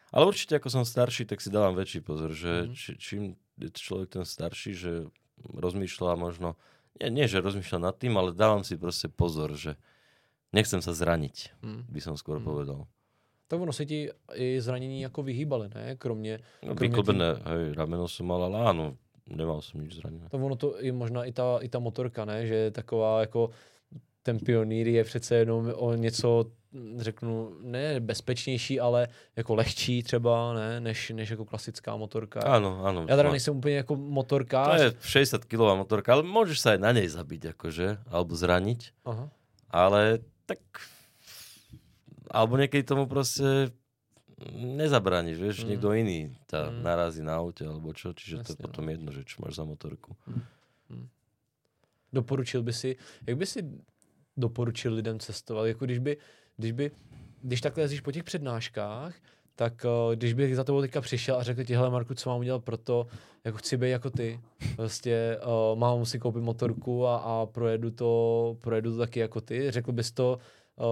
[0.07, 2.73] Ale určite, ako som starší, tak si dávam väčší pozor, že Mhm.
[2.73, 3.21] či, čím
[3.59, 4.91] človek ten starší, že
[5.43, 6.55] rozmýšľa možno,
[6.97, 9.77] nie, nie, že rozmýšľa nad tým, ale dávam si proste pozor, že
[10.49, 11.83] nechcem sa zraniť, Hmm.
[11.89, 12.45] by som skôr Mhm.
[12.45, 12.79] povedal.
[13.47, 15.95] Tak ono se ti i zranění jako vyhýbaly, ne?
[15.95, 18.97] Kromě, No, Kromě vyklbené, hej, rameno som mal, ale áno,
[19.27, 20.27] nemal som nič zranené.
[20.29, 22.47] to ono to je možná i ta, i ta motorka, ne?
[22.47, 23.49] Že je taková jako
[24.27, 26.51] ten pionýr je přece jenom o něco,
[26.97, 30.79] řeknu, ne bezpečnější, ale jako lehčí třeba, ne?
[30.83, 32.39] Než, než jako klasická motorka.
[32.43, 33.05] Áno, áno.
[33.07, 34.81] Já teda nejsem úplně jako To motorkář.
[34.81, 39.31] je 60 kg motorka, ale môžeš sa aj na nej zabiť, akože, alebo zraniť, Aha.
[39.71, 40.59] ale tak
[42.27, 43.71] alebo niekedy tomu proste
[44.51, 45.67] nezabrániš, vieš, Mm.
[45.71, 46.19] niekto iný
[46.51, 46.83] ťa Mm.
[46.83, 48.65] narazí na aute alebo čo, čiže to je Jasne, no.
[48.67, 50.11] potom jedno, že čo máš za motorku.
[52.07, 52.95] Doporučil by si,
[53.27, 53.59] jak by si
[54.37, 55.67] doporučil lidem cestovat?
[55.67, 56.17] Jako když by,
[56.57, 56.91] když by,
[57.41, 59.15] když takhle jezdíš po těch přednáškách,
[59.57, 62.39] tak uh, když bych za tebou teďka přišel a řekl ti, hele Marku, co mám
[62.39, 63.07] udělat pro to,
[63.43, 64.39] jako chci být jako ty,
[64.75, 65.39] prostě
[65.71, 69.91] uh, mám si koupit motorku a, a projedu, to, projedu to taky jako ty, řekl
[69.91, 70.39] bys to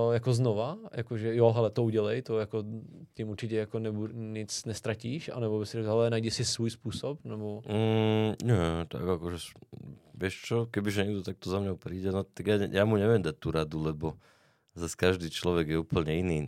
[0.07, 2.63] uh, jako znova, jako že jo, hele, to udělej, to jako
[3.13, 7.61] tím určitě jako nebu, nic nestratíš, anebo bys řekl, hele, najdi si svůj způsob, nebo...
[7.67, 9.37] Mm, nie, tak akože,
[10.15, 13.35] vieš čo, kebyže niekto takto za mňou príde, no tak ja, ja mu neviem dať
[13.35, 14.15] tú radu, lebo
[14.73, 16.39] zase každý človek je úplne iný.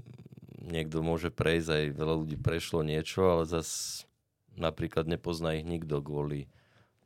[0.68, 4.07] Niekto môže prejsť, aj veľa ľudí prešlo niečo, ale zase
[4.57, 6.49] napríklad nepozná ich nikto kvôli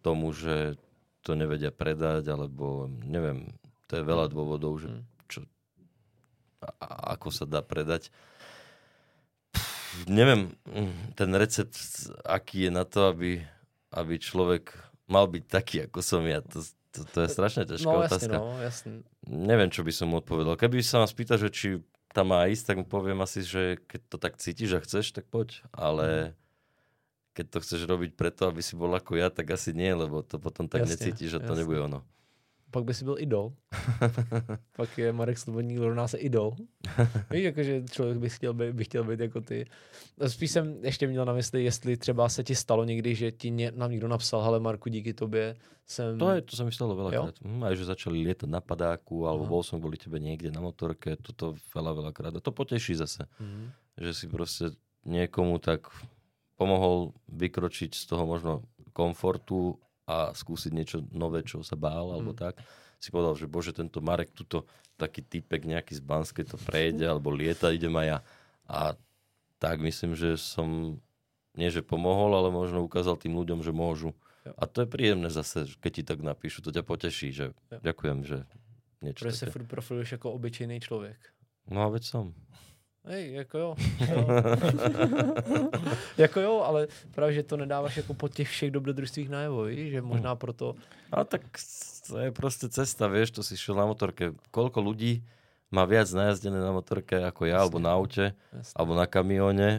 [0.02, 0.78] tomu, že
[1.22, 3.54] to nevedia predať, alebo neviem,
[3.86, 5.04] to je veľa dôvodov, že Mm.
[5.30, 5.40] čo,
[6.66, 8.10] a, a- ako sa dá predať.
[9.54, 11.78] Pff, neviem, mm, ten recept,
[12.26, 13.46] aký je na to, aby,
[13.94, 14.74] aby človek
[15.08, 16.62] mal byť taký, ako som ja, to,
[16.92, 18.38] to, to je strašne ťažká No jasně, otázka.
[18.38, 18.92] no, jasně.
[19.28, 20.58] Neviem, čo by som mu odpovedal.
[20.58, 21.80] Keby sa ma spýta, že či
[22.12, 25.26] tam má ísť, tak mu poviem asi, že keď to tak cítiš a chceš, tak
[25.32, 25.62] poď.
[25.62, 25.70] Mhm.
[25.72, 26.08] Ale
[27.32, 30.36] keď to chceš robiť preto, aby si bol ako ja, tak asi nie, lebo to
[30.36, 31.60] potom tak Jasne, necítiš, že to jasne.
[31.64, 32.00] nebude ono.
[32.72, 33.54] Pak by si byl idol.
[34.76, 36.56] pak je Marek Slobodník rovná se idol.
[37.32, 39.66] Víš, jakože člověk by chtěl být, by chtěl být jako ty.
[40.28, 43.72] Spíš jsem ještě měl na mysli, jestli třeba se ti stalo někdy, že ti ně,
[43.76, 46.18] nám někdo napsal, hele Marku, díky tobě jsem...
[46.18, 47.36] To, je, to mi stalo veľakrát.
[47.44, 49.52] Hm, aj, že začali lietať na padáku, alebo Aha.
[49.52, 52.32] bol som kvôli tebe niekde na motorke, toto veľa, veľakrát.
[52.32, 53.64] A to poteší zase, Mhm.
[54.00, 54.72] že si proste
[55.04, 55.92] niekomu tak
[56.56, 58.64] pomohol vykročiť z toho možno
[58.96, 62.40] komfortu a skúsiť niečo nové, čo sa bál, alebo Mhm.
[62.40, 62.56] tak.
[62.98, 67.30] Si povedal, že bože, tento Marek, tuto taký typek nejaký z Banskej to prejde, alebo
[67.30, 68.20] lieta, idem aj ja.
[68.68, 68.80] A
[69.58, 71.02] tak myslím, že som
[71.54, 74.14] nie, že pomohol, ale možno ukázal tým ľuďom, že môžu.
[74.42, 74.54] Jo.
[74.56, 77.80] A to je príjemné zase, keď ti tak napíšu, to ťa poteší, že Jo.
[77.80, 78.38] ďakujem, že
[79.02, 79.52] niečo Protože se také.
[79.52, 81.18] furt profiluješ jako obyčejný člověk.
[81.68, 82.34] No a veď som.
[83.06, 83.76] Hej, jako jo.
[84.14, 84.28] jo.
[86.18, 89.92] jako jo, ale právě, že to nedáváš jako po těch všech dobrodružstvích najevo, víš?
[89.92, 90.76] že možná proto...
[91.12, 91.42] A tak
[92.08, 94.34] to je proste cesta, vieš, to si šiel na motorke.
[94.52, 95.22] Koľko ľudí
[95.72, 98.76] má viac najazdené na motorke ako ja, alebo na aute, Jasne.
[98.76, 99.70] alebo na kamióne,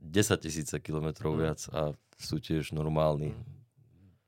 [0.00, 1.40] 10 tisíce kilometrov Mm.
[1.40, 3.36] viac a sú tiež normálni.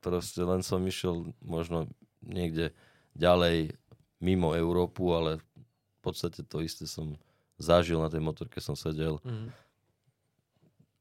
[0.01, 1.89] Proste len som išiel možno
[2.20, 2.76] niekde
[3.16, 3.76] ďalej
[4.20, 7.16] mimo Európu, ale v podstate to isté som
[7.62, 9.22] zažil na tej motorke, som sedel.
[9.22, 9.55] Mhm.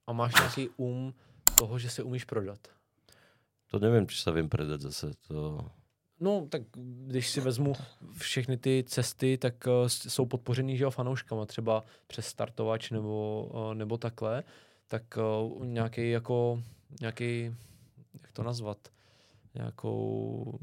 [0.07, 1.13] A máš nějaký um
[1.55, 2.59] toho, že se umíš prodat?
[3.71, 5.15] To neviem, či sa viem predať zase.
[5.31, 5.63] To...
[6.19, 6.67] No, tak
[7.07, 7.73] když si vezmu
[8.19, 13.73] všechny ty cesty, tak uh, jsou podpořený, že jo, fanouškama, třeba přes startovač nebo, uh,
[13.73, 14.43] nebo takhle,
[14.88, 16.63] tak uh, nějaký jako,
[17.01, 17.55] nějaký,
[18.21, 18.77] jak to nazvat,
[19.55, 20.59] nějakou,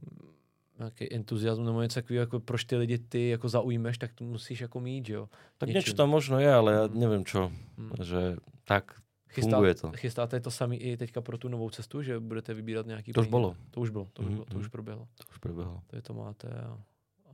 [0.79, 4.61] nějaký entuziasmus nebo něco takového, jako proč ty lidi ty jako zaujmeš, tak to musíš
[4.61, 5.29] jako mít, že jo.
[5.59, 6.95] Tak niečo tam možno je, ale ja Mm.
[7.01, 7.51] neviem čo.
[7.79, 7.93] Hmm.
[7.99, 8.95] Že tak,
[9.29, 9.87] Chystá, funguje to.
[9.99, 13.27] Chystáte to sami i teďka pro tu novou cestu, že budete vybírat nějaký To už
[13.29, 13.57] bolo.
[13.71, 14.71] To už bylo, to už, Mhm, bylo, to už mhm.
[14.71, 15.05] proběhlo.
[15.19, 15.83] To už prebehlo.
[15.87, 16.79] To je to máte a,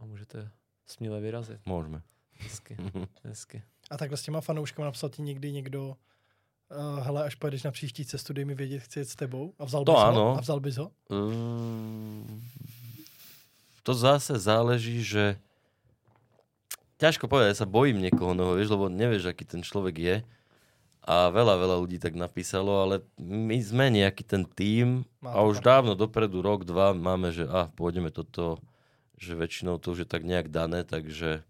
[0.00, 0.50] a můžete
[0.86, 1.60] směle vyrazit.
[1.66, 2.00] Môžeme.
[2.40, 2.76] Hezky,
[3.24, 3.62] hezky.
[3.90, 5.96] A takhle s těma fanouškama napsal ti někdy někdo,
[6.72, 9.52] uh, hele, až pojedeš na příští cestu, dej mi vědět, chci jet s tebou.
[9.58, 10.06] A vzal To bys ho?
[10.08, 10.26] áno.
[10.36, 10.90] A vzal bys ho?
[11.12, 12.42] Mm,
[13.84, 15.36] to zase záleží, že
[16.96, 20.16] ťažko povedať, ja sa bojím niekoho nového, vieš, lebo nevieš, aký ten človek je.
[21.04, 24.48] A veľa, veľa ľudí tak napísalo, ale my sme nejaký ten
[25.20, 28.56] Má a už dávno dopredu, rok, dva, máme, že a pôjdeme toto,
[29.20, 31.44] že väčšinou to už je tak nejak dané, takže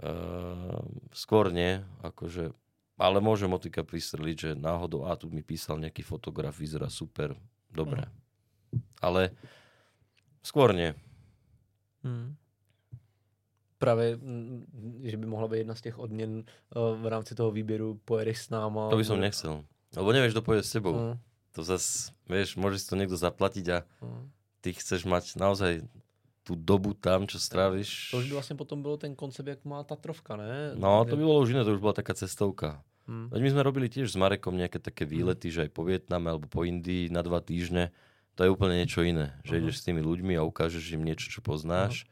[0.00, 0.80] uh,
[1.12, 2.56] skôr nie, akože,
[2.96, 7.36] ale môže motika pristreliť, že náhodou, a tu mi písal nejaký fotograf, vyzerá super,
[7.68, 8.08] dobre.
[9.04, 9.36] Ale
[10.40, 10.96] skôr nie.
[12.06, 12.34] Hmm.
[13.78, 18.00] Právě, mm, že by mohla být jedna z těch odměn uh, v rámci toho výběru,
[18.04, 18.88] pojedeš s náma.
[18.90, 19.64] To by som nechcel.
[19.96, 20.94] Lebo nevieš, kto pôjde s tebou.
[20.96, 21.16] Hmm.
[21.56, 24.28] To zas, vieš, môže si to niekto zaplatiť a Hmm.
[24.60, 25.84] ty chceš mať naozaj
[26.44, 28.10] tú dobu tam, čo stráviš.
[28.14, 30.72] To už by vlastně potom bylo ten koncept, jak má Tatrovka, ne?
[30.78, 32.80] No, to by bolo už iné, to už bola taká cestovka.
[33.06, 33.28] Hmm.
[33.30, 36.46] Veď my sme robili tiež s Marekom nejaké také výlety, že aj po Vietname alebo
[36.50, 37.92] po Indii na dva týždne.
[38.36, 39.32] To je úplne niečo iné.
[39.42, 39.60] Že Aha.
[39.64, 42.04] ideš s tými ľuďmi a ukážeš im niečo, čo poznáš.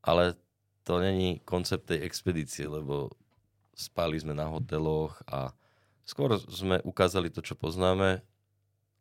[0.00, 0.34] Ale
[0.82, 3.12] to není koncept tej expedície, lebo
[3.76, 5.52] spali sme na hoteloch a
[6.02, 8.24] skôr sme ukázali to, čo poznáme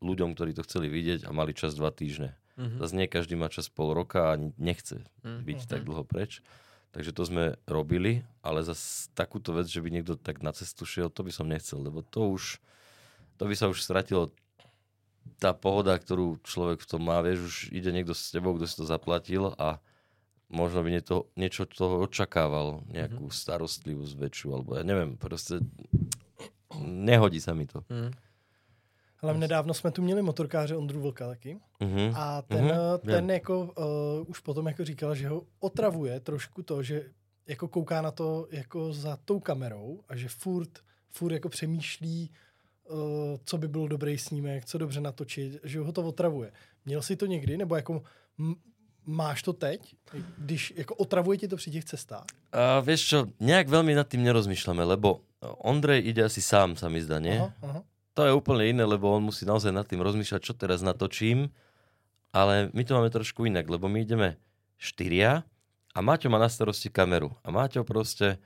[0.01, 2.35] ľuďom, ktorí to chceli vidieť a mali čas dva týždne.
[2.59, 2.77] Mhm.
[2.83, 5.41] Zase nie každý má čas pol roka a nechce Mhm.
[5.47, 6.43] byť tak dlho preč.
[6.91, 11.07] Takže to sme robili, ale zase takúto vec, že by niekto tak na cestu šiel,
[11.07, 12.59] to by som nechcel, lebo to už,
[13.39, 14.35] to by sa už stratilo
[15.39, 18.75] tá pohoda, ktorú človek v tom má, vieš, už ide niekto s tebou, kto si
[18.75, 19.79] to zaplatil a
[20.51, 25.63] možno by nieto, niečo toho očakával, nejakú starostlivosť väčšiu, alebo ja neviem, proste
[26.81, 27.83] nehodí sa mi to.
[27.87, 28.11] Hmm.
[29.21, 31.59] Ale nedávno jsme tu měli motorkáře Ondru Vlka taky.
[31.79, 32.11] Mhm.
[32.15, 33.29] A ten, Mhm, mm-hmm, ten vím.
[33.29, 37.05] jako uh, už potom jako říkal, že ho otravuje trošku to, že
[37.47, 40.79] jako kouká na to jako za tou kamerou a že furt,
[41.09, 42.35] furt jako přemýšlí, uh,
[43.45, 46.51] co by byl dobrý snímek, co dobře natočit, že ho to otravuje.
[46.85, 48.03] Měl jsi to někdy, nebo jako
[49.05, 49.95] máš to teď,
[50.37, 52.25] když jako otravuje ti to při těch cestách?
[52.51, 57.01] A vieš čo, nejak veľmi nad tým nerozmýšľame, lebo Ondrej ide asi sám, sa mi
[57.01, 57.39] zdá, nie?
[57.39, 57.81] Aha, aha.
[58.13, 61.49] to je úplne iné, lebo on musí naozaj nad tým rozmýšľať, čo teraz natočím,
[62.35, 64.35] ale my to máme trošku inak, lebo my ideme
[64.77, 65.47] štyria
[65.95, 67.31] a Maťo má na starosti kameru.
[67.43, 68.39] A Maťo proste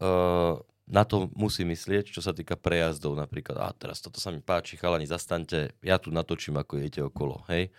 [0.00, 0.56] uh,
[0.90, 3.56] na to musí myslieť, čo sa týka prejazdov napríklad.
[3.62, 7.70] A teraz toto sa mi páči, chalani, zastaňte, ja tu natočím, ako idete okolo, hej.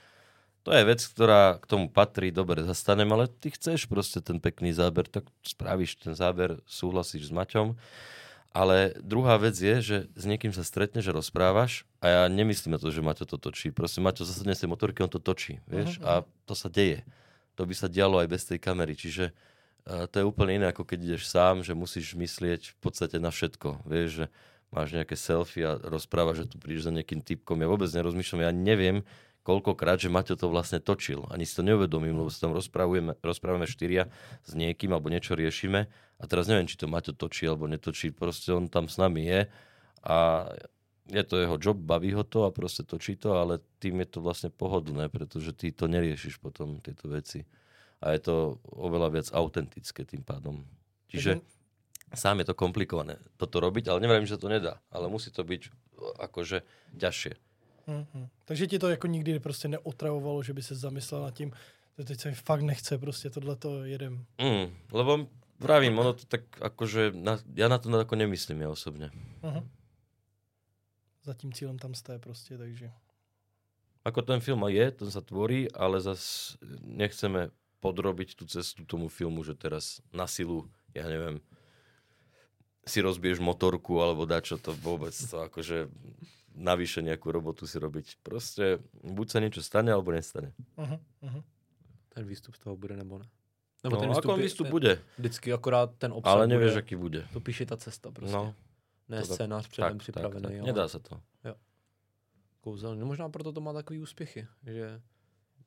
[0.62, 4.72] To je vec, ktorá k tomu patrí, dobre, zastanem, ale ty chceš proste ten pekný
[4.72, 7.74] záber, tak spravíš ten záber, súhlasíš s Maťom.
[8.52, 12.80] Ale druhá vec je, že s niekým sa stretneš a rozprávaš a ja nemyslím na
[12.84, 13.72] to, že Maťo to točí.
[13.72, 17.08] Proste Maťo zasadne z tej motorky, on to točí, vieš, Aha, a to sa deje.
[17.56, 19.32] To by sa dialo aj bez tej kamery, čiže
[19.86, 23.86] to je úplne iné, ako keď ideš sám, že musíš myslieť v podstate na všetko.
[23.86, 24.26] Vieš, že
[24.72, 27.60] máš nejaké selfie a rozprávaš, že tu prídeš za nejakým typkom.
[27.60, 29.04] Ja vôbec nerozmýšľam, ja neviem,
[29.42, 31.26] koľkokrát, že Maťo to vlastne točil.
[31.34, 34.08] Ani si to neuvedomím, lebo sa tam rozprávame, rozprávame štyria
[34.46, 35.90] s niekým alebo niečo riešime
[36.22, 38.14] a teraz neviem, či to Maťo točí alebo netočí.
[38.14, 39.40] Proste on tam s nami je
[40.06, 40.18] a
[41.10, 44.20] je to jeho job, baví ho to a proste točí to, ale tým je to
[44.22, 47.44] vlastne pohodlné, pretože ty to neriešiš potom, tieto veci.
[48.02, 50.66] A je to oveľa viac autentické tým pádom.
[51.08, 51.42] Čiže
[52.14, 54.82] sám je to komplikované toto robiť, ale neverím, že to nedá.
[54.90, 55.70] Ale musí to byť
[56.20, 56.66] akože
[56.98, 57.34] ťažšie.
[57.88, 58.28] Mhm.
[58.46, 61.52] Takže ti to jako nikdy prostě neotravovalo, že by se zamyslel nad tím,
[61.98, 64.26] že teď se fakt nechce, prostě tohle to jedem.
[64.42, 65.28] Mm, lebo
[65.60, 69.12] vravím, ono to tak akože, na, ja na to ako nemyslím ja osobne.
[69.46, 69.70] Mhm.
[71.24, 72.92] Za tím cílem tam jste prostě, takže.
[74.06, 79.42] Ako ten film je, ten sa tvorí, ale zas nechceme podrobiť tú cestu tomu filmu,
[79.44, 81.42] že teraz na silu, ja neviem,
[82.86, 85.90] si rozbiješ motorku alebo dačo, to vôbec to akože
[86.54, 88.22] navyše nejakú robotu si robiť.
[88.22, 90.54] Proste buď sa niečo stane, alebo nestane.
[90.78, 91.44] Uh-huh, uh-huh.
[92.12, 93.28] Ten výstup z toho bude nebo ne?
[93.82, 96.96] No, ten ako on je- výstup bude, Vždycky akorát ten obsah ale nevieš, bude, aký
[96.96, 97.22] bude.
[97.34, 98.36] to píše ta cesta prostě.
[98.36, 98.54] No,
[99.10, 100.60] ne to tak- scénář předem připravený.
[100.60, 101.18] ale Nedá sa to.
[102.62, 103.00] Kouzelný.
[103.02, 105.02] No možná proto to má takový úspěchy, že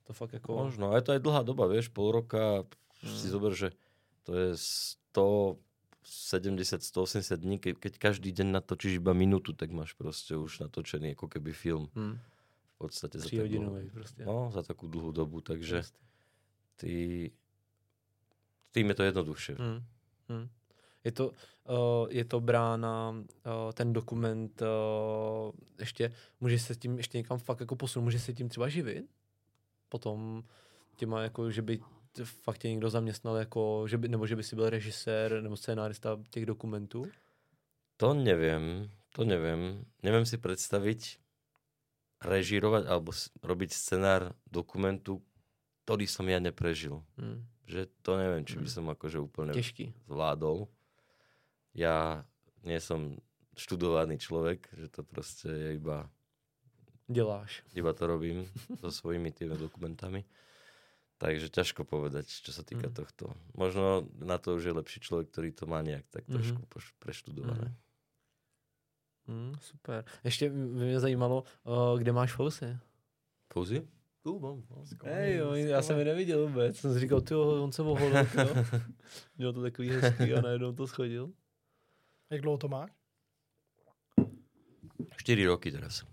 [0.05, 0.55] to fakt jako...
[0.69, 2.65] Možno, a je to aj dlhá doba, vieš, pol roka,
[3.05, 3.17] Mm.
[3.21, 3.69] si zober, že
[4.25, 10.33] to je 170, 180 dní, ke, keď každý deň natočíš iba minútu, tak máš proste
[10.37, 12.17] už natočený ako keby film Hmm.
[12.75, 14.25] v podstate za, Tři tak hodinový prostě.
[14.25, 15.83] dlhú, no, za takú dlhú dobu, takže
[16.77, 17.31] ty,
[18.73, 19.55] tým je to jednoduchšie.
[19.61, 19.85] Hmm.
[20.29, 20.49] Hmm.
[21.05, 21.29] Je to,
[21.69, 27.61] uh, je to brána, uh, ten dokument, uh, ještě, může se tím ještě někam fakt
[27.61, 29.05] jako posunout, může se tím třeba živit?
[29.95, 30.43] Potom
[30.99, 31.79] těma jako, že by
[32.25, 36.19] fakt tě někdo zaměstnal jako, že by, nebo že by si byl režisér nebo scénárista
[36.31, 37.07] těch dokumentů?
[37.97, 39.87] To neviem, to neviem.
[40.03, 41.23] Neviem si predstaviť
[42.27, 45.23] režírovať alebo robiť scenár dokumentu,
[45.87, 47.07] ktorý som ja neprežil.
[47.15, 47.47] Hmm.
[47.71, 48.75] Že to neviem, či by Mm.
[48.75, 49.95] som akože úplne Těžký.
[50.11, 50.67] zvládol.
[51.71, 52.27] Ja
[52.67, 53.23] nie som
[53.55, 56.11] študovaný človek, že to proste je iba,
[57.09, 57.63] Děláš.
[57.75, 58.49] iba to robím
[58.81, 60.25] so svojimi tými dokumentami.
[61.19, 62.95] Takže ťažko povedať, čo sa týka Mm.
[62.97, 63.25] tohto.
[63.55, 66.35] Možno na to už je lepší človek, ktorý to má nejak tak Mhm.
[66.35, 67.71] trošku poš- preštudované.
[69.29, 70.05] Hmm, super.
[70.25, 71.45] Ještě by mě zajímalo,
[71.99, 72.77] kde máš fousy?
[73.53, 73.89] Fúzi?
[74.23, 74.63] Tu mám.
[74.71, 74.85] No.
[75.05, 75.37] Hej,
[75.69, 76.77] já jsem je neviděl vůbec.
[76.79, 78.15] Jsem si říkal, ty on se oholil.
[79.39, 81.33] Měl to takový hezký a najednou to schodil.
[82.31, 82.91] Jak dlouho to máš?
[85.17, 86.05] 4 roky teraz.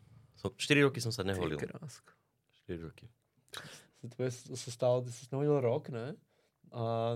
[0.41, 1.57] So, 4 roky som sa neholil.
[1.57, 2.17] Ty krásko.
[2.65, 3.05] 4 roky.
[4.09, 6.15] Tvoje se stalo, ty jsi nehodil rok, ne?
[6.71, 7.13] A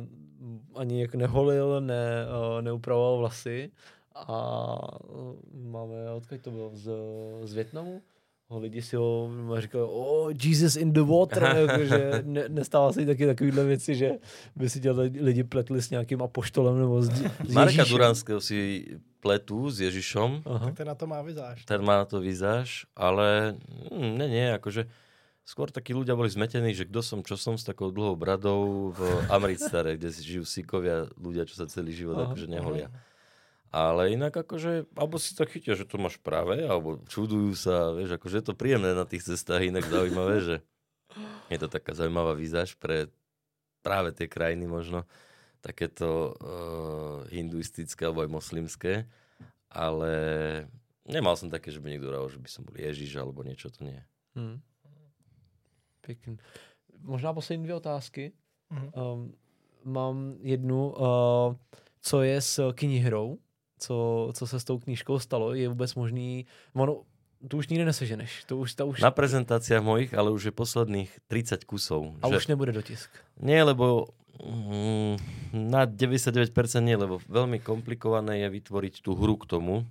[0.76, 2.26] ani jako neholil, ne,
[2.62, 3.72] neupravoval vlasy.
[4.16, 4.78] A
[5.54, 6.92] máme, odkud to bylo, z,
[7.44, 8.04] z Větnamu?
[8.50, 13.64] Lidi si ho říkali, oh, Jesus in the water, jakože ne, nestává se taky takovýhle
[13.64, 14.12] věci, že
[14.56, 14.92] by si tě
[15.22, 17.10] lidi pletli s nějakým apoštolem nebo s,
[17.48, 17.84] s Marka.
[17.84, 18.86] Duranského si
[19.20, 20.46] pletu s Ježišom.
[20.46, 20.66] Aha.
[20.66, 21.66] Tak ten na to má vizáž.
[21.66, 23.58] ten má na to vyzáž, ale
[23.90, 24.86] hm, nie, nie, akože
[25.42, 29.02] skôr takí ľudia boli zmetení, že kto som, čo som s takou dlhou bradou v
[29.30, 32.94] Amritsare, kde si žijú síkovia, ľudia, čo sa celý život Aha, akože neholia.
[33.76, 38.16] Ale inak akože, alebo si tak chytia, že to máš práve, alebo čudujú sa, vieš,
[38.16, 40.56] akože je to príjemné na tých cestách, inak zaujímavé, že
[41.52, 43.12] je to taká zaujímavá výzaž pre
[43.84, 45.04] práve tie krajiny možno,
[45.60, 49.12] takéto uh, hinduistické alebo aj moslimské,
[49.68, 50.14] ale
[51.04, 53.84] nemal som také, že by niekto hovoril, že by som bol Ježiš alebo niečo, to
[53.84, 54.00] nie.
[54.40, 54.64] Hmm.
[56.00, 56.40] Pěkný.
[57.04, 58.32] Možná poslední dvě otázky.
[58.70, 58.90] Mhm.
[58.96, 59.36] Um,
[59.84, 61.56] mám jednu, uh,
[62.02, 63.38] co je s knihrou,
[63.80, 67.02] co, co se s tou knížkou stalo, je vůbec možný, ono,
[67.48, 71.12] tu už nikdy neseženeš, to už, to už, Na prezentáciách mojich, ale už je posledných
[71.28, 72.16] 30 kusov.
[72.22, 72.38] a že...
[72.38, 73.10] už nebude dotisk.
[73.38, 74.10] Nie, lebo
[74.42, 75.16] mm,
[75.54, 76.50] na 99%
[76.82, 79.86] nie, lebo veľmi komplikované je vytvoriť tú hru k tomu,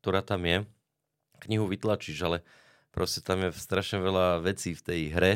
[0.00, 0.64] ktorá tam je.
[1.44, 2.40] Knihu vytlačíš, ale
[2.94, 5.32] proste tam je strašne veľa vecí v tej hre.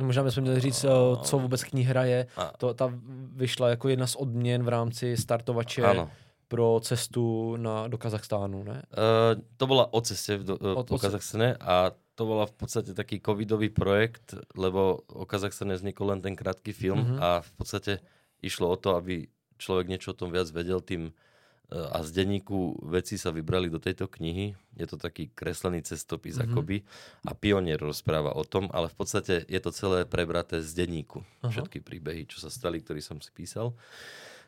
[0.00, 0.84] Možná bychom měli říct,
[1.22, 2.26] co vůbec kniha je.
[2.58, 2.92] To, ta
[3.36, 6.10] vyšla jako jedna z odměn v rámci startovače áno.
[6.52, 8.84] Pro cestu na, do Kazachstánu, ne?
[8.92, 12.44] Uh, to bola o ceste do, O- o, po o ce- Kazachstane a to bola
[12.44, 17.16] v podstate taký covidový projekt, lebo o Kazachstane vznikol len ten krátky film Mhm.
[17.18, 17.92] a v podstate
[18.38, 19.24] išlo o to, aby
[19.56, 23.80] človek niečo o tom viac vedel tým eh, a z denníku veci sa vybrali do
[23.80, 24.52] tejto knihy.
[24.74, 26.44] Je to taký kreslený cestopis Mhm.
[26.44, 26.84] akoby
[27.22, 31.24] a pionier rozpráva o tom, ale v podstate je to celé prebraté z denníku.
[31.40, 31.48] Aha.
[31.48, 33.72] Všetky príbehy, čo sa stali, ktorý som si písal.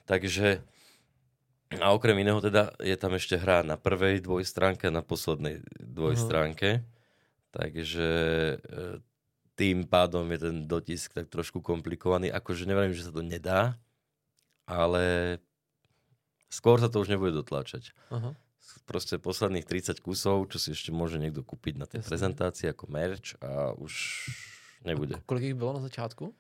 [0.05, 0.61] Takže
[1.73, 6.85] a okrem iného teda je tam ešte hra na prvej dvojstránke a na poslednej dvojstránke.
[7.55, 8.09] Takže
[8.55, 8.57] e,
[9.55, 12.31] tým pádom je ten dotisk tak trošku komplikovaný.
[12.31, 13.79] Akože neviem, že sa to nedá,
[14.67, 15.39] ale
[16.51, 17.95] skôr sa to už nebude dotláčať.
[18.11, 18.35] Aha.
[18.85, 22.11] Proste posledných 30 kusov, čo si ešte môže niekto kúpiť na tej Jasne.
[22.11, 23.93] prezentácii ako merch a už
[24.83, 25.21] nebude.
[25.25, 26.35] Kolik jich bylo na začátku?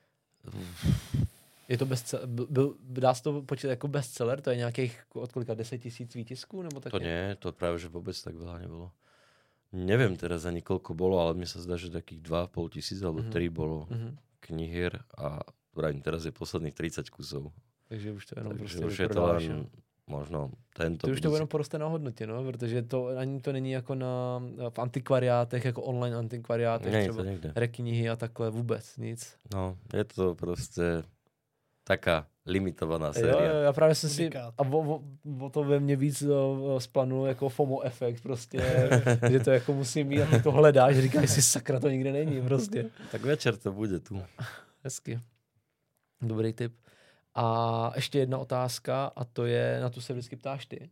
[1.69, 4.41] Je to bestseller, byl, dá se to počítat jako bestseller?
[4.41, 6.62] To je nějakých od kolika 10 tisíc výtisků?
[6.62, 8.93] Nebo tak To nie, to práve, že vôbec tak veľa nebolo.
[9.74, 13.31] Neviem teraz ani koľko bolo, ale mne sa zdá, že takých 2,5 tisíc alebo Mhm.
[13.32, 14.11] 3 bolo Mhm.
[14.41, 15.41] knihier a
[15.74, 17.51] vravím, teraz je posledných 30 kusov.
[17.89, 19.66] Takže už to jenom Takže prostě už je to len
[20.07, 21.07] možno tento.
[21.07, 24.43] To už to jenom poroste na hodnotě, no, protože to ani to není jako na,
[24.70, 27.24] v antikvariátech, jako online antikvariátech, je třeba
[27.57, 29.36] reknihy a takhle vůbec nic.
[29.55, 31.03] No, je to proste
[31.85, 33.44] taká limitovaná Jo, séria.
[33.55, 35.02] jo, já právě jsem si, a o, o,
[35.40, 38.90] o, to ve mně víc o, splanul jako FOMO efekt prostě,
[39.31, 42.43] že to jako musím mít a ty to hledáš, říkáš si sakra, to nikde není
[42.43, 42.90] prostě.
[43.12, 44.23] Tak večer to bude tu.
[44.85, 45.20] Hezky.
[46.23, 46.74] Dobrý tip.
[47.35, 50.90] A ještě jedna otázka, a to je, na tu se vždycky ptáš ty.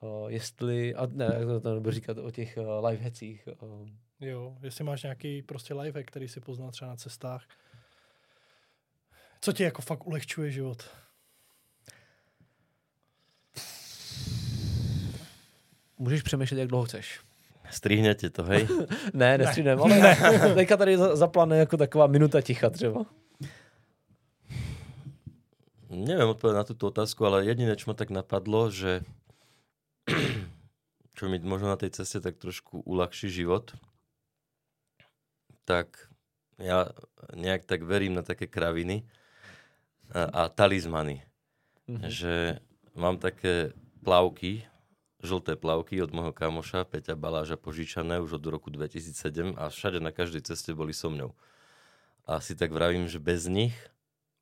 [0.00, 3.48] Uh, jestli, a ne, to, to nebudu říkat o těch uh, live hecích.
[3.62, 3.88] Uh,
[4.20, 7.44] Jo, jestli máš nějaký prostě live, který si poznal třeba na cestách.
[9.42, 10.82] Co ti jako fakt ulehčuje život?
[16.02, 17.20] můžeš přemýšlet, jak dlouho chceš.
[17.70, 18.68] Strihnete to, hej?
[19.14, 20.16] Ne, nestřídem, ale ne.
[20.54, 23.06] teďka tady za- zaplane jako taková minuta ticha třeba.
[25.92, 29.04] Neviem odpovedať na túto otázku, ale jediné, čo ma tak napadlo, že
[31.16, 33.76] čo mi možno na tej ceste tak trošku uľahčí život,
[35.68, 36.08] tak
[36.56, 36.88] ja
[37.36, 39.04] nejak tak verím na také kraviny
[40.12, 41.24] a, talizmany.
[41.88, 42.08] Mhm.
[42.08, 42.34] Že
[42.94, 43.72] mám také
[44.04, 44.68] plavky,
[45.22, 50.10] žlté plavky od môjho kamoša Peťa Baláža požičané už od roku 2007 a všade na
[50.10, 51.32] každej ceste boli so mňou.
[52.26, 53.74] A si tak vravím, že bez nich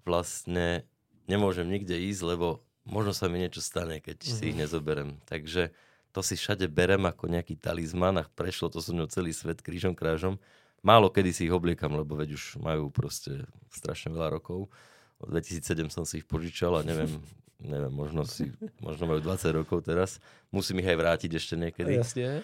[0.05, 0.85] vlastne
[1.29, 5.21] nemôžem nikde ísť, lebo možno sa mi niečo stane, keď si ich nezoberem.
[5.29, 5.73] Takže
[6.11, 9.95] to si všade berem ako nejaký talizman a prešlo to so mnou celý svet krížom
[9.95, 10.43] krážom.
[10.81, 14.73] Málo kedy si ich obliekam, lebo veď už majú proste strašne veľa rokov.
[15.21, 17.21] Od 2007 som si ich požičal a neviem,
[17.61, 18.49] neviem, možno, si,
[18.81, 20.17] možno majú 20 rokov teraz.
[20.49, 21.95] Musím ich aj vrátiť ešte niekedy.
[22.01, 22.43] Jasně.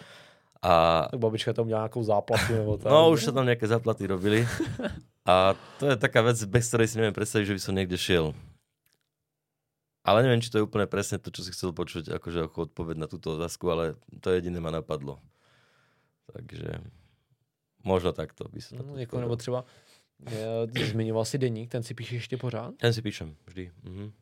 [0.62, 2.92] A Tak babička tam nějakou záplatu nebo tak.
[2.92, 4.48] no, už sa tam nejaké zaplaty robili.
[5.26, 8.32] A to je taká vec, bez ktorej si neviem predstaviť, že by som niekde šiel.
[10.06, 12.96] Ale neviem, či to je úplne presne to, čo si chcel počuť, akože ako odpoveď
[12.96, 15.18] na túto otázku, ale to jediné ma napadlo.
[16.30, 16.78] Takže
[17.82, 19.64] možno takto by to No, jako, nebo třeba
[20.72, 22.74] zmiňoval si deník, ten si píšeš ještě pořád?
[22.76, 23.70] Ten si píšem vždy.
[23.84, 24.12] Mhm.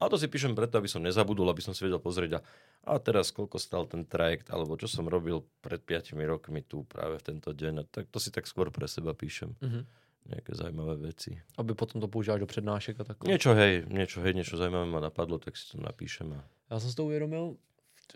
[0.00, 2.40] A to si píšem preto, aby som nezabudol, aby som si vedel pozrieť a,
[2.84, 7.16] a teraz koľko stal ten trajekt, alebo čo som robil pred 5 rokmi tu práve
[7.16, 7.74] v tento deň.
[7.80, 9.56] A tak to si tak skôr pre seba píšem.
[9.64, 9.80] Mhm.
[10.26, 11.38] Nejaké zaujímavé veci.
[11.54, 13.30] Aby potom to používáš do přednášek a takové.
[13.30, 16.34] Niečo hej, niečo hej, niečo zaujímavé ma napadlo, tak si to napíšem.
[16.34, 16.42] A...
[16.70, 17.56] Já jsem si to uvědomil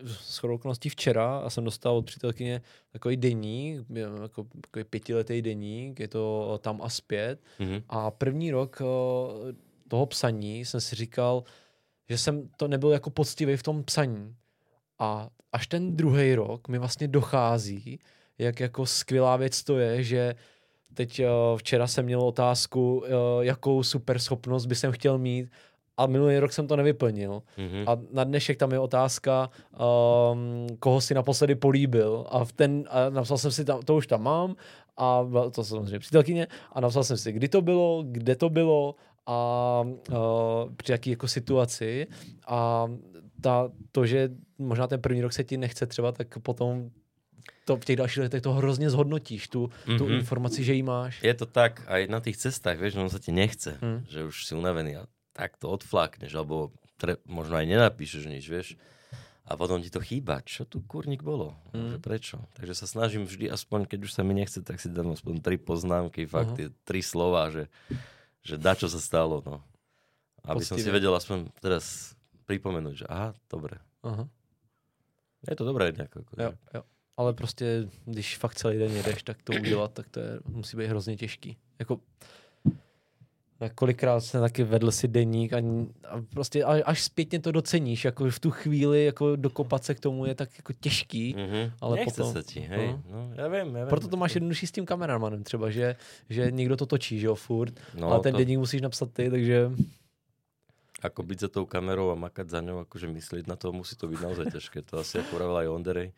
[0.04, 2.62] s chodou okolností včera a jsem dostal od přítelkyně
[2.92, 7.40] takový deník, je jako takový pětiletý deník, je to tam a zpět.
[7.58, 7.82] Mhm.
[7.88, 8.84] A první rok eh,
[9.88, 11.44] toho psaní jsem si říkal,
[12.08, 14.34] že jsem to nebyl jako poctivý v tom psaní.
[14.98, 17.98] A až ten druhý rok mi vlastně dochází,
[18.38, 20.34] jak jako skvělá věc to je, že
[20.94, 21.26] teď eh,
[21.56, 23.10] včera jsem měl otázku, eh,
[23.40, 25.50] jakou super schopnost by jsem chtěl mít
[25.96, 27.42] a minulý rok jsem to nevyplnil.
[27.58, 27.84] Mhm.
[27.86, 32.26] A na dnešek tam je otázka, um, koho si naposledy políbil.
[32.30, 34.56] A, v ten, a napsal jsem si, tam, to už tam mám,
[34.96, 38.94] a to samozřejmě přítelkyně, a napsal jsem si, kdy to bylo, kde to bylo
[39.26, 39.80] a
[40.10, 40.16] uh,
[40.76, 42.06] při jaký jako situaci.
[42.48, 42.88] A
[43.40, 46.90] ta, to, že možná ten první rok se ti nechce třeba, tak potom
[47.64, 49.98] to v těch dalších letech to hrozně zhodnotíš, tu, mm-hmm.
[49.98, 50.14] tu Mhm.
[50.14, 51.22] informaci, že ji máš.
[51.22, 54.04] Je to tak, aj na tých cestách, vieš, ono sa ti nechce, Hm.
[54.10, 55.06] že už si unavený a
[55.40, 56.68] tak to odflakneš, alebo
[57.00, 58.68] tre, možno aj nenapíšeš nič, vieš.
[59.48, 60.44] A potom ti to chýba.
[60.44, 61.56] Čo tu kurník bolo?
[61.72, 61.96] Hm.
[61.96, 62.36] Že prečo?
[62.60, 65.56] Takže sa snažím vždy, aspoň keď už sa mi nechce, tak si dám aspoň tri
[65.56, 66.56] poznámky, fakt Aha.
[66.60, 67.72] tie tri slova, že,
[68.44, 69.40] že da, čo sa stalo.
[69.42, 69.64] No.
[70.44, 71.00] Aby som si Poctivé.
[71.00, 72.14] vedel aspoň teraz
[72.44, 73.80] pripomenúť, že aha, dobre.
[74.04, 74.28] Aha.
[75.48, 76.12] Je to dobré nejak.
[76.12, 76.82] Ako, Jo, jo.
[77.16, 80.86] Ale prostě, když fakt celý den jedeš, tak to udělat, tak to je, musí být
[80.86, 81.56] hrozně těžký.
[81.78, 82.00] Jako,
[83.74, 85.58] kolikrát jsem taky vedl si deník a,
[86.08, 90.00] a prostě až, až zpětně to doceníš, jako v tu chvíli jako dokopat se k
[90.00, 91.70] tomu je tak jako těžký, Mhm.
[91.80, 92.88] Ale Nechce potom- sa ti, hej.
[92.88, 93.02] Aha.
[93.10, 93.88] No, ja viem, ja viem.
[93.92, 95.96] proto to máš jednodušší s tím kameramanem třeba, že,
[96.28, 99.30] že někdo to točí, že jo, furt, No, ale ten to- deník musíš napsat ty,
[99.30, 99.70] takže
[101.00, 104.04] ako byť za tou kamerou a makať za ňou, akože myslieť na to, musí to
[104.04, 104.78] byť naozaj ťažké.
[104.92, 106.08] To asi ako hovoril aj Onderej,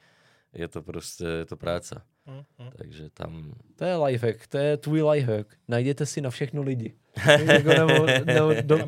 [0.55, 2.03] je to proste, je to práca.
[2.27, 2.71] Hm, hm.
[2.77, 3.53] Takže tam...
[3.77, 5.49] to je lifehack, to je tvůj lifehack.
[5.69, 6.95] Najděte si na všechno lidi.
[7.47, 8.79] Jako, nebo, nebo, do,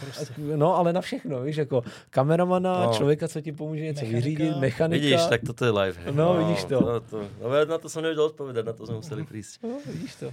[0.00, 0.34] prostě.
[0.56, 2.86] No, ale na všechno, víš, jako kameramana, No.
[2.86, 2.92] no.
[2.92, 4.16] člověka, co ti pomůže něco Mechanika.
[4.24, 5.02] vyřídit, mechanika.
[5.04, 6.00] Vidíš, tak toto je life.
[6.00, 6.16] hack.
[6.16, 6.78] No, vidíš to.
[6.80, 7.28] to, to.
[7.42, 9.60] No, ja na to som nevedel odpovedať, na to sme museli prísť.
[9.62, 10.32] No, vidíš to.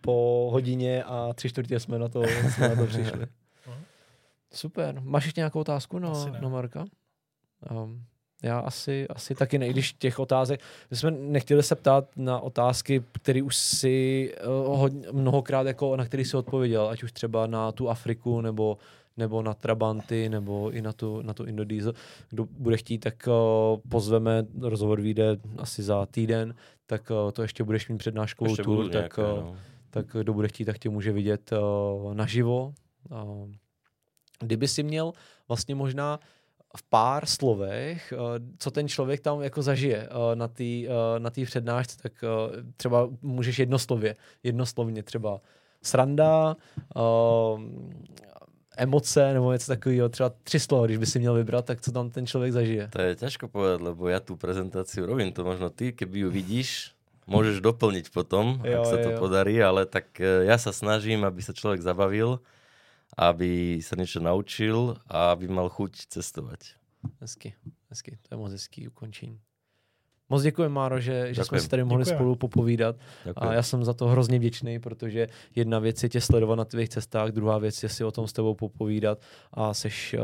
[0.00, 2.22] Po hodině a tři čtvrtě jsme na to,
[2.54, 3.26] jsme na to přišli.
[3.66, 3.82] Mhm.
[4.52, 5.00] Super.
[5.02, 6.84] Máš ještě nějakou otázku na, na Marka?
[7.70, 8.04] Um,
[8.42, 10.60] já asi, asi taky ne, když těch otázek,
[10.90, 16.04] my jsme nechtěli se ptát na otázky, které už si uh, hodně, mnohokrát jako, na
[16.04, 18.78] který si odpověděl, ať už třeba na tu Afriku, nebo,
[19.16, 21.92] nebo na Trabanty, nebo i na tu, na tu Indodiesel.
[22.30, 26.54] Kdo bude chtít, tak uh, pozveme, rozhovor vyjde asi za týden,
[26.86, 29.56] tak uh, to ještě budeš mít přednáškovou Ešte tour, budú tak, uh, no.
[29.90, 32.72] tak kdo bude chtít, tak tě může vidět uh, naživo.
[33.10, 33.50] Uh,
[34.40, 35.12] kdyby si měl
[35.48, 36.20] vlastně možná
[36.76, 40.88] v pár slovech, uh, co ten člověk tam jako zažije uh, na té
[41.18, 42.12] na tý přednášce, tak
[42.76, 45.40] třeba můžeš jednoslově, jednoslovně třeba
[45.82, 46.56] sranda,
[48.78, 52.10] emoce nebo něco takového, třeba tři slova, když by si měl vybrat, tak co tam
[52.10, 52.88] ten člověk zažije.
[52.92, 56.94] To je ťažko povedať, lebo ja tú prezentáciu robím, to možno ty, keby ju vidíš,
[57.26, 59.18] môžeš doplniť potom, Jo, ak sa jo, to jo.
[59.18, 62.38] podarí, ale tak e, ja sa snažím, aby sa človek zabavil,
[63.18, 66.78] aby sa niečo naučil a aby mal chuť cestovať.
[67.18, 67.58] Hezky,
[67.90, 69.42] hezky, to je moc hezký ukončení.
[70.30, 71.62] Moc děkuji, Máro, že, že jsme Děkujem.
[71.62, 72.18] si tady mohli Děkujeme.
[72.18, 72.96] spolu popovídat.
[73.24, 73.50] Ďakujem.
[73.50, 75.26] A já jsem za to hrozně vděčný, protože
[75.56, 78.32] jedna věc je tě sledovat na tvých cestách, druhá věc je si o tom s
[78.32, 79.18] tebou popovídat
[79.54, 80.22] a jsi uh,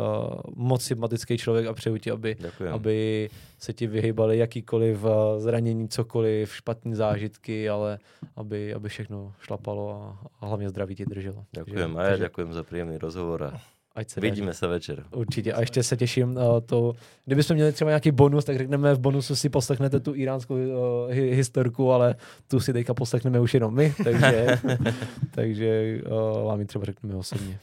[0.56, 2.36] moc sympatický člověk a přeju ti, aby,
[2.70, 7.98] aby se ti vyhýbaly jakýkoliv uh, zranění, cokoliv, špatné zážitky, ale
[8.36, 11.44] aby, aby všechno šlapalo a, a hlavně zdraví ti drželo.
[11.52, 11.96] Ďakujem.
[11.96, 14.30] A ja ďakujem za príjemný rozhovor a ať se daří.
[14.30, 15.04] vidíme sa večer.
[15.14, 15.52] Určitě.
[15.52, 16.92] A ještě se těším uh, to,
[17.24, 21.34] kdybychom měli třeba nějaký bonus, tak řekneme v bonusu si poslechnete tu iránskou uh, hi-
[21.34, 22.14] historku, ale
[22.48, 24.46] tu si teďka poslechneme už jenom my, takže,
[25.30, 27.58] takže uh, vám ji třeba řekneme osobně.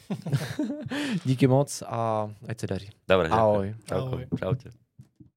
[1.26, 2.90] Díky moc a ať se daří.
[3.10, 3.28] Dobre.
[3.30, 3.76] Ahoj.
[3.86, 4.06] Čauko.
[4.08, 4.26] Ahoj.
[4.40, 4.70] Čaute.